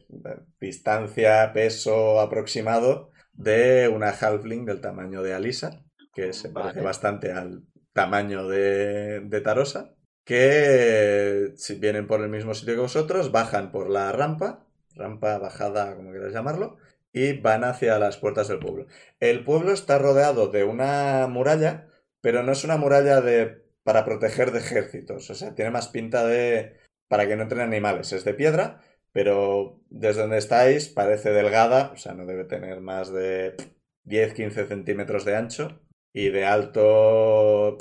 [0.61, 5.83] distancia, peso aproximado de una halfling del tamaño de Alisa,
[6.13, 6.85] que se parece Vale.
[6.85, 7.63] bastante al
[7.95, 9.95] tamaño de, de Tarosa,
[10.25, 15.97] que si vienen por el mismo sitio que vosotros, bajan por la rampa, rampa, bajada,
[15.97, 16.77] como quieras llamarlo,
[17.15, 18.89] y van hacia las puertas del pueblo.
[19.21, 21.89] El pueblo está rodeado de una muralla,
[22.21, 25.31] pero no es una muralla de para proteger de ejércitos.
[25.31, 26.79] O sea, tiene más pinta de
[27.09, 28.13] para que no entren animales.
[28.13, 28.81] Es de piedra,
[29.13, 33.55] pero desde donde estáis parece delgada, o sea, no debe tener más de
[34.05, 35.81] 10-15 centímetros de ancho
[36.13, 37.79] y de alto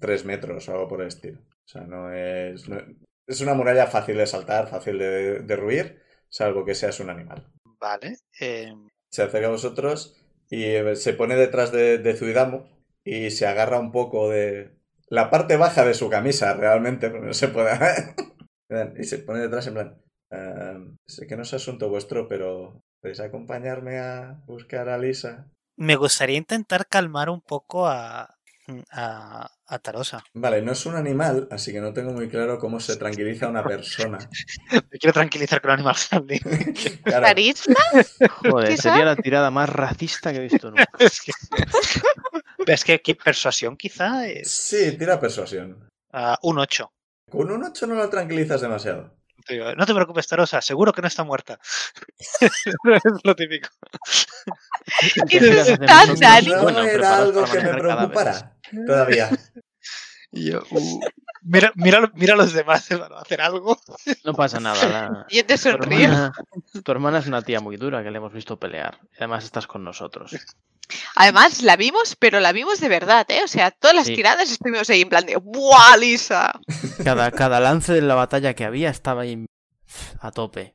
[0.00, 1.40] 3 metros o algo por el estilo.
[1.40, 2.68] O sea, no es...
[2.68, 2.82] no-
[3.26, 7.50] es una muralla fácil de saltar, fácil de derruir, salvo que seas un animal.
[7.80, 8.18] Vale.
[8.38, 8.70] eh,
[9.10, 12.64] Se acerca a vosotros y se pone detrás de, de Zuidamu
[13.02, 14.76] y se agarra un poco de
[15.14, 17.70] la parte baja de su camisa, realmente, no se puede.
[18.98, 20.02] y se pone detrás en plan.
[20.30, 25.48] "Ehm, sé que no es asunto vuestro, pero ¿podéis acompañarme a buscar a Lisa?
[25.76, 28.33] me gustaría intentar calmar un poco a,
[28.92, 30.24] a, a Tarosa.
[30.34, 33.62] Vale, no es un animal, así que no tengo muy claro cómo se tranquiliza una
[33.64, 34.18] persona.
[34.90, 36.40] Me quiero tranquilizar con Animal Handling.
[37.04, 37.74] Claro, ¿Carisma?
[38.42, 38.82] Joder, Quizá.
[38.90, 40.86] sería la tirada más racista que he visto nunca.
[40.98, 41.32] es que,
[42.66, 45.88] es que qui- persuasión quizá es sí, tira persuasión.
[46.12, 46.90] ah, un 8.
[47.30, 49.14] Con un 8 no la tranquilizas demasiado.
[49.76, 51.58] No te preocupes, Tarosa, seguro que no está muerta.
[52.40, 52.50] es
[53.24, 53.68] lo típico.
[55.28, 56.08] ¿Qué es tan.
[56.46, 58.53] No era algo que me preocupara
[58.86, 59.30] todavía.
[60.36, 61.00] Y yo, uh,
[61.42, 63.78] mira, mira, mira a los demás, hermano, hacer algo.
[64.24, 64.88] No pasa nada.
[64.88, 66.32] la- Yo te Tu hermana,
[66.82, 68.98] tu hermana es una tía muy dura que le hemos visto pelear.
[69.12, 70.32] Y además estás con nosotros.
[71.14, 73.42] Además, la vimos, pero la vimos de verdad, ¿eh?
[73.44, 74.16] O sea, todas las Sí.
[74.16, 76.58] tiradas estuvimos ahí en plan de ¡Buah, Lisa!
[77.04, 79.46] Cada, cada lance de la batalla que había estaba ahí
[80.18, 80.74] a tope.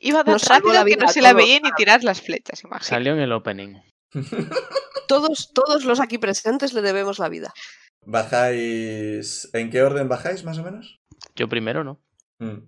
[0.00, 2.88] Iba tan la rápido que no a se la veía ni tirar las flechas, imagínate.
[2.88, 3.74] Salió en el opening.
[5.06, 7.52] Todos, todos los aquí presentes le debemos la vida.
[8.06, 9.50] ¿Bajáis?
[9.52, 11.00] ¿En qué orden bajáis, más o menos?
[11.34, 12.00] Yo primero, ¿no?
[12.38, 12.58] Mm.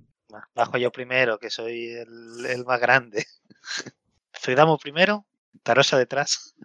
[0.54, 3.26] Bajo yo primero, que soy el, el más grande.
[4.38, 5.26] Zuidamo primero,
[5.62, 6.54] Tarosa detrás.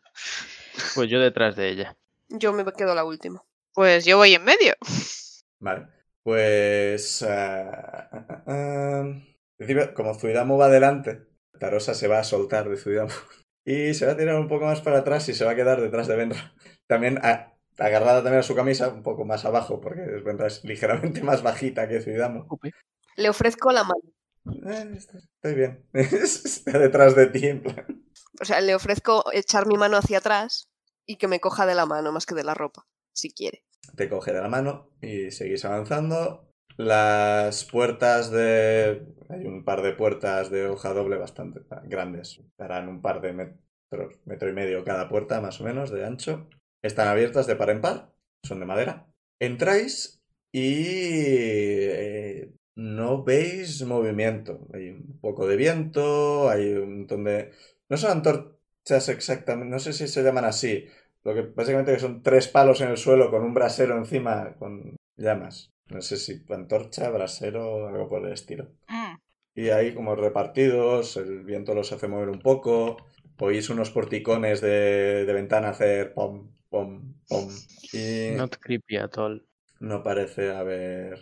[0.95, 1.97] Pues yo detrás de ella.
[2.29, 3.43] Yo me quedo la última.
[3.73, 4.73] Pues yo voy en medio.
[5.59, 5.87] Vale.
[6.23, 7.23] Pues.
[7.27, 9.03] ah.
[9.57, 11.27] Encima, como Zuidamo va adelante,
[11.59, 13.11] Tarosa se va a soltar de Zuidamo.
[13.65, 15.81] Y se va a tirar un poco más para atrás y se va a quedar
[15.81, 16.53] detrás de Benra.
[16.87, 21.21] También a- agarrada también a su camisa, un poco más abajo, porque Benra es ligeramente
[21.23, 22.47] más bajita que Zuidamo.
[23.15, 24.01] Le ofrezco la mano.
[24.65, 25.85] Eh, estoy bien.
[25.93, 27.85] Está detrás de ti, en plan.
[28.41, 30.67] O sea, le ofrezco echar mi mano hacia atrás
[31.05, 33.63] y que me coja de la mano más que de la ropa, si quiere.
[33.95, 36.50] Te coge de la mano y seguís avanzando.
[36.77, 39.05] Las puertas de...
[39.29, 42.41] Hay un par de puertas de hoja doble bastante grandes.
[42.57, 46.49] Darán un par de metros, metro y medio cada puerta, más o menos, de ancho.
[46.83, 48.11] Están abiertas de par en par.
[48.43, 49.07] Son de madera.
[49.39, 50.21] Entráis
[50.51, 50.85] y...
[50.87, 54.67] eh, no veis movimiento.
[54.73, 57.51] Hay un poco de viento, hay un montón de...
[57.89, 60.87] No son antorchas exactamente, no sé si se llaman así,
[61.23, 65.69] lo que básicamente son tres palos en el suelo con un brasero encima con llamas.
[65.91, 68.71] No sé si antorcha, brasero, algo por el estilo.
[68.87, 69.15] Mm.
[69.55, 72.97] Y ahí como repartidos, el viento los hace mover un poco.
[73.39, 77.49] Oís unos porticones de, de ventana hacer pom, pom, pom.
[77.91, 79.45] Y Not creepy at all.
[79.79, 81.19] no parece haber...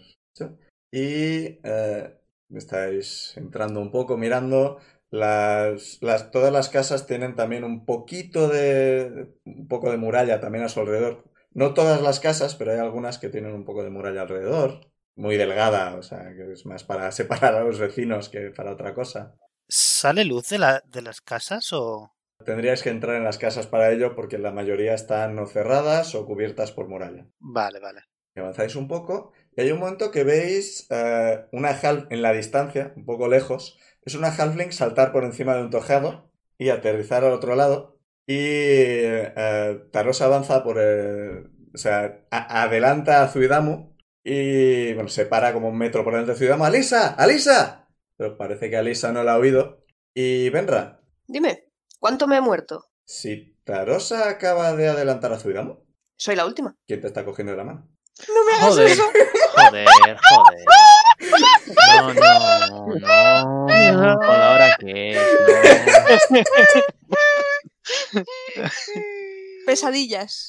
[0.91, 2.14] Y eh,
[2.50, 4.80] estáis entrando un poco, mirando.
[5.12, 9.34] Las, las, todas las casas tienen también un poquito de...
[9.46, 11.24] un poco de muralla también a su alrededor.
[11.52, 14.92] No todas las casas, pero hay algunas que tienen un poco de muralla alrededor.
[15.16, 18.94] Muy delgada, o sea, que es más para separar a los vecinos que para otra
[18.94, 19.36] cosa.
[19.68, 22.12] ¿Sale luz de, la, de las casas o...?
[22.46, 26.26] Tendríais que entrar en las casas para ello porque la mayoría están o cerradas o
[26.26, 27.28] cubiertas por muralla.
[27.40, 28.04] Vale, vale.
[28.36, 32.32] Y avanzáis un poco y hay un momento que veis eh, una half en la
[32.32, 33.78] distancia, un poco lejos.
[34.04, 37.99] Es una halfling saltar por encima de un tejado y aterrizar al otro lado.
[38.31, 41.49] Y eh, Taros avanza por el...
[41.73, 46.34] O sea, a- adelanta a Zuidamu y bueno, se para como un metro por delante
[46.34, 46.64] de Zuidamu.
[46.65, 47.15] ¡Alisa!
[47.15, 47.88] ¡Alisa!
[48.18, 49.84] Pero parece que Alisa no la ha oído.
[50.14, 51.69] Y Benra, Dime,
[51.99, 52.85] ¿cuánto me he muerto?
[53.03, 55.80] si Tarosa acaba de adelantar a Zuidamu,
[56.15, 56.76] Soy la última.
[56.85, 57.89] ¿quién te está cogiendo de la mano?
[58.27, 58.88] No me hagas Joder.
[58.91, 59.03] eso.
[59.56, 59.88] Joder,
[60.30, 60.65] joder.
[61.97, 64.19] No, no, no.
[64.19, 65.18] ¿Con la hora que es?
[66.30, 66.39] No.
[69.66, 70.48] Pesadillas.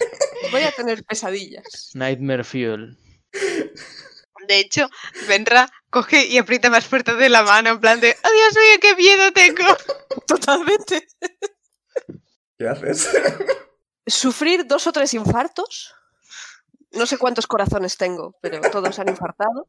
[0.50, 1.90] Voy a tener pesadillas.
[1.94, 2.98] Nightmare Fuel.
[4.48, 4.88] De hecho,
[5.28, 8.78] Benra coge y aprieta más fuerte de la mano, en plan de ¡Oh, Dios mío,
[8.80, 9.76] qué miedo tengo!
[10.26, 11.06] Totalmente.
[12.58, 13.08] ¿Qué haces?
[14.06, 15.94] Sufrir dos o tres infartos.
[16.92, 19.68] No sé cuántos corazones tengo, pero todos han infartado.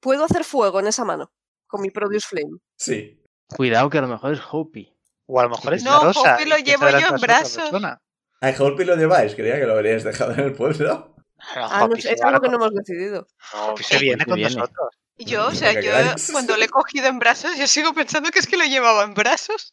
[0.00, 1.32] Puedo hacer fuego en esa mano
[1.66, 2.58] con mi Produce Flame.
[2.76, 3.22] Sí.
[3.48, 4.95] Cuidado que a lo mejor es Hopi.
[5.26, 7.70] O a lo mejor es No, Tarosa Hopi lo llevo yo en brazos.
[8.40, 9.34] ¿A Holpi lo lleváis?
[9.34, 11.14] Creía que lo habríais dejado en el pueblo.
[11.54, 13.26] Ah, no Hopi es algo que no hemos decidido.
[13.52, 14.54] Hopi se viene Hopi con viene.
[14.56, 14.88] nosotros.
[15.18, 15.90] Yo, o sea, yo
[16.32, 19.14] cuando lo he cogido en brazos, yo sigo pensando que es que lo llevaba en
[19.14, 19.72] brazos.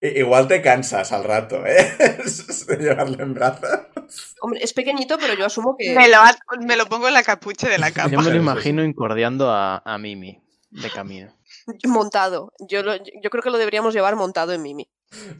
[0.00, 1.96] Igual te cansas al rato, ¿eh?
[2.68, 4.34] De llevarlo en brazos.
[4.40, 5.94] Hombre, es pequeñito, pero yo asumo que.
[5.94, 8.08] Me lo, ha- me lo pongo en la capucha de la Yo capa.
[8.22, 11.34] me lo imagino incordiando a, a Mimi de camino.
[11.86, 12.52] Montado.
[12.60, 14.88] Yo, lo- yo creo que lo deberíamos llevar montado en Mimi.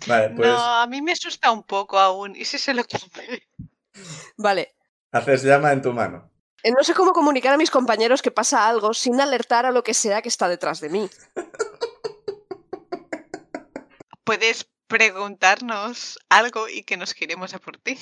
[0.07, 2.37] Vale, pues No, a mí me asusta un poco aún.
[2.37, 3.43] ¿Y si se lo come?
[4.37, 4.75] Vale.
[5.13, 6.31] haces llama en tu mano.
[6.63, 9.83] Eh, No sé cómo comunicar a mis compañeros que pasa algo sin alertar a lo
[9.83, 11.11] que sea que está detrás de mí.
[14.25, 17.99] Puedes preguntarnos algo y que nos giremos a por ti.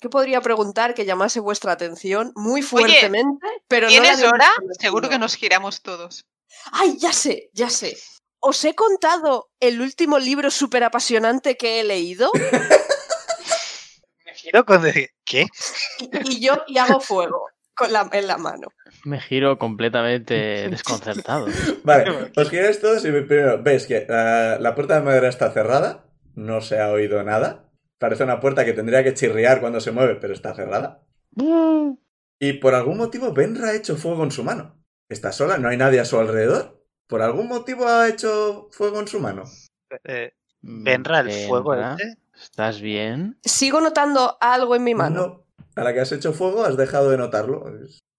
[0.00, 3.46] ¿Qué podría preguntar que llamase vuestra atención muy fuertemente?
[3.66, 4.46] pero no ¿Tienes hora?
[4.78, 6.26] Seguro que nos giramos todos.
[6.72, 7.50] ¡Ay, ya sé!
[7.52, 7.96] Ya sé.
[8.40, 12.30] ¿Os he contado el último libro súper apasionante que he leído?
[14.24, 15.46] Me giro con de- ¿Qué?
[16.00, 18.68] Y, y yo y hago fuego con la, en la mano.
[19.04, 20.34] Me giro completamente
[20.70, 21.46] desconcertado.
[21.84, 26.04] Vale, os giráis todos y primero veis que la, la puerta de madera está cerrada,
[26.34, 27.70] no se ha oído nada.
[27.98, 31.02] Parece una puerta que tendría que chirriar cuando se mueve, pero está cerrada.
[32.40, 34.77] Y por algún motivo Benra ha hecho fuego en su mano.
[35.08, 36.84] Está sola, no hay nadie a su alrededor.
[37.06, 39.44] Por algún motivo ha hecho fuego en su mano.
[40.04, 42.16] Eh, ¿Vendrá el fuego este?
[42.34, 43.38] ¿Estás bien?
[43.42, 45.26] Sigo notando algo en mi mano.
[45.26, 45.44] No.
[45.76, 47.64] A la que has hecho fuego has dejado de notarlo.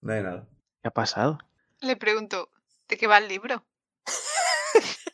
[0.00, 0.48] No hay nada.
[0.82, 1.38] ¿Qué ha pasado?
[1.80, 2.50] Le pregunto,
[2.88, 3.64] ¿de qué va el libro?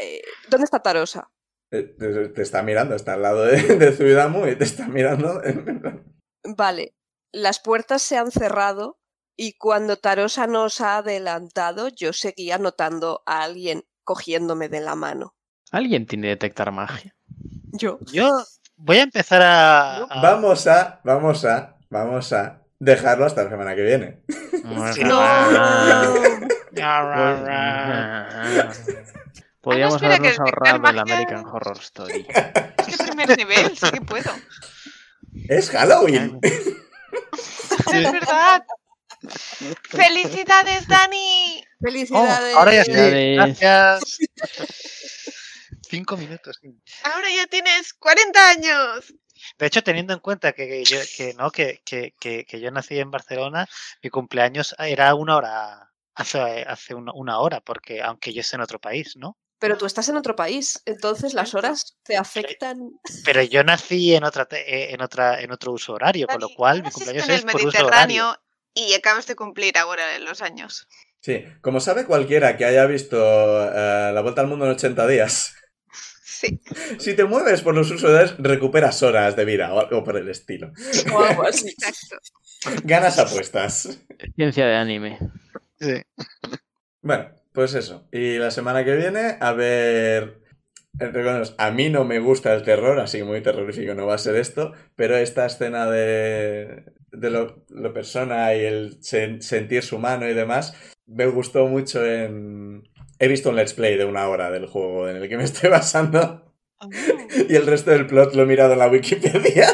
[0.00, 1.28] Eh, ¿Dónde está Tarosa?
[1.72, 5.42] Eh, Te, te está mirando, está al lado de, de Zuidamu y te está mirando.
[6.56, 6.94] Vale,
[7.32, 9.00] las puertas se han cerrado
[9.40, 15.36] y cuando Tarosa nos ha adelantado, yo seguía notando a alguien cogiéndome de la mano.
[15.70, 17.14] ¿Alguien tiene detectar magia?
[17.72, 18.00] Yo.
[18.12, 18.28] Yo
[18.74, 19.98] voy a empezar a.
[19.98, 24.22] a- Vamos a, vamos a, vamos a dejarlo hasta la semana que viene.
[24.64, 25.18] No.
[29.60, 32.26] Podríamos espera, que habernos ahorrado el American Horror Story.
[32.88, 34.30] Es que primer nivel, sí que puedo.
[35.48, 36.38] Es Halloween.
[36.42, 38.64] Es verdad.
[39.90, 41.62] ¡Felicidades, Dani!
[41.62, 42.56] Oh, ¡Felicidades!
[42.56, 42.92] ahora ya sí.
[43.34, 44.18] Gracias.
[45.88, 46.58] Cinco minutos.
[46.60, 46.68] sí.
[47.04, 49.14] Ahora ya tienes 40 años.
[49.58, 52.70] De hecho, teniendo en cuenta que, que yo, que, no, que, que, que, que yo
[52.70, 53.68] nací en Barcelona,
[54.02, 58.62] mi cumpleaños era una hora, hace, hace una, una hora, porque aunque yo esté en
[58.62, 59.36] otro país, ¿no?
[59.60, 62.78] Pero tú estás en otro país, entonces las horas te afectan.
[63.24, 66.48] Pero yo nací en otra te- eh, en otra en otro uso horario, con lo
[66.50, 68.36] cual mi cumpleaños en es el por uso horario.
[68.78, 70.86] Y acabas de cumplir ahora los años.
[71.20, 75.54] Sí, como sabe cualquiera que haya visto eh, La Vuelta al Mundo en 80 días,
[76.22, 76.60] Sí.
[76.98, 80.28] si te mueves por los usos horarios, recuperas horas de vida o algo por el
[80.28, 80.72] estilo.
[81.12, 81.68] O algo así.
[81.82, 82.16] Exacto.
[82.84, 83.98] Ganas apuestas.
[84.36, 85.18] Ciencia de anime.
[85.80, 86.02] Sí.
[87.02, 88.08] Bueno, pues eso.
[88.12, 90.40] Y la semana que viene, a ver.
[91.00, 94.18] eh, a mí no me gusta el terror, así que muy terrorífico no va a
[94.18, 99.98] ser esto, pero esta escena de, de lo, lo persona y el sen- sentir su
[99.98, 100.74] mano y demás,
[101.06, 102.88] me gustó mucho en...
[103.18, 105.70] He visto un let's play de una hora del juego en el que me estoy
[105.70, 106.54] basando
[107.48, 109.66] y el resto del plot lo he mirado en la Wikipedia.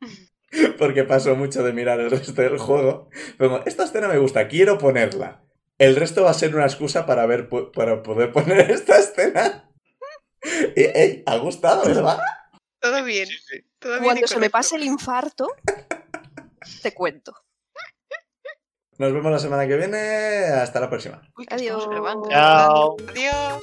[0.78, 3.08] Porque paso mucho de mirar el resto del juego.
[3.38, 5.42] Pero esta escena me gusta, quiero ponerla.
[5.78, 9.70] El resto va a ser una excusa para, ver, para poder poner esta escena.
[10.76, 12.18] Ey, ha gustado, ¿verdad?
[12.80, 13.28] Todo bien.
[13.78, 15.48] Todo bien Cuando se me pase el infarto,
[16.82, 17.32] te cuento.
[18.98, 19.98] Nos vemos la semana que viene.
[20.46, 21.20] Hasta la próxima.
[21.36, 21.86] Uy, Adiós.
[22.32, 23.62] Adiós.